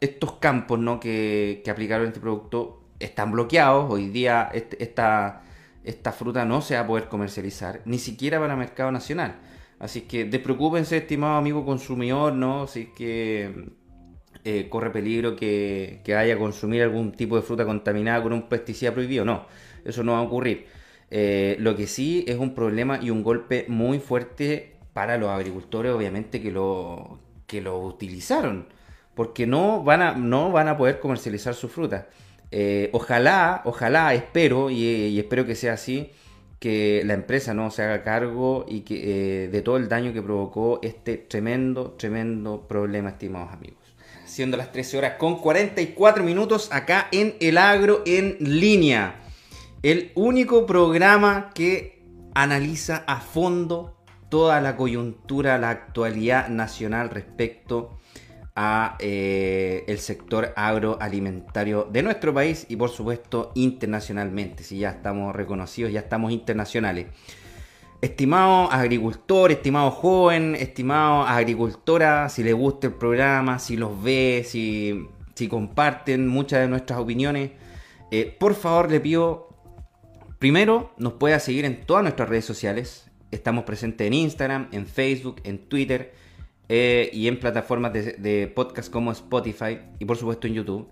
estos 0.00 0.32
campos 0.34 0.78
¿no? 0.78 1.00
que, 1.00 1.62
aplicaron 1.68 2.06
este 2.06 2.20
producto 2.20 2.84
están 3.00 3.32
bloqueados. 3.32 3.90
Hoy 3.90 4.08
día 4.10 4.50
esta, 4.52 5.42
esta 5.82 6.12
fruta 6.12 6.44
no 6.44 6.62
se 6.62 6.74
va 6.74 6.80
a 6.82 6.86
poder 6.86 7.08
comercializar, 7.08 7.80
ni 7.84 7.98
siquiera 7.98 8.38
para 8.38 8.52
el 8.52 8.58
mercado 8.60 8.92
nacional. 8.92 9.36
Así 9.78 10.02
que 10.02 10.24
despreocúpense, 10.24 10.96
estimado 10.96 11.36
amigo 11.36 11.64
consumidor, 11.64 12.32
¿no? 12.32 12.66
Si 12.66 12.80
es 12.80 12.88
que 12.88 13.70
eh, 14.44 14.68
corre 14.68 14.90
peligro 14.90 15.36
que, 15.36 16.00
que 16.04 16.14
vaya 16.14 16.34
a 16.34 16.38
consumir 16.38 16.82
algún 16.82 17.12
tipo 17.12 17.36
de 17.36 17.42
fruta 17.42 17.64
contaminada 17.64 18.22
con 18.22 18.32
un 18.32 18.48
pesticida 18.48 18.92
prohibido. 18.92 19.24
No, 19.24 19.46
eso 19.84 20.02
no 20.02 20.12
va 20.12 20.18
a 20.18 20.22
ocurrir. 20.22 20.66
Eh, 21.10 21.56
lo 21.60 21.74
que 21.74 21.86
sí 21.86 22.24
es 22.28 22.36
un 22.36 22.54
problema 22.54 22.98
y 23.00 23.10
un 23.10 23.22
golpe 23.22 23.64
muy 23.68 23.98
fuerte 23.98 24.76
para 24.92 25.16
los 25.16 25.30
agricultores, 25.30 25.92
obviamente, 25.92 26.40
que 26.42 26.50
lo, 26.50 27.20
que 27.46 27.60
lo 27.60 27.78
utilizaron. 27.78 28.68
Porque 29.14 29.46
no 29.46 29.82
van 29.82 30.02
a, 30.02 30.12
no 30.12 30.52
van 30.52 30.68
a 30.68 30.76
poder 30.76 31.00
comercializar 31.00 31.54
su 31.54 31.68
fruta. 31.68 32.08
Eh, 32.50 32.90
ojalá, 32.92 33.62
ojalá, 33.64 34.14
espero, 34.14 34.70
y, 34.70 35.18
espero 35.18 35.44
que 35.46 35.54
sea 35.54 35.74
así, 35.74 36.10
que 36.58 37.02
la 37.04 37.14
empresa 37.14 37.54
no 37.54 37.70
se 37.70 37.82
haga 37.82 38.02
cargo 38.02 38.64
y 38.68 38.80
que 38.80 39.44
eh, 39.44 39.48
de 39.48 39.62
todo 39.62 39.76
el 39.76 39.88
daño 39.88 40.12
que 40.12 40.22
provocó 40.22 40.80
este 40.82 41.16
tremendo, 41.16 41.92
tremendo 41.92 42.66
problema, 42.66 43.10
estimados 43.10 43.52
amigos. 43.52 43.78
Siendo 44.24 44.56
las 44.56 44.72
13 44.72 44.98
horas 44.98 45.12
con 45.18 45.38
44 45.38 46.22
minutos 46.24 46.68
acá 46.72 47.08
en 47.12 47.36
El 47.40 47.58
Agro 47.58 48.02
en 48.04 48.36
línea. 48.40 49.20
El 49.82 50.12
único 50.16 50.66
programa 50.66 51.50
que 51.54 52.02
analiza 52.34 53.04
a 53.06 53.20
fondo 53.20 53.96
toda 54.28 54.60
la 54.60 54.76
coyuntura, 54.76 55.58
la 55.58 55.70
actualidad 55.70 56.48
nacional 56.48 57.10
respecto 57.10 57.98
a 58.60 58.96
eh, 58.98 59.84
el 59.86 60.00
sector 60.00 60.52
agroalimentario 60.56 61.84
de 61.92 62.02
nuestro 62.02 62.34
país 62.34 62.66
y 62.68 62.74
por 62.74 62.90
supuesto 62.90 63.52
internacionalmente, 63.54 64.64
si 64.64 64.80
ya 64.80 64.90
estamos 64.90 65.32
reconocidos, 65.36 65.92
ya 65.92 66.00
estamos 66.00 66.32
internacionales. 66.32 67.06
Estimado 68.00 68.68
agricultor, 68.72 69.52
estimado 69.52 69.92
joven, 69.92 70.56
estimado 70.56 71.22
agricultora, 71.22 72.28
si 72.28 72.42
le 72.42 72.52
gusta 72.52 72.88
el 72.88 72.94
programa, 72.94 73.60
si 73.60 73.76
los 73.76 74.02
ve, 74.02 74.42
si, 74.44 75.06
si 75.36 75.46
comparten 75.46 76.26
muchas 76.26 76.58
de 76.58 76.66
nuestras 76.66 76.98
opiniones, 76.98 77.52
eh, 78.10 78.36
por 78.40 78.56
favor 78.56 78.90
le 78.90 78.98
pido, 78.98 79.50
primero 80.40 80.94
nos 80.98 81.12
pueda 81.12 81.38
seguir 81.38 81.64
en 81.64 81.86
todas 81.86 82.02
nuestras 82.02 82.28
redes 82.28 82.44
sociales. 82.44 83.08
Estamos 83.30 83.62
presentes 83.62 84.04
en 84.08 84.14
Instagram, 84.14 84.68
en 84.72 84.88
Facebook, 84.88 85.40
en 85.44 85.58
Twitter 85.58 86.12
eh, 86.68 87.10
y 87.12 87.28
en 87.28 87.40
plataformas 87.40 87.92
de, 87.92 88.52
podcast 88.54 88.92
como 88.92 89.10
Spotify 89.12 89.78
y 89.98 90.04
por 90.04 90.16
supuesto 90.16 90.46
en 90.46 90.54
YouTube, 90.54 90.88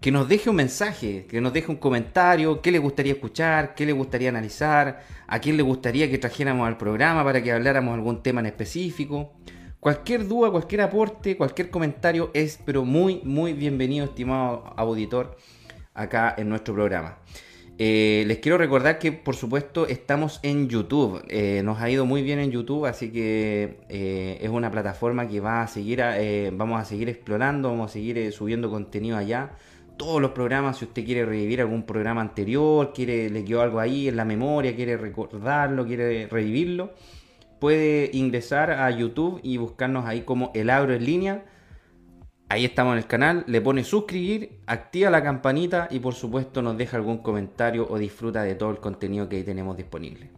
que 0.00 0.10
nos 0.10 0.28
deje 0.28 0.50
un 0.50 0.56
mensaje, 0.56 1.26
que 1.26 1.40
nos 1.40 1.52
deje 1.52 1.70
un 1.70 1.76
comentario, 1.76 2.60
qué 2.60 2.72
le 2.72 2.78
gustaría 2.78 3.12
escuchar, 3.12 3.74
qué 3.76 3.86
le 3.86 3.92
gustaría 3.92 4.30
analizar, 4.30 5.04
a 5.28 5.38
quién 5.38 5.56
le 5.56 5.62
gustaría 5.62 6.10
que 6.10 6.18
trajéramos 6.18 6.66
al 6.66 6.76
programa 6.76 7.22
para 7.22 7.40
que 7.40 7.52
habláramos 7.52 7.94
algún 7.94 8.22
tema 8.22 8.40
en 8.40 8.46
específico. 8.46 9.32
Cualquier 9.78 10.26
duda, 10.26 10.50
cualquier 10.50 10.80
aporte, 10.82 11.36
cualquier 11.36 11.70
comentario 11.70 12.30
es 12.34 12.58
pero 12.64 12.84
muy, 12.84 13.20
muy 13.22 13.52
bienvenido, 13.52 14.06
estimado 14.06 14.74
auditor, 14.76 15.36
acá 15.94 16.34
en 16.36 16.48
nuestro 16.48 16.74
programa. 16.74 17.18
Eh, 17.78 18.24
les 18.26 18.38
quiero 18.38 18.58
recordar 18.58 18.98
que 18.98 19.12
por 19.12 19.34
supuesto 19.34 19.86
estamos 19.86 20.40
en 20.42 20.68
YouTube. 20.68 21.24
Eh, 21.28 21.62
nos 21.64 21.80
ha 21.80 21.90
ido 21.90 22.04
muy 22.04 22.22
bien 22.22 22.38
en 22.38 22.50
YouTube, 22.50 22.86
así 22.86 23.10
que 23.10 23.78
eh, 23.88 24.38
es 24.40 24.50
una 24.50 24.70
plataforma 24.70 25.26
que 25.26 25.40
va 25.40 25.62
a 25.62 25.68
seguir, 25.68 26.02
vamos 26.52 26.80
a 26.80 26.84
seguir 26.84 27.08
explorando, 27.08 27.70
vamos 27.70 27.90
a 27.90 27.92
seguir 27.94 28.32
subiendo 28.32 28.70
contenido 28.70 29.16
allá. 29.16 29.52
Todos 29.96 30.20
los 30.20 30.32
programas, 30.32 30.78
si 30.78 30.84
usted 30.84 31.04
quiere 31.04 31.24
revivir 31.24 31.60
algún 31.60 31.84
programa 31.84 32.20
anterior, 32.20 32.92
quiere 32.92 33.30
le 33.30 33.44
quedó 33.44 33.62
algo 33.62 33.80
ahí 33.80 34.08
en 34.08 34.16
la 34.16 34.24
memoria, 34.24 34.74
quiere 34.74 34.96
recordarlo, 34.96 35.86
quiere 35.86 36.26
revivirlo, 36.28 36.92
puede 37.58 38.10
ingresar 38.12 38.70
a 38.70 38.90
YouTube 38.90 39.40
y 39.42 39.56
buscarnos 39.58 40.06
ahí 40.06 40.22
como 40.22 40.50
El 40.54 40.70
Agro 40.70 40.94
en 40.94 41.04
línea 41.04 41.44
Ahí 42.52 42.66
estamos 42.66 42.92
en 42.92 42.98
el 42.98 43.06
canal, 43.06 43.44
le 43.46 43.62
pone 43.62 43.82
suscribir, 43.82 44.58
activa 44.66 45.08
la 45.08 45.22
campanita 45.22 45.88
y 45.90 46.00
por 46.00 46.12
supuesto 46.12 46.60
nos 46.60 46.76
deja 46.76 46.98
algún 46.98 47.16
comentario 47.22 47.86
o 47.88 47.96
disfruta 47.96 48.42
de 48.42 48.54
todo 48.56 48.68
el 48.72 48.76
contenido 48.76 49.26
que 49.26 49.36
ahí 49.36 49.42
tenemos 49.42 49.74
disponible. 49.74 50.28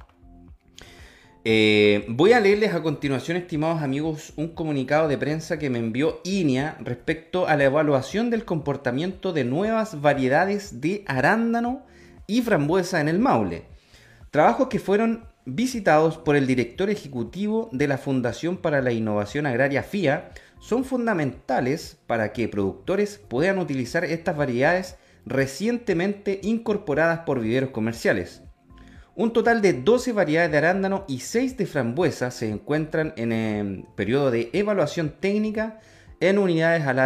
Eh, 1.45 2.05
voy 2.09 2.33
a 2.33 2.39
leerles 2.39 2.73
a 2.73 2.85
continuación, 2.85 3.37
estimados 3.37 3.83
amigos, 3.83 4.33
un 4.37 4.55
comunicado 4.55 5.09
de 5.09 5.19
prensa 5.19 5.59
que 5.59 5.71
me 5.71 5.81
envió 5.81 6.21
INEA 6.23 6.79
respecto 6.85 7.49
a 7.49 7.57
la 7.57 7.65
evaluación 7.65 8.31
del 8.31 8.45
comportamiento 8.45 9.33
de 9.33 9.43
nuevas 9.43 10.01
variedades 10.01 10.81
de 10.81 11.03
arándano 11.09 11.85
y 12.29 12.43
frambuesa 12.43 13.01
en 13.01 13.09
el 13.09 13.19
Maule. 13.19 13.65
Trabajos 14.31 14.69
que 14.69 14.79
fueron 14.79 15.25
visitados 15.47 16.17
por 16.17 16.37
el 16.37 16.47
director 16.47 16.91
ejecutivo 16.91 17.69
de 17.73 17.89
la 17.89 17.99
Fundación 17.99 18.57
para 18.57 18.81
la 18.83 18.93
Innovación 18.93 19.47
Agraria 19.47 19.83
FIA, 19.83 20.31
son 20.65 20.87
fundamentales 20.87 21.99
para 22.07 22.33
que 22.33 22.49
productores 22.49 23.19
puedan 23.29 23.59
utilizar 23.59 24.03
estas 24.03 24.35
variedades 24.35 24.97
recientemente 25.27 26.41
incorporadas 26.43 27.21
por 27.21 27.39
viveros 27.41 27.69
comerciales. 27.69 28.43
Un 29.15 29.35
total 29.35 29.61
de 29.61 29.75
12 29.75 30.13
variedades 30.13 30.51
de 30.51 30.57
arándano 30.57 31.05
y 31.07 31.21
6 31.21 31.59
de 31.59 31.67
frambuesa 31.67 32.31
se 32.31 32.49
encuentran 32.49 33.13
en 33.19 33.33
el 33.33 33.85
periodo 33.95 34.31
de 34.31 34.49
evaluación 34.55 35.13
técnica 35.21 35.81
en 36.21 36.39
unidades 36.39 36.87
al 36.87 36.99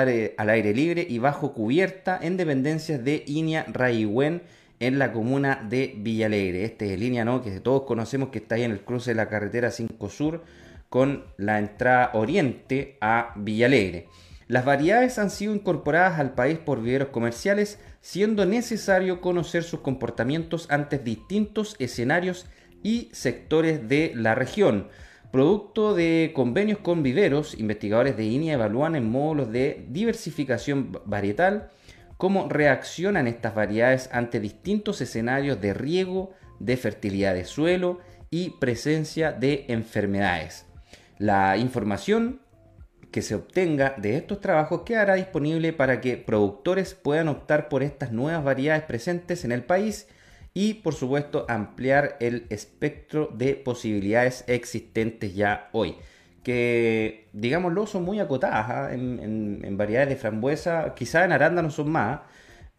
aire, 0.51 0.73
libre 0.73 1.05
y 1.11 1.19
bajo 1.19 1.53
cubierta 1.53 2.17
en 2.23 2.37
dependencias 2.37 3.03
de 3.03 3.25
Inia 3.27 3.65
Raigüen 3.73 4.43
en 4.79 5.01
la 5.01 5.13
comuna 5.13 5.67
de 5.69 5.97
Villalegre. 5.99 6.65
Este 6.65 6.87
es 6.87 6.93
el 6.93 7.01
línea 7.01 7.25
¿no? 7.25 7.43
que 7.43 7.59
todos 7.59 7.83
conocemos 7.83 8.29
que 8.29 8.39
está 8.39 8.55
ahí 8.55 8.63
en 8.63 8.71
el 8.71 8.83
cruce 8.83 9.11
de 9.11 9.17
la 9.17 9.29
carretera 9.29 9.73
5 9.73 10.09
Sur 10.09 10.45
con 10.89 11.25
la 11.37 11.59
entrada 11.59 12.11
oriente 12.15 12.97
a 13.01 13.33
Villalegre. 13.37 14.09
Las 14.47 14.65
variedades 14.65 15.19
han 15.19 15.31
sido 15.31 15.55
incorporadas 15.55 16.19
al 16.19 16.35
país 16.35 16.59
por 16.59 16.81
viveros 16.81 17.09
comerciales, 17.09 17.79
siendo 18.01 18.47
necesario 18.47 19.21
conocer 19.21 19.63
sus 19.63 19.81
comportamientos 19.81 20.67
ante 20.71 20.99
distintos 20.99 21.77
escenarios 21.79 22.47
y 22.83 23.11
sectores 23.13 23.89
de 23.89 24.13
la 24.15 24.35
región. 24.35 24.89
Producto 25.31 25.95
de 25.95 26.33
convenios 26.35 26.79
con 26.79 27.03
viveros, 27.03 27.59
investigadores 27.59 28.17
de 28.17 28.25
INEA 28.25 28.55
evalúan 28.55 28.97
en 28.97 29.11
módulos 29.11 29.53
de 29.53 29.85
diversificación 29.91 30.99
varietal 31.05 31.69
cómo 32.17 32.49
reaccionan 32.49 33.29
estas 33.29 33.55
variedades 33.55 34.09
ante 34.13 34.41
distintos 34.41 35.03
escenarios 35.03 35.61
de 35.61 35.75
riego, 35.75 36.33
de 36.59 36.79
fertilidad 36.79 37.35
de 37.35 37.45
suelo 37.45 38.01
y 38.31 38.51
presencia 38.59 39.33
de 39.33 39.67
enfermedades. 39.69 40.68
La 41.19 41.57
información 41.57 42.41
que 43.11 43.23
se 43.23 43.35
obtenga 43.35 43.95
de 43.97 44.17
estos 44.17 44.41
trabajos 44.41 44.83
quedará 44.83 45.15
disponible 45.15 45.73
para 45.73 46.01
que 46.01 46.17
productores 46.17 46.95
puedan 46.95 47.29
optar 47.29 47.69
por 47.69 47.83
estas 47.83 48.13
nuevas 48.13 48.45
variedades 48.45 48.85
presentes 48.85 49.45
en 49.45 49.53
el 49.53 49.65
país 49.65 50.09
y 50.55 50.75
por 50.75 50.95
supuesto 50.95 51.47
ampliar 51.49 52.17
el 52.21 52.47
espectro 52.51 53.31
de 53.35 53.55
posibilidades 53.55 54.45
existentes 54.47 55.35
ya 55.35 55.69
hoy 55.73 55.97
que 56.49 57.29
digámoslo 57.35 57.87
son 57.87 58.05
muy 58.05 58.21
acotadas 58.21 58.71
¿ah? 58.71 58.95
en, 58.95 59.77
variedades 59.77 60.09
de 60.09 60.17
frambuesa, 60.17 60.95
quizá 60.95 61.27
en 61.27 61.33
arándano 61.33 61.71
son 61.71 61.91
más, 61.91 62.21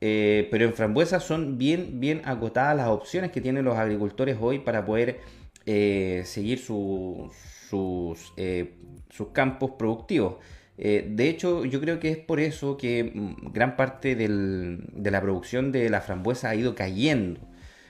eh, 0.02 0.48
pero 0.50 0.66
en 0.66 0.74
frambuesa 0.74 1.20
son 1.20 1.60
bien, 1.60 2.00
bien 2.00 2.24
acotadas 2.26 2.76
las 2.76 2.88
opciones 2.88 3.32
que 3.32 3.42
tienen 3.42 3.66
los 3.66 3.78
agricultores 3.78 4.38
hoy 4.42 4.58
para 4.58 4.86
poder 4.86 5.20
eh, 5.68 6.24
seguir 6.26 6.58
sus 6.58 7.32
sus, 7.70 8.34
eh, 8.38 8.74
sus 9.09 9.30
campos 9.30 9.72
productivos. 9.78 10.36
Eh, 10.78 11.05
de 11.09 11.30
hecho, 11.30 11.65
yo 11.65 11.82
creo 11.82 11.99
que 11.99 12.11
es 12.11 12.17
por 12.17 12.39
eso 12.39 12.78
que 12.78 13.03
mm, 13.03 13.51
gran 13.51 13.76
parte 13.76 14.15
de 14.15 15.11
la 15.11 15.22
producción 15.22 15.72
de 15.72 15.89
la 15.89 16.01
frambuesa 16.01 16.49
ha 16.49 16.55
ido 16.55 16.76
cayendo. 16.76 17.41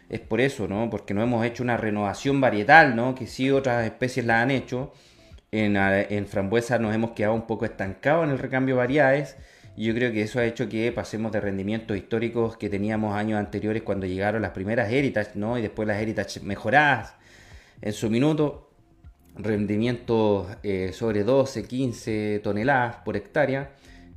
Es 0.09 0.19
por 0.21 0.41
eso, 0.41 0.67
¿no? 0.67 0.89
Porque 0.89 1.13
no 1.13 1.21
hemos 1.21 1.45
hecho 1.45 1.63
una 1.63 1.77
renovación 1.77 2.41
varietal, 2.41 2.95
¿no? 2.95 3.15
Que 3.15 3.27
sí 3.27 3.51
otras 3.51 3.85
especies 3.85 4.25
la 4.25 4.41
han 4.41 4.51
hecho. 4.51 4.91
En, 5.51 5.77
en 5.77 6.27
frambuesa 6.27 6.79
nos 6.79 6.93
hemos 6.95 7.11
quedado 7.11 7.33
un 7.35 7.47
poco 7.47 7.65
estancados 7.65 8.25
en 8.25 8.31
el 8.31 8.39
recambio 8.39 8.75
de 8.75 8.79
variedades. 8.79 9.37
Y 9.77 9.85
yo 9.85 9.93
creo 9.93 10.11
que 10.11 10.23
eso 10.23 10.39
ha 10.39 10.45
hecho 10.45 10.67
que 10.67 10.91
pasemos 10.91 11.31
de 11.31 11.39
rendimientos 11.41 11.95
históricos 11.95 12.57
que 12.57 12.69
teníamos 12.69 13.15
años 13.15 13.39
anteriores 13.39 13.83
cuando 13.83 14.07
llegaron 14.07 14.41
las 14.41 14.51
primeras 14.51 14.91
Heritage, 14.91 15.31
¿no? 15.35 15.57
Y 15.57 15.61
después 15.61 15.87
las 15.87 16.01
Heritage 16.01 16.41
mejoradas 16.41 17.15
en 17.81 17.93
su 17.93 18.09
minuto 18.09 18.68
rendimientos 19.39 20.47
eh, 20.63 20.91
sobre 20.93 21.23
12, 21.23 21.63
15 21.63 22.41
toneladas 22.43 22.97
por 22.97 23.15
hectárea, 23.15 23.71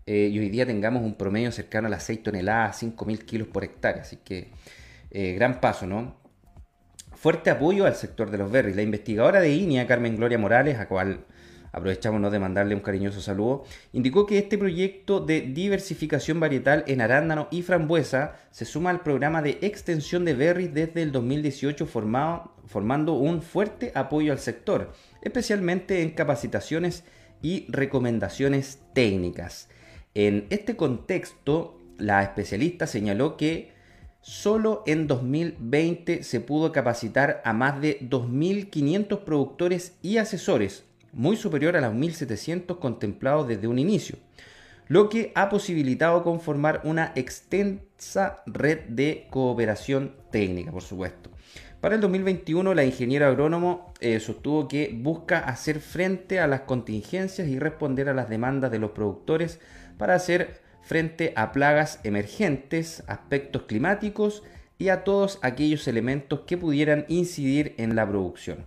eh, 0.05 0.29
y 0.33 0.39
hoy 0.39 0.49
día 0.49 0.67
tengamos 0.67 1.03
un 1.03 1.15
promedio 1.15 1.53
cercano 1.53 1.87
a 1.87 1.91
las 1.91 2.03
6 2.05 2.25
toneladas, 2.25 2.83
5.000 2.83 3.19
kilos 3.25 3.49
por 3.49 3.65
hectárea. 3.65 4.03
Así 4.03 4.17
que 4.17 4.51
eh, 5.11 5.35
gran 5.35 5.61
paso, 5.61 5.87
¿no? 5.87 6.17
Fuerte 7.15 7.51
apoyo 7.51 7.87
al 7.87 7.95
sector 7.95 8.31
de 8.31 8.39
los 8.39 8.51
berries. 8.51 8.75
La 8.75 8.83
investigadora 8.83 9.41
de 9.41 9.55
INEA, 9.55 9.87
Carmen 9.87 10.17
Gloria 10.17 10.39
Morales, 10.39 10.81
a, 10.81 10.89
cual, 10.89 11.25
aprovechamos 11.73 12.31
de 12.31 12.39
mandarle 12.39 12.75
un 12.75 12.81
cariñoso 12.81 13.21
saludo, 13.21 13.65
indicó 13.93 14.27
que 14.27 14.39
este 14.39 14.59
proyecto 14.59 15.21
de 15.21 15.41
diversificación 15.41 16.39
varietal 16.39 16.85
en 16.87 17.01
arándano 17.01 17.49
y 17.51 17.63
frambuesa 17.63 18.37
se 18.51 18.65
suma 18.65 18.91
al 18.91 19.01
programa 19.03 19.41
de 19.41 19.59
extensión 19.63 20.25
de 20.25 20.35
berries 20.35 20.75
desde 20.75 21.03
el 21.03 21.13
2018 21.13 21.87
formando 21.87 23.15
un 23.15 23.41
fuerte 23.41 23.93
apoyo 23.95 24.33
al 24.33 24.39
sector, 24.39 24.93
especialmente 25.23 26.03
en 26.03 26.11
capacitaciones 26.11 27.05
y 27.41 27.67
recomendaciones 27.69 28.81
técnicas. 28.93 29.69
En 30.15 30.47
este 30.51 30.77
contexto, 30.77 31.81
la 31.99 32.23
especialista 32.23 32.87
señaló 32.87 33.37
que 33.37 33.73
solo 34.21 34.83
en 34.87 35.07
2020 35.07 36.23
se 36.23 36.41
pudo 36.41 36.71
capacitar 36.73 37.43
a 37.45 37.53
más 37.53 37.81
de 37.81 38.01
2.500 38.01 39.21
productores 39.25 39.95
y 40.03 40.19
asesores, 40.19 40.85
muy 41.13 41.37
superior 41.37 41.77
a 41.77 41.81
los 41.81 41.95
1.700 41.95 42.79
contemplados 42.79 43.49
desde 43.49 43.67
un 43.67 43.79
inicio, 43.79 44.17
lo 44.89 45.09
que 45.09 45.33
ha 45.35 45.49
posibilitado 45.49 46.23
conformar 46.23 46.83
una 46.85 47.13
extensa 47.15 48.43
red 48.47 48.81
de 48.89 49.27
cooperación 49.31 50.15
técnica, 50.31 50.71
por 50.71 50.83
supuesto. 50.83 51.31
Para 51.83 51.97
el 51.97 52.01
2021, 52.01 52.75
la 52.75 52.85
ingeniera 52.85 53.27
agrónomo 53.27 53.93
eh, 53.99 54.21
sostuvo 54.21 54.69
que 54.69 54.97
busca 54.97 55.41
hacer 55.41 55.81
frente 55.81 56.39
a 56.39 56.47
las 56.47 56.61
contingencias 56.61 57.49
y 57.49 57.59
responder 57.59 58.09
a 58.09 58.15
las 58.15 58.29
demandas 58.29 58.71
de 58.71 58.79
los 58.79 58.93
productores 58.93 59.59
para 59.99 60.15
hacer 60.15 60.61
frente 60.83 61.33
a 61.35 61.51
plagas 61.51 61.99
emergentes, 62.05 63.03
aspectos 63.09 63.63
climáticos 63.63 64.45
y 64.79 64.91
a 64.91 65.03
todos 65.03 65.41
aquellos 65.43 65.89
elementos 65.89 66.43
que 66.47 66.57
pudieran 66.57 67.05
incidir 67.09 67.75
en 67.79 67.97
la 67.97 68.09
producción. 68.09 68.65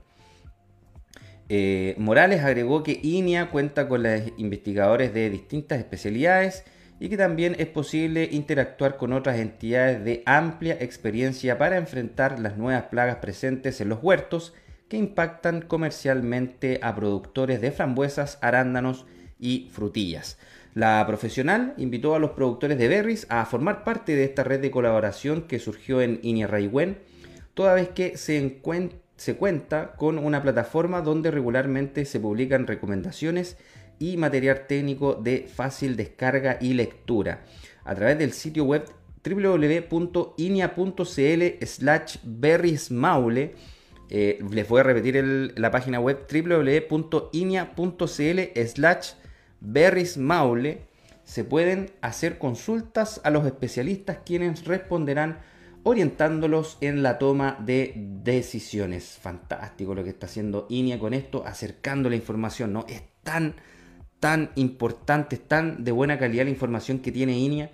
Eh, 1.47 1.95
Morales 1.97 2.43
agregó 2.43 2.83
que 2.83 2.99
INIA 3.01 3.49
cuenta 3.49 3.87
con 3.87 4.03
los 4.03 4.23
investigadores 4.35 5.13
de 5.13 5.29
distintas 5.29 5.79
especialidades 5.79 6.65
y 6.99 7.09
que 7.09 7.17
también 7.17 7.55
es 7.59 7.67
posible 7.67 8.29
interactuar 8.31 8.97
con 8.97 9.13
otras 9.13 9.39
entidades 9.39 10.03
de 10.03 10.23
amplia 10.25 10.77
experiencia 10.79 11.57
para 11.57 11.77
enfrentar 11.77 12.39
las 12.39 12.57
nuevas 12.57 12.83
plagas 12.83 13.17
presentes 13.17 13.81
en 13.81 13.89
los 13.89 14.01
huertos 14.01 14.53
que 14.87 14.97
impactan 14.97 15.61
comercialmente 15.61 16.79
a 16.81 16.95
productores 16.95 17.59
de 17.59 17.71
frambuesas, 17.71 18.37
arándanos 18.41 19.05
y 19.39 19.69
frutillas. 19.73 20.37
La 20.73 21.03
profesional 21.07 21.73
invitó 21.77 22.15
a 22.15 22.19
los 22.19 22.31
productores 22.31 22.77
de 22.77 22.87
berries 22.87 23.25
a 23.29 23.45
formar 23.45 23.83
parte 23.83 24.15
de 24.15 24.25
esta 24.25 24.43
red 24.43 24.61
de 24.61 24.71
colaboración 24.71 25.43
que 25.43 25.59
surgió 25.59 26.01
en 26.01 26.19
INIA 26.21 26.47
Raiwen, 26.47 26.99
toda 27.53 27.73
vez 27.73 27.89
que 27.89 28.17
se 28.17 28.57
cuenta 29.37 29.93
con 29.95 30.19
una 30.19 30.41
plataforma 30.41 31.01
donde 31.01 31.31
regularmente 31.31 32.05
se 32.05 32.19
publican 32.19 32.67
recomendaciones 32.67 33.57
y 33.99 34.17
material 34.17 34.67
técnico 34.67 35.15
de 35.15 35.47
fácil 35.53 35.95
descarga 35.95 36.57
y 36.61 36.73
lectura 36.73 37.45
a 37.83 37.95
través 37.95 38.17
del 38.17 38.33
sitio 38.33 38.65
web 38.65 38.85
www.inia.cl 39.23 40.35
slash 41.65 42.17
berriesmaule 42.23 43.55
eh, 44.09 44.39
les 44.51 44.67
voy 44.67 44.81
a 44.81 44.83
repetir 44.83 45.53
la 45.57 45.71
página 45.71 45.99
web 45.99 46.27
www.inia.cl 46.31 47.99
slash 48.67 49.13
berriesmaule 49.59 50.87
se 51.23 51.43
pueden 51.43 51.91
hacer 52.01 52.37
consultas 52.37 53.19
a 53.23 53.31
los 53.31 53.45
especialistas 53.45 54.19
quienes 54.23 54.65
responderán 54.65 55.39
orientándolos 55.83 56.77
en 56.81 57.03
la 57.03 57.19
toma 57.19 57.57
de 57.59 57.93
decisiones. 57.95 59.19
Fantástico 59.21 59.93
lo 59.93 60.03
que 60.03 60.09
está 60.09 60.25
haciendo 60.25 60.65
INEA 60.69 60.97
con 60.97 61.13
esto, 61.13 61.45
acercando 61.45 62.09
la 62.09 62.15
información, 62.15 62.73
¿no? 62.73 62.85
Es 62.89 63.03
tan, 63.23 63.55
tan 64.25 64.49
importante, 64.55 65.37
tan 65.37 65.83
de 65.83 65.91
buena 65.91 66.17
calidad 66.17 66.45
la 66.45 66.49
información 66.49 66.97
que 66.97 67.11
tiene 67.11 67.37
INEA 67.37 67.69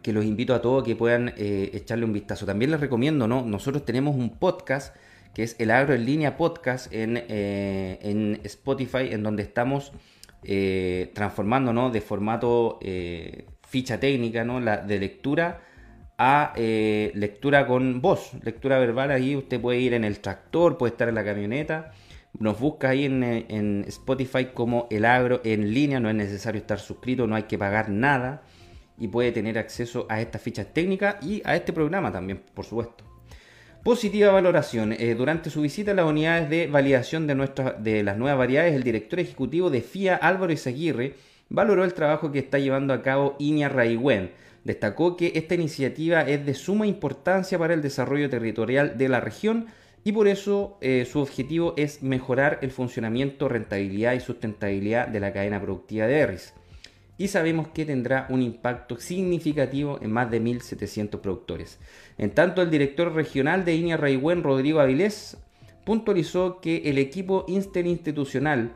que 0.00 0.12
los 0.12 0.24
invito 0.24 0.54
a 0.54 0.62
todos 0.62 0.84
que 0.84 0.94
puedan 0.94 1.34
eh, 1.36 1.70
echarle 1.74 2.04
un 2.04 2.12
vistazo. 2.12 2.46
También 2.46 2.70
les 2.70 2.78
recomiendo, 2.78 3.26
¿no? 3.26 3.44
Nosotros 3.44 3.84
tenemos 3.84 4.14
un 4.14 4.38
podcast 4.38 4.94
que 5.34 5.42
es 5.42 5.56
el 5.58 5.72
Agro 5.72 5.94
en 5.94 6.06
Línea 6.06 6.36
Podcast 6.36 6.92
en, 6.92 7.16
eh, 7.28 7.98
en 8.02 8.38
Spotify, 8.44 9.08
en 9.10 9.24
donde 9.24 9.42
estamos 9.42 9.90
eh, 10.44 11.10
transformando, 11.12 11.90
De 11.90 12.00
formato 12.00 12.78
ficha 13.66 13.98
técnica, 13.98 14.44
¿no? 14.44 14.60
La, 14.60 14.76
de 14.76 15.00
lectura 15.00 15.60
a 16.24 16.52
eh, 16.54 17.10
lectura 17.16 17.66
con 17.66 18.00
voz, 18.00 18.30
lectura 18.44 18.78
verbal. 18.78 19.10
Ahí 19.10 19.34
usted 19.34 19.60
puede 19.60 19.80
ir 19.80 19.92
en 19.92 20.04
el 20.04 20.20
tractor, 20.20 20.78
puede 20.78 20.92
estar 20.92 21.08
en 21.08 21.16
la 21.16 21.24
camioneta. 21.24 21.90
Nos 22.38 22.58
busca 22.58 22.90
ahí 22.90 23.04
en, 23.04 23.84
Spotify 23.88 24.46
como 24.54 24.86
El 24.90 25.04
Agro 25.04 25.40
en 25.44 25.72
línea. 25.72 26.00
No 26.00 26.08
es 26.08 26.14
necesario 26.14 26.60
estar 26.60 26.78
suscrito, 26.78 27.26
no 27.26 27.34
hay 27.34 27.44
que 27.44 27.58
pagar 27.58 27.90
nada. 27.90 28.42
Y 28.98 29.08
puede 29.08 29.32
tener 29.32 29.58
acceso 29.58 30.06
a 30.08 30.20
estas 30.20 30.42
fichas 30.42 30.72
técnicas 30.72 31.16
y 31.24 31.42
a 31.44 31.56
este 31.56 31.72
programa 31.72 32.12
también, 32.12 32.42
por 32.54 32.64
supuesto. 32.64 33.04
Positiva 33.82 34.30
valoración. 34.30 34.92
Eh, 34.92 35.14
durante 35.16 35.50
su 35.50 35.60
visita 35.62 35.90
a 35.90 35.94
las 35.94 36.06
unidades 36.06 36.48
de 36.48 36.68
validación 36.68 37.26
de, 37.26 37.34
nuestras, 37.34 37.82
de 37.82 38.02
las 38.02 38.16
nuevas 38.16 38.38
variedades, 38.38 38.74
el 38.74 38.84
director 38.84 39.18
ejecutivo 39.18 39.70
de 39.70 39.80
FIA, 39.80 40.16
Álvaro 40.16 40.52
Izaguirre, 40.52 41.14
valoró 41.48 41.84
el 41.84 41.92
trabajo 41.92 42.30
que 42.30 42.38
está 42.38 42.58
llevando 42.58 42.94
a 42.94 43.02
cabo 43.02 43.36
Iña 43.38 43.68
Raigüen 43.68 44.30
Destacó 44.64 45.16
que 45.16 45.32
esta 45.34 45.54
iniciativa 45.54 46.22
es 46.22 46.46
de 46.46 46.54
suma 46.54 46.86
importancia 46.86 47.58
para 47.58 47.74
el 47.74 47.82
desarrollo 47.82 48.30
territorial 48.30 48.96
de 48.96 49.08
la 49.08 49.20
región 49.20 49.66
y 50.04 50.12
por 50.12 50.26
eso 50.26 50.78
eh, 50.80 51.06
su 51.10 51.20
objetivo 51.20 51.74
es 51.76 52.02
mejorar 52.02 52.58
el 52.62 52.72
funcionamiento, 52.72 53.48
rentabilidad 53.48 54.14
y 54.14 54.20
sustentabilidad 54.20 55.08
de 55.08 55.20
la 55.20 55.32
cadena 55.32 55.60
productiva 55.60 56.06
de 56.06 56.14
berries. 56.14 56.54
Y 57.18 57.28
sabemos 57.28 57.68
que 57.68 57.84
tendrá 57.84 58.26
un 58.30 58.42
impacto 58.42 58.98
significativo 58.98 60.00
en 60.02 60.10
más 60.10 60.30
de 60.30 60.42
1.700 60.42 61.20
productores. 61.20 61.78
En 62.18 62.30
tanto, 62.30 62.62
el 62.62 62.70
director 62.70 63.14
regional 63.14 63.64
de 63.64 63.76
INEA 63.76 63.96
Raigüen, 63.96 64.42
Rodrigo 64.42 64.80
Avilés, 64.80 65.36
puntualizó 65.84 66.60
que 66.60 66.82
el 66.86 66.98
equipo 66.98 67.44
interinstitucional 67.46 68.72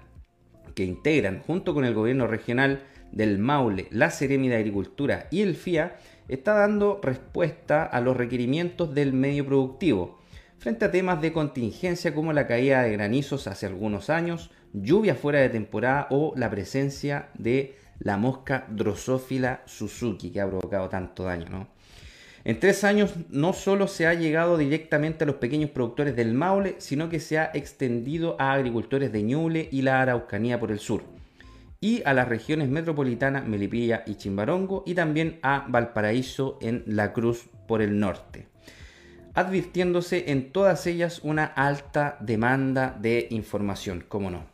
que 0.75 0.85
integran 0.85 1.41
junto 1.41 1.75
con 1.75 1.85
el 1.85 1.95
gobierno 1.95 2.27
regional 2.27 2.83
del 3.11 3.39
Maule, 3.39 3.89
la 3.91 4.11
Seremi 4.11 4.49
de 4.49 4.57
Agricultura 4.57 5.27
y 5.31 5.41
el 5.41 5.57
FIA 5.57 5.97
está 6.29 6.55
dando 6.55 7.01
respuesta 7.03 7.85
a 7.85 8.01
los 8.01 8.17
requerimientos 8.17 8.95
del 8.95 9.13
medio 9.13 9.47
productivo 9.47 10.19
frente 10.59 10.85
a 10.85 10.91
temas 10.91 11.21
de 11.21 11.33
contingencia 11.33 12.15
como 12.15 12.33
la 12.33 12.47
caída 12.47 12.83
de 12.83 12.93
granizos 12.93 13.47
hace 13.47 13.67
algunos 13.67 14.11
años, 14.11 14.51
lluvia 14.73 15.15
fuera 15.15 15.41
de 15.41 15.49
temporada 15.49 16.07
o 16.11 16.33
la 16.37 16.51
presencia 16.51 17.29
de 17.35 17.77
la 17.99 18.17
mosca 18.17 18.67
Drosophila 18.69 19.63
Suzuki 19.67 20.31
que 20.31 20.41
ha 20.41 20.49
provocado 20.49 20.89
tanto 20.89 21.25
daño. 21.25 21.69
En 22.45 22.61
tres 22.61 22.85
años 22.85 23.15
no 23.31 23.53
solo 23.53 23.89
se 23.89 24.07
ha 24.07 24.15
llegado 24.15 24.57
directamente 24.57 25.25
a 25.25 25.27
los 25.27 25.37
pequeños 25.37 25.71
productores 25.71 26.15
del 26.15 26.33
Maule, 26.33 26.77
sino 26.79 27.09
que 27.09 27.19
se 27.19 27.39
ha 27.39 27.51
extendido 27.55 28.37
a 28.39 28.53
agricultores 28.53 29.11
de 29.13 29.23
Ñuble 29.23 29.69
y 29.73 29.83
la 29.83 30.01
Araucanía 30.01 30.61
por 30.61 30.71
el 30.71 30.79
sur 30.79 31.03
y 31.81 32.03
a 32.05 32.15
las 32.15 32.29
regiones 32.29 32.69
metropolitanas 32.69 33.47
Melipilla 33.47 34.03
y 34.07 34.15
Chimbarongo 34.17 34.83
y 34.87 34.95
también 34.95 35.39
a 35.43 35.67
Valparaíso 35.69 36.59
en 36.61 36.83
La 36.87 37.13
Cruz 37.13 37.49
por 37.69 37.83
el 37.83 37.99
norte, 37.99 38.49
advirtiéndose 39.37 40.33
en 40.33 40.51
todas 40.51 40.87
ellas 40.87 41.21
una 41.23 41.45
alta 41.45 42.17
demanda 42.21 42.97
de 42.99 43.29
información, 43.31 44.03
como 44.09 44.31
no. 44.31 44.47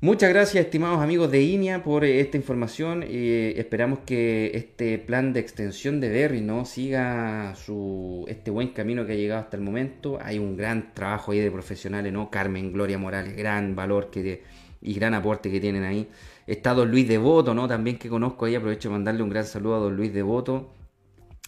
Muchas 0.00 0.30
gracias, 0.30 0.64
estimados 0.64 1.02
amigos 1.02 1.30
de 1.30 1.42
INEA, 1.42 1.82
por 1.82 2.04
eh, 2.04 2.20
esta 2.20 2.38
información. 2.38 3.04
Eh, 3.06 3.52
esperamos 3.58 3.98
que 4.06 4.52
este 4.54 4.96
plan 4.96 5.34
de 5.34 5.40
extensión 5.40 6.00
de 6.00 6.08
Berry 6.08 6.40
¿no? 6.40 6.64
siga 6.64 7.54
su, 7.56 8.24
este 8.28 8.50
buen 8.50 8.68
camino 8.68 9.04
que 9.04 9.12
ha 9.12 9.16
llegado 9.16 9.42
hasta 9.42 9.56
el 9.58 9.62
momento. 9.62 10.18
Hay 10.22 10.38
un 10.38 10.56
gran 10.56 10.94
trabajo 10.94 11.32
ahí 11.32 11.40
de 11.40 11.50
profesionales, 11.50 12.12
¿no? 12.12 12.30
Carmen 12.30 12.72
Gloria 12.72 12.96
Morales, 12.96 13.36
gran 13.36 13.76
valor 13.76 14.10
que 14.10 14.42
y 14.80 14.94
gran 14.94 15.12
aporte 15.12 15.50
que 15.50 15.60
tienen 15.60 15.82
ahí. 15.82 16.08
Está 16.46 16.72
don 16.72 16.90
Luis 16.90 17.06
Devoto, 17.06 17.52
¿no? 17.52 17.68
También 17.68 17.98
que 17.98 18.08
conozco 18.08 18.46
ahí, 18.46 18.54
aprovecho 18.54 18.88
de 18.88 18.94
mandarle 18.94 19.22
un 19.22 19.28
gran 19.28 19.44
saludo 19.44 19.76
a 19.76 19.78
don 19.80 19.96
Luis 19.96 20.14
Devoto, 20.14 20.72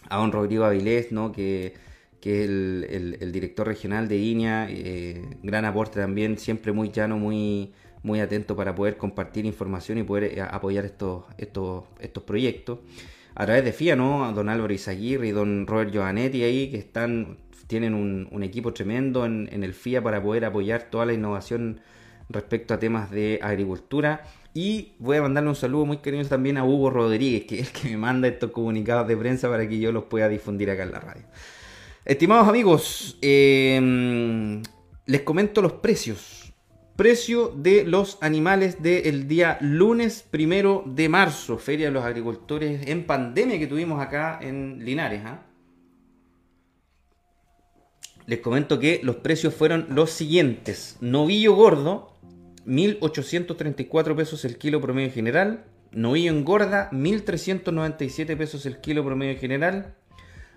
a 0.09 0.17
don 0.17 0.31
Rodrigo 0.31 0.65
Avilés, 0.65 1.11
¿no? 1.11 1.31
Que, 1.31 1.73
que 2.23 2.45
es 2.45 2.49
el, 2.49 3.31
director 3.33 3.67
regional 3.67 4.07
de 4.07 4.15
INEA, 4.15 4.67
eh, 4.69 5.21
gran 5.43 5.65
aporte 5.65 5.99
también, 5.99 6.37
siempre 6.37 6.71
muy 6.71 6.89
llano, 6.89 7.17
muy, 7.17 7.73
muy 8.01 8.21
atento 8.21 8.55
para 8.55 8.73
poder 8.73 8.95
compartir 8.95 9.45
información 9.45 9.97
y 9.97 10.03
poder 10.03 10.39
eh, 10.39 10.41
apoyar 10.41 10.85
estos, 10.85 11.25
estos, 11.37 11.83
estos 11.99 12.23
proyectos. 12.23 12.79
A 13.35 13.45
través 13.45 13.65
de 13.65 13.73
FIA, 13.73 13.97
¿no? 13.97 14.23
A 14.23 14.31
don 14.31 14.47
Álvaro 14.47 14.73
Izaguirre 14.73 15.27
y 15.27 15.31
don 15.31 15.67
Robert 15.67 15.91
Giovanetti 15.91 16.43
ahí, 16.43 16.71
que 16.71 16.77
están, 16.77 17.39
tienen 17.67 17.93
un, 17.93 18.41
equipo 18.41 18.71
tremendo 18.71 19.25
en, 19.25 19.49
en, 19.51 19.65
el 19.65 19.73
FIA 19.73 20.01
para 20.01 20.23
poder 20.23 20.45
apoyar 20.45 20.83
toda 20.83 21.05
la 21.05 21.11
innovación 21.11 21.81
respecto 22.29 22.73
a 22.73 22.79
temas 22.79 23.11
de 23.11 23.39
agricultura. 23.41 24.23
Y 24.53 24.93
voy 24.97 25.17
a 25.17 25.23
mandarle 25.23 25.49
un 25.49 25.57
saludo 25.57 25.85
muy 25.85 25.97
cariñoso 25.97 26.29
también 26.29 26.55
a 26.55 26.63
Hugo 26.63 26.89
Rodríguez, 26.89 27.43
que 27.43 27.59
es 27.59 27.67
el 27.67 27.81
que 27.81 27.89
me 27.89 27.97
manda 27.97 28.29
estos 28.29 28.51
comunicados 28.51 29.09
de 29.09 29.17
prensa 29.17 29.49
para 29.49 29.67
que 29.67 29.77
yo 29.77 29.91
los 29.91 30.05
pueda 30.05 30.29
difundir 30.29 30.71
acá 30.71 30.83
en 30.83 30.91
la 30.93 31.01
radio. 31.01 31.23
Estimados 32.05 32.49
amigos, 32.49 33.17
em, 33.21 34.61
les 35.05 35.21
comento 35.21 35.61
los 35.61 35.73
precios. 35.73 36.53
Precio 36.97 37.53
de 37.55 37.85
los 37.85 38.17
animales 38.19 38.83
del 38.83 39.29
día 39.29 39.57
lunes 39.61 40.27
primero 40.29 40.83
de 40.85 41.07
marzo, 41.07 41.57
Feria 41.57 41.85
de 41.85 41.93
los 41.93 42.03
Agricultores 42.03 42.87
en 42.87 43.05
pandemia 43.05 43.57
que 43.57 43.67
tuvimos 43.67 44.01
acá 44.01 44.37
en 44.41 44.83
Linares. 44.83 45.21
¿ah? 45.23 45.45
Les 48.25 48.39
comento 48.39 48.79
que 48.79 48.99
los 49.01 49.15
precios 49.17 49.55
fueron 49.55 49.87
los 49.89 50.09
siguientes. 50.09 50.97
Novillo 50.99 51.55
gordo, 51.55 52.11
1.834 52.67 54.13
pesos 54.13 54.43
el 54.43 54.57
kilo 54.57 54.81
promedio 54.81 55.09
general. 55.09 55.63
Novillo 55.93 56.33
engorda, 56.33 56.89
1.397 56.91 58.35
pesos 58.35 58.65
el 58.65 58.81
kilo 58.81 59.05
promedio 59.05 59.39
general. 59.39 59.95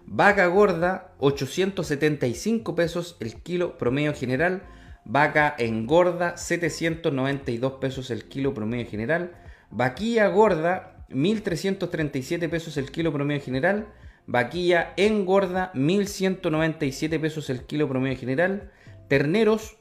Vaca 0.09 0.47
gorda, 0.47 1.13
875 1.19 2.77
pesos 2.77 3.17
el 3.21 3.35
kilo 3.43 3.77
promedio 3.77 4.15
general. 4.15 4.63
Vaca 5.05 5.55
engorda, 5.59 6.37
792 6.37 7.73
pesos 7.75 8.11
el 8.11 8.29
kilo 8.29 8.55
promedio 8.55 8.87
general. 8.87 9.33
Vaquilla 9.71 10.29
gorda, 10.29 11.05
1.337 11.11 12.49
pesos 12.49 12.77
el 12.77 12.91
kilo 12.91 13.13
promedio 13.13 13.43
general. 13.43 13.89
Vaquilla 14.27 14.95
engorda, 14.97 15.73
1.197 15.75 17.21
pesos 17.21 17.51
el 17.51 17.67
kilo 17.67 17.89
promedio 17.89 18.17
general. 18.17 18.71
Terneros, 19.09 19.77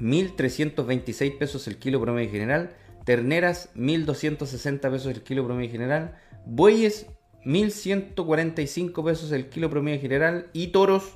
1.326 0.00 1.38
pesos 1.38 1.68
el 1.68 1.78
kilo 1.78 2.00
promedio 2.00 2.30
general. 2.30 2.70
Terneras, 3.04 3.70
1.260 3.76 4.80
pesos 4.80 5.06
el 5.06 5.22
kilo 5.22 5.44
promedio 5.44 5.70
general. 5.70 6.16
Bueyes, 6.44 7.06
1.145 7.48 9.04
pesos 9.04 9.32
el 9.32 9.48
kilo 9.48 9.70
promedio 9.70 10.00
general. 10.00 10.50
Y 10.52 10.68
toros, 10.68 11.14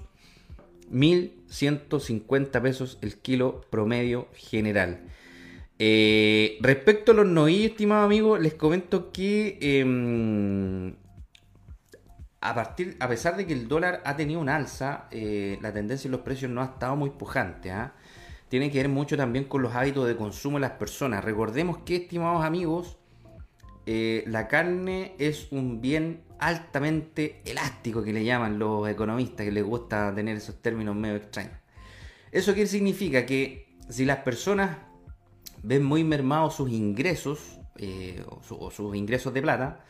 1.150 0.90 2.62
pesos 2.62 2.98
el 3.02 3.18
kilo 3.18 3.60
promedio 3.70 4.28
general. 4.32 5.00
Eh, 5.78 6.56
respecto 6.60 7.12
a 7.12 7.14
los 7.14 7.26
novillos, 7.26 7.72
estimado 7.72 8.04
amigo, 8.04 8.38
les 8.38 8.54
comento 8.54 9.12
que 9.12 9.58
em, 9.60 10.94
a, 12.40 12.54
partir, 12.54 12.96
a 12.98 13.08
pesar 13.08 13.36
de 13.36 13.46
que 13.46 13.52
el 13.52 13.68
dólar 13.68 14.00
ha 14.04 14.16
tenido 14.16 14.40
un 14.40 14.48
alza, 14.48 15.08
eh, 15.10 15.58
la 15.60 15.72
tendencia 15.72 16.08
en 16.08 16.12
los 16.12 16.22
precios 16.22 16.50
no 16.50 16.62
ha 16.62 16.66
estado 16.66 16.96
muy 16.96 17.10
pujante. 17.10 17.70
¿ah? 17.72 17.92
Tiene 18.48 18.70
que 18.70 18.78
ver 18.78 18.88
mucho 18.88 19.18
también 19.18 19.44
con 19.44 19.60
los 19.60 19.74
hábitos 19.74 20.06
de 20.08 20.16
consumo 20.16 20.56
de 20.56 20.62
las 20.62 20.72
personas. 20.72 21.24
Recordemos 21.24 21.78
que, 21.84 21.96
estimados 21.96 22.42
amigos, 22.42 22.96
eh, 23.86 24.24
la 24.26 24.46
carne 24.48 25.14
es 25.18 25.50
un 25.50 25.80
bien 25.80 26.22
altamente 26.38 27.40
elástico 27.44 28.02
que 28.02 28.12
le 28.12 28.24
llaman 28.24 28.58
los 28.58 28.88
economistas, 28.88 29.44
que 29.44 29.52
les 29.52 29.64
gusta 29.64 30.14
tener 30.14 30.36
esos 30.36 30.60
términos 30.62 30.94
medio 30.94 31.16
extraños. 31.16 31.58
¿Eso 32.30 32.54
qué 32.54 32.66
significa? 32.66 33.26
Que 33.26 33.76
si 33.88 34.04
las 34.04 34.18
personas 34.18 34.78
ven 35.62 35.84
muy 35.84 36.04
mermados 36.04 36.56
sus 36.56 36.70
ingresos, 36.70 37.60
eh, 37.76 38.24
o, 38.50 38.70
sus 38.70 38.96
ingresos 38.96 39.34
de 39.34 39.42
plata, 39.42 39.84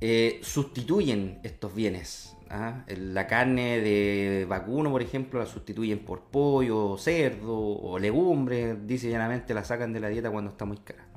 eh, 0.00 0.40
sustituyen 0.42 1.38
estos 1.42 1.74
bienes. 1.74 2.36
¿ah? 2.50 2.84
La 2.88 3.26
carne 3.26 3.80
de 3.80 4.46
vacuno, 4.48 4.90
por 4.90 5.02
ejemplo, 5.02 5.38
la 5.38 5.46
sustituyen 5.46 6.00
por 6.00 6.22
pollo, 6.24 6.96
cerdo 6.98 7.56
o 7.56 7.98
legumbre, 7.98 8.76
dice 8.76 9.10
llanamente 9.10 9.54
la 9.54 9.64
sacan 9.64 9.92
de 9.92 10.00
la 10.00 10.08
dieta 10.08 10.30
cuando 10.30 10.50
está 10.50 10.64
muy 10.64 10.78
cara. 10.78 11.11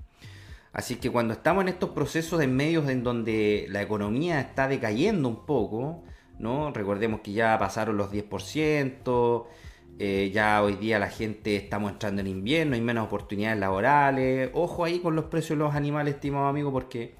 Así 0.75 0.97
que 0.97 1.09
cuando 1.09 1.33
estamos 1.33 1.61
en 1.61 1.69
estos 1.69 1.91
procesos 1.91 2.41
en 2.41 2.53
medios 2.53 2.89
en 2.89 3.01
donde 3.01 3.65
la 3.69 3.81
economía 3.81 4.41
está 4.41 4.67
decayendo 4.67 5.29
un 5.29 5.45
poco, 5.45 6.03
¿no? 6.37 6.69
Recordemos 6.71 7.21
que 7.21 7.31
ya 7.31 7.57
pasaron 7.57 7.95
los 7.95 8.11
10%, 8.11 9.45
eh, 9.97 10.31
ya 10.33 10.61
hoy 10.61 10.75
día 10.75 10.99
la 10.99 11.07
gente 11.07 11.55
estamos 11.55 11.93
entrando 11.93 12.19
en 12.19 12.27
invierno, 12.27 12.75
hay 12.75 12.81
menos 12.81 13.05
oportunidades 13.05 13.57
laborales. 13.57 14.49
Ojo 14.53 14.83
ahí 14.83 14.99
con 14.99 15.15
los 15.15 15.25
precios 15.25 15.57
de 15.57 15.63
los 15.63 15.75
animales, 15.75 16.15
estimado 16.15 16.47
amigo, 16.47 16.73
porque 16.73 17.15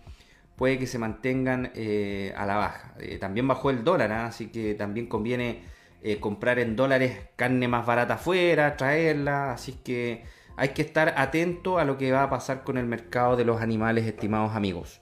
puede 0.58 0.78
que 0.78 0.86
se 0.86 1.00
mantengan 1.00 1.72
eh, 1.76 2.34
a 2.36 2.46
la 2.46 2.58
baja. 2.58 2.96
Eh, 3.00 3.18
también 3.20 3.48
bajó 3.48 3.70
el 3.70 3.86
dólar, 3.86 4.12
¿ah? 4.12 4.26
así 4.26 4.48
que 4.48 4.74
también 4.76 5.08
conviene 5.08 5.74
comprar 6.20 6.60
en 6.60 6.76
dólares 6.76 7.18
carne 7.36 7.68
más 7.68 7.84
barata 7.86 8.16
afuera, 8.16 8.78
traerla, 8.78 9.54
así 9.54 9.80
que 9.84 10.24
hay 10.58 10.70
que 10.70 10.82
estar 10.82 11.14
atento 11.18 11.80
a 11.80 11.86
lo 11.86 11.98
que 11.98 12.12
va 12.12 12.24
a 12.24 12.30
pasar 12.30 12.64
con 12.64 12.78
el 12.78 12.86
mercado 12.86 13.36
de 13.36 13.46
los 13.46 13.62
animales, 13.62 14.06
estimados 14.06 14.56
amigos. 14.56 15.00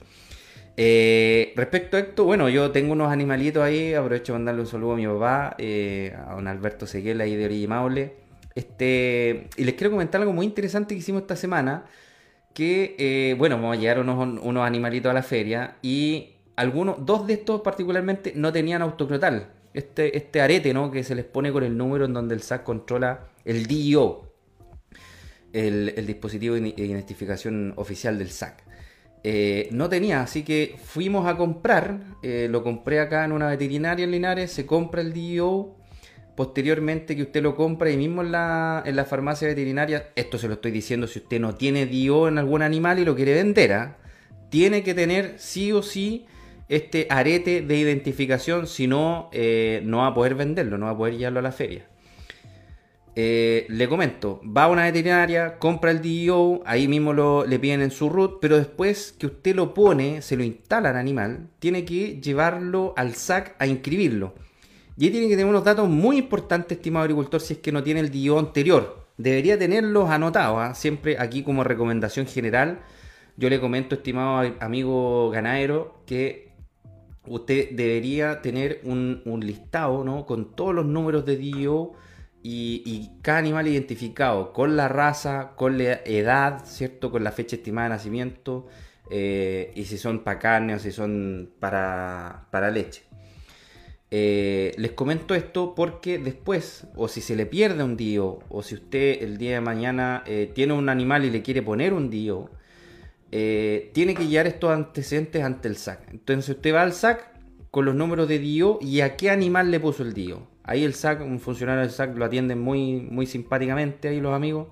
Eh, 0.76 1.54
respecto 1.56 1.98
a 1.98 2.00
esto, 2.00 2.26
bueno, 2.26 2.50
yo 2.50 2.72
tengo 2.72 2.94
unos 2.94 3.12
animalitos 3.12 3.62
ahí, 3.64 3.94
aprovecho 3.94 4.34
de 4.34 4.40
mandarle 4.40 4.62
un 4.62 4.68
saludo 4.68 4.94
a 4.94 4.96
mi 4.96 5.06
papá, 5.06 5.56
eh, 5.60 6.16
a 6.28 6.34
don 6.34 6.48
Alberto 6.48 6.88
Seguel 6.88 7.22
ahí 7.22 7.36
de 7.36 7.46
Orilla 7.46 7.68
Maule. 7.68 8.16
Este, 8.56 9.50
y 9.58 9.64
les 9.64 9.76
quiero 9.76 9.92
comentar 9.92 10.22
algo 10.22 10.34
muy 10.34 10.46
interesante 10.46 10.96
que 10.96 11.00
hicimos 11.00 11.22
esta 11.22 11.36
semana, 11.36 11.86
que, 12.54 12.96
eh, 12.98 13.36
bueno, 13.38 13.56
vamos 13.56 13.78
a 13.78 13.80
llegar 13.80 14.00
unos, 14.00 14.40
unos 14.44 14.66
animalitos 14.66 15.10
a 15.10 15.14
la 15.14 15.24
feria 15.24 15.78
y 15.82 16.34
algunos, 16.56 17.06
dos 17.06 17.26
de 17.28 17.34
estos 17.34 17.62
particularmente 17.62 18.34
no 18.36 18.52
tenían 18.52 18.82
autocrotal. 18.82 19.50
Este, 19.74 20.16
este 20.16 20.40
arete, 20.42 20.72
¿no? 20.74 20.92
Que 20.92 21.04
se 21.04 21.16
les 21.16 21.26
pone 21.26 21.52
con 21.52 21.64
el 21.64 21.76
número 21.76 22.06
en 22.06 22.14
donde 22.14 22.36
el 22.36 22.42
SAC 22.42 22.64
controla 22.64 23.28
el 23.44 23.66
DIO, 23.66 24.33
el, 25.54 26.06
dispositivo 26.06 26.56
de 26.56 26.74
identificación 26.76 27.74
oficial 27.78 28.18
del 28.18 28.30
SAC. 28.30 28.64
Eh, 29.24 29.70
no 29.72 29.88
tenía, 29.88 30.22
así 30.22 30.44
que 30.44 30.76
fuimos 30.84 31.28
a 31.28 31.38
comprar, 31.38 32.02
eh, 32.24 32.48
lo 32.50 32.62
compré 32.62 33.00
acá 33.00 33.24
en 33.24 33.32
una 33.32 33.48
veterinaria 33.48 34.04
en 34.04 34.12
Linares, 34.12 34.52
se 34.52 34.66
compra 34.66 35.00
el 35.00 35.14
DIO, 35.14 35.78
posteriormente 36.36 37.16
que 37.16 37.22
usted 37.22 37.42
lo 37.42 37.56
compra 37.56 37.90
y 37.90 37.96
mismo 37.96 38.22
en 38.22 38.34
la, 38.34 38.84
en 38.86 38.98
la 38.98 39.06
farmacia 39.06 39.48
veterinaria, 39.48 40.10
esto 40.16 40.38
se 40.38 40.50
lo 40.50 40.56
estoy 40.56 40.72
diciendo 40.72 41.08
si 41.08 41.20
usted 41.20 41.40
no 41.40 41.56
tiene 41.56 41.86
DIO 41.86 42.28
en 42.28 42.38
algún 42.38 42.64
animal 42.64 43.00
y 43.00 43.06
lo 43.06 43.16
quiere 43.16 43.34
vender, 43.34 43.74
¿ah? 43.74 43.98
tiene 44.50 44.84
que 44.84 44.94
tener 44.94 45.36
sí 45.38 45.72
o 45.72 45.82
sí 45.82 46.26
este 46.68 47.08
arete 47.10 47.62
de 47.62 47.78
identificación, 47.78 48.68
si 48.68 48.88
no, 48.88 49.30
eh, 49.32 49.82
no 49.86 50.00
va 50.00 50.08
a 50.08 50.14
poder 50.14 50.36
venderlo, 50.36 50.78
no 50.78 50.88
va 50.88 50.92
a 50.92 50.98
poder 50.98 51.18
llevarlo 51.18 51.40
a 51.40 51.44
la 51.44 51.52
feria. 51.52 51.86
Eh, 53.16 53.68
le 53.70 53.88
comento, 53.88 54.42
va 54.46 54.64
a 54.64 54.70
una 54.70 54.84
veterinaria, 54.84 55.60
compra 55.60 55.92
el 55.92 56.02
DIO, 56.02 56.62
ahí 56.66 56.88
mismo 56.88 57.14
lo, 57.14 57.46
le 57.46 57.60
piden 57.60 57.82
en 57.82 57.92
su 57.92 58.10
root, 58.10 58.40
pero 58.42 58.58
después 58.58 59.14
que 59.20 59.28
usted 59.28 59.56
lo 59.56 59.76
pone, 59.76 60.24
se 60.24 60.36
lo 60.36 60.44
instala 60.44 60.90
al 60.90 60.98
animal, 60.98 61.48
tiene 61.60 61.86
que 61.86 62.20
llevarlo 62.20 62.96
al 62.98 63.14
SAC 63.14 63.56
a 63.60 63.68
inscribirlo. 63.68 64.34
Y 64.98 65.06
ahí 65.06 65.12
tiene 65.12 65.28
que 65.28 65.36
tener 65.36 65.46
unos 65.46 65.64
datos 65.64 65.88
muy 65.90 66.18
importantes, 66.18 66.78
estimado 66.78 67.04
agricultor, 67.04 67.40
si 67.40 67.54
es 67.54 67.60
que 67.60 67.72
no 67.72 67.84
tiene 67.84 68.00
el 68.00 68.10
DIO 68.10 68.40
anterior. 68.40 69.06
Debería 69.18 69.60
tenerlos 69.60 70.10
anotados, 70.10 70.58
¿ah? 70.60 70.74
siempre 70.74 71.18
aquí 71.20 71.44
como 71.44 71.64
recomendación 71.64 72.26
general. 72.26 72.80
Yo 73.38 73.50
le 73.50 73.60
comento, 73.60 73.96
estimado 73.96 74.54
amigo 74.60 75.30
ganadero, 75.30 76.02
que 76.08 76.52
usted 77.28 77.72
debería 77.72 78.42
tener 78.42 78.82
un, 78.84 79.22
un 79.26 79.46
listado 79.46 80.04
¿no? 80.04 80.26
con 80.26 80.56
todos 80.56 80.74
los 80.74 80.86
números 80.86 81.26
de 81.26 81.38
DIO 81.38 81.94
y, 82.44 83.12
cada 83.22 83.38
animal 83.38 83.68
identificado 83.68 84.52
con 84.52 84.76
la 84.76 84.90
raza, 84.90 85.54
con 85.56 85.78
la 85.78 86.02
edad, 86.06 86.66
¿cierto? 86.66 87.10
Con 87.10 87.24
la 87.24 87.32
fecha 87.32 87.56
estimada 87.56 87.88
de 87.88 87.96
nacimiento, 87.96 88.68
eh, 89.10 89.72
y 89.76 89.86
si 89.86 89.98
son 89.98 90.24
para 90.24 90.40
carne 90.40 90.76
o 90.76 90.80
si 90.80 90.92
son 90.92 91.52
para, 91.60 92.48
para 92.52 92.70
leche. 92.70 93.04
Eh, 94.12 94.74
les 94.78 94.92
comento 94.92 95.34
esto 95.34 95.74
porque 95.74 96.20
después, 96.20 96.86
o 96.96 97.08
si 97.08 97.22
se 97.22 97.36
le 97.36 97.46
pierde 97.46 97.84
un 97.84 97.96
DIO, 97.96 98.40
o 98.50 98.62
si 98.62 98.76
usted 98.76 99.24
el 99.24 99.38
día 99.38 99.54
de 99.56 99.62
mañana 99.62 100.24
eh, 100.28 100.52
tiene 100.54 100.74
un 100.74 100.90
animal 100.90 101.26
y 101.26 101.32
le 101.32 101.42
quiere 101.42 101.62
poner 101.62 101.94
un 101.94 102.10
DIO, 102.10 102.50
tiene 103.32 104.14
que 104.14 104.28
llevar 104.28 104.46
estos 104.46 104.70
antecedentes 104.70 105.44
ante 105.44 105.68
el 105.68 105.78
SAC. 105.78 106.08
Entonces 106.12 106.56
usted 106.56 106.72
va 106.72 106.84
al 106.84 106.94
SAC 106.94 107.34
con 107.72 107.86
los 107.86 107.96
números 107.96 108.28
de 108.28 108.38
DIO 108.38 108.78
y 108.80 109.02
a 109.02 109.16
qué 109.18 109.32
animal 109.32 109.72
le 109.72 109.80
puso 109.80 110.04
el 110.04 110.14
DIO. 110.14 110.53
Ahí 110.64 110.84
el 110.84 110.94
SAC, 110.94 111.22
un 111.22 111.40
funcionario 111.40 111.82
del 111.82 111.92
SAC 111.92 112.16
lo 112.16 112.26
atienden 112.26 112.60
muy, 112.60 113.02
muy 113.02 113.26
simpáticamente 113.26 114.08
ahí 114.08 114.22
los 114.22 114.34
amigos. 114.34 114.68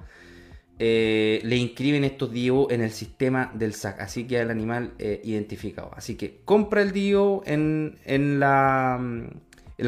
Eh, 0.79 1.41
le 1.43 1.57
inscriben 1.57 2.03
estos 2.03 2.31
DIO 2.31 2.71
en 2.71 2.81
el 2.81 2.91
sistema 2.91 3.51
del 3.53 3.73
SAC, 3.73 3.99
así 3.99 4.25
que 4.25 4.39
el 4.39 4.49
animal 4.49 4.93
eh, 4.97 5.21
identificado. 5.23 5.91
Así 5.95 6.15
que 6.15 6.41
compra 6.45 6.81
el 6.81 6.91
DIO 6.91 7.43
en, 7.45 7.99
en 8.05 8.39
la 8.39 8.99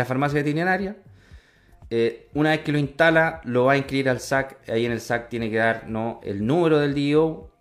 farmacia 0.05 0.39
veterinaria. 0.39 0.97
Eh, 1.89 2.29
una 2.33 2.49
vez 2.49 2.61
que 2.61 2.71
lo 2.71 2.79
instala, 2.79 3.39
lo 3.43 3.65
va 3.65 3.73
a 3.73 3.77
inscribir 3.77 4.09
al 4.09 4.19
SAC. 4.19 4.69
Ahí 4.69 4.85
en 4.85 4.91
el 4.91 4.99
SAC 4.99 5.29
tiene 5.29 5.49
que 5.49 5.57
dar 5.57 5.87
¿no? 5.87 6.19
el 6.23 6.45
número 6.45 6.79
del 6.79 6.93
DIO, 6.93 7.51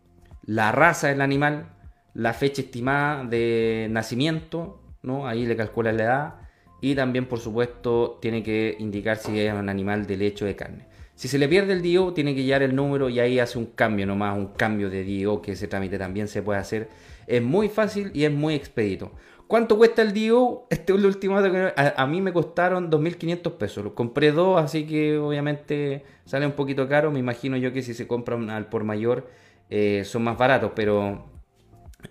la 0.46 0.72
raza 0.72 1.08
del 1.08 1.20
animal, 1.20 1.68
la 2.14 2.32
fecha 2.32 2.62
estimada 2.62 3.24
de 3.24 3.88
nacimiento, 3.90 4.82
¿no? 5.02 5.26
ahí 5.26 5.46
le 5.46 5.54
calcula 5.54 5.92
la 5.92 6.02
edad 6.02 6.41
y 6.82 6.96
también, 6.96 7.26
por 7.26 7.38
supuesto, 7.38 8.18
tiene 8.20 8.42
que 8.42 8.76
indicar 8.80 9.16
si 9.16 9.38
es 9.38 9.54
un 9.54 9.68
animal 9.68 10.04
de 10.04 10.16
leche 10.16 10.44
o 10.44 10.48
de 10.48 10.56
carne. 10.56 10.86
Si 11.14 11.28
se 11.28 11.38
le 11.38 11.46
pierde 11.46 11.72
el 11.74 11.80
DIO, 11.80 12.12
tiene 12.12 12.34
que 12.34 12.42
llevar 12.42 12.64
el 12.64 12.74
número 12.74 13.08
y 13.08 13.20
ahí 13.20 13.38
hace 13.38 13.56
un 13.56 13.66
cambio 13.66 14.04
nomás, 14.04 14.36
un 14.36 14.48
cambio 14.48 14.90
de 14.90 15.04
DIO, 15.04 15.40
que 15.40 15.52
ese 15.52 15.68
trámite 15.68 15.96
también 15.96 16.26
se 16.26 16.42
puede 16.42 16.58
hacer. 16.58 16.88
Es 17.28 17.40
muy 17.40 17.68
fácil 17.68 18.10
y 18.14 18.24
es 18.24 18.32
muy 18.32 18.54
expedito. 18.54 19.12
¿Cuánto 19.46 19.78
cuesta 19.78 20.02
el 20.02 20.12
DIU? 20.12 20.62
Este 20.70 20.92
es 20.92 20.98
el 20.98 21.06
último 21.06 21.38
a, 21.38 21.94
a 21.96 22.06
mí 22.08 22.20
me 22.20 22.32
costaron 22.32 22.90
2.500 22.90 23.52
pesos. 23.52 23.84
Lo 23.84 23.94
compré 23.94 24.32
dos, 24.32 24.60
así 24.60 24.84
que 24.84 25.18
obviamente 25.18 26.04
sale 26.24 26.46
un 26.46 26.52
poquito 26.52 26.88
caro. 26.88 27.12
Me 27.12 27.20
imagino 27.20 27.56
yo 27.56 27.72
que 27.72 27.82
si 27.82 27.94
se 27.94 28.08
compran 28.08 28.50
al 28.50 28.66
por 28.66 28.82
mayor 28.82 29.28
eh, 29.70 30.02
son 30.04 30.24
más 30.24 30.36
baratos, 30.36 30.72
pero 30.74 31.26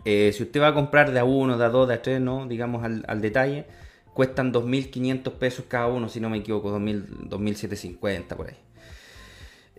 eh, 0.06 0.32
si 0.34 0.44
usted 0.44 0.62
va 0.62 0.68
a 0.70 0.74
comprar 0.74 1.12
de 1.12 1.20
a 1.20 1.26
uno, 1.26 1.58
de 1.58 1.66
a 1.66 1.70
dos, 1.70 1.90
de 1.90 1.96
a 1.96 2.02
tres, 2.02 2.22
¿no? 2.22 2.48
digamos 2.48 2.86
al, 2.86 3.04
al 3.08 3.20
detalle, 3.20 3.66
cuestan 4.14 4.54
2.500 4.54 5.32
pesos 5.34 5.66
cada 5.68 5.88
uno, 5.88 6.10
si 6.10 6.20
no 6.20 6.30
me 6.30 6.38
equivoco, 6.38 6.72
2.750 6.78 8.36
por 8.36 8.50
ahí. 8.50 8.58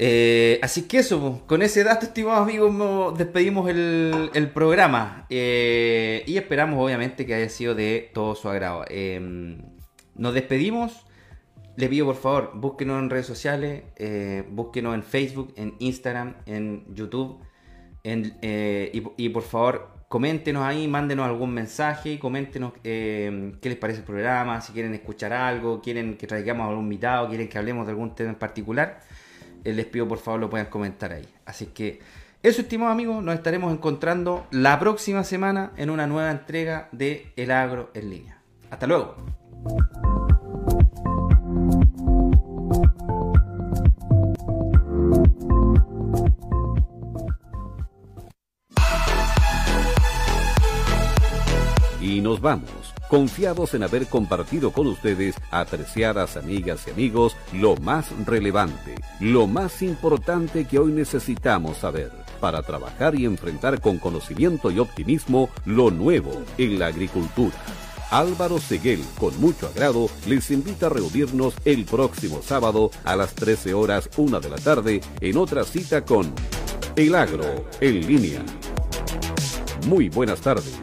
Eh, 0.05 0.59
así 0.63 0.89
que 0.89 0.99
eso, 0.99 1.43
con 1.47 1.63
ese 1.63 1.85
dato, 1.85 2.07
estimados 2.07 2.43
amigos, 2.43 3.17
despedimos 3.17 3.69
el, 3.69 4.51
programa 4.55 5.27
eh, 5.31 6.25
y 6.27 6.37
esperamos 6.39 6.83
obviamente 6.83 7.27
que 7.27 7.35
haya 7.35 7.49
sido 7.49 7.75
de 7.75 8.11
todo 8.13 8.35
su 8.35 8.49
agrado. 8.49 8.85
Em, 8.89 9.59
nos 10.15 10.35
despedimos. 10.35 11.07
Les 11.77 11.89
pido 11.89 12.05
por 12.05 12.17
favor, 12.17 12.51
búsquenos 12.55 12.99
en 12.99 13.09
redes 13.09 13.27
sociales, 13.27 13.85
eh, 13.97 14.45
búsquenos 14.51 14.95
en 14.95 15.03
Facebook, 15.03 15.55
en 15.57 15.75
Instagram, 15.79 16.37
en 16.47 16.85
YouTube. 16.95 17.39
y, 18.05 19.29
por 19.29 19.43
favor, 19.43 19.92
coméntenos 20.13 20.63
ahí, 20.63 20.89
mándenos 20.89 21.25
algún 21.25 21.55
mensaje, 21.55 22.19
coméntenos 22.19 22.75
em, 22.85 23.53
qué 23.63 23.71
les 23.71 23.79
parece 23.79 24.01
el 24.01 24.05
programa, 24.05 24.61
si 24.61 24.75
quieren 24.75 24.93
escuchar 24.93 25.33
algo, 25.33 25.81
quieren 25.81 26.19
que 26.19 26.27
traigamos 26.27 26.69
algún 26.69 26.85
invitado, 26.85 27.31
quieren 27.31 27.49
que 27.49 27.57
hablemos 27.57 27.87
de 27.87 27.93
algún 27.93 28.15
tema 28.15 28.29
en 28.29 28.37
particular. 28.37 29.01
Eh, 29.65 29.73
les 29.73 29.87
pido 29.87 30.07
por 30.07 30.19
favor 30.19 30.39
lo 30.39 30.51
puedan 30.51 30.67
comentar 30.67 31.15
ahí. 31.15 31.27
Así 31.47 31.65
que 31.69 32.01
eso, 32.43 32.61
estimados 32.61 32.93
amigos, 32.93 33.25
nos 33.25 33.35
estaremos 33.35 33.73
encontrando 33.73 34.47
la 34.51 34.79
próxima 34.79 35.25
semana 35.25 35.73
en 35.79 35.89
una 35.89 36.07
nueva 36.07 36.31
entrega 36.31 36.91
de 36.93 37.33
El 37.37 37.51
Agro 37.51 37.91
en 37.95 38.11
línea. 38.11 38.39
Hasta 38.71 38.87
luego. 38.87 39.17
Y 52.13 52.21
nos 52.21 52.43
vamos 52.43 52.69
confiados 53.09 53.73
en 53.73 53.83
haber 53.83 54.07
compartido 54.07 54.71
con 54.71 54.87
ustedes, 54.87 55.35
apreciadas 55.51 56.37
amigas 56.37 56.85
y 56.87 56.91
amigos, 56.91 57.37
lo 57.55 57.75
más 57.77 58.07
relevante, 58.27 58.95
lo 59.19 59.47
más 59.47 59.81
importante 59.81 60.67
que 60.67 60.79
hoy 60.79 60.93
necesitamos 60.93 61.79
saber 61.79 62.11
para 62.39 62.63
trabajar 62.63 63.15
y 63.15 63.25
enfrentar 63.25 63.81
con 63.81 63.97
conocimiento 63.97 64.71
y 64.71 64.79
optimismo 64.79 65.49
lo 65.65 65.91
nuevo 65.91 66.43
en 66.59 66.79
la 66.79 66.89
agricultura. 66.89 67.55
Álvaro 68.11 68.59
Seguel, 68.59 69.03
con 69.19 69.39
mucho 69.41 69.69
agrado, 69.69 70.11
les 70.27 70.51
invita 70.51 70.87
a 70.87 70.91
reunirnos 70.91 71.55
el 71.65 71.87
próximo 71.87 72.43
sábado 72.43 72.91
a 73.05 73.17
las 73.17 73.35
13 73.35 73.73
horas 73.73 74.11
1 74.19 74.41
de 74.41 74.51
la 74.51 74.59
tarde 74.59 75.01
en 75.21 75.39
otra 75.39 75.65
cita 75.65 76.05
con 76.05 76.31
El 76.95 77.15
Agro 77.15 77.67
en 77.81 78.07
línea. 78.07 78.43
Muy 79.87 80.11
buenas 80.11 80.43
tardes. 80.43 80.79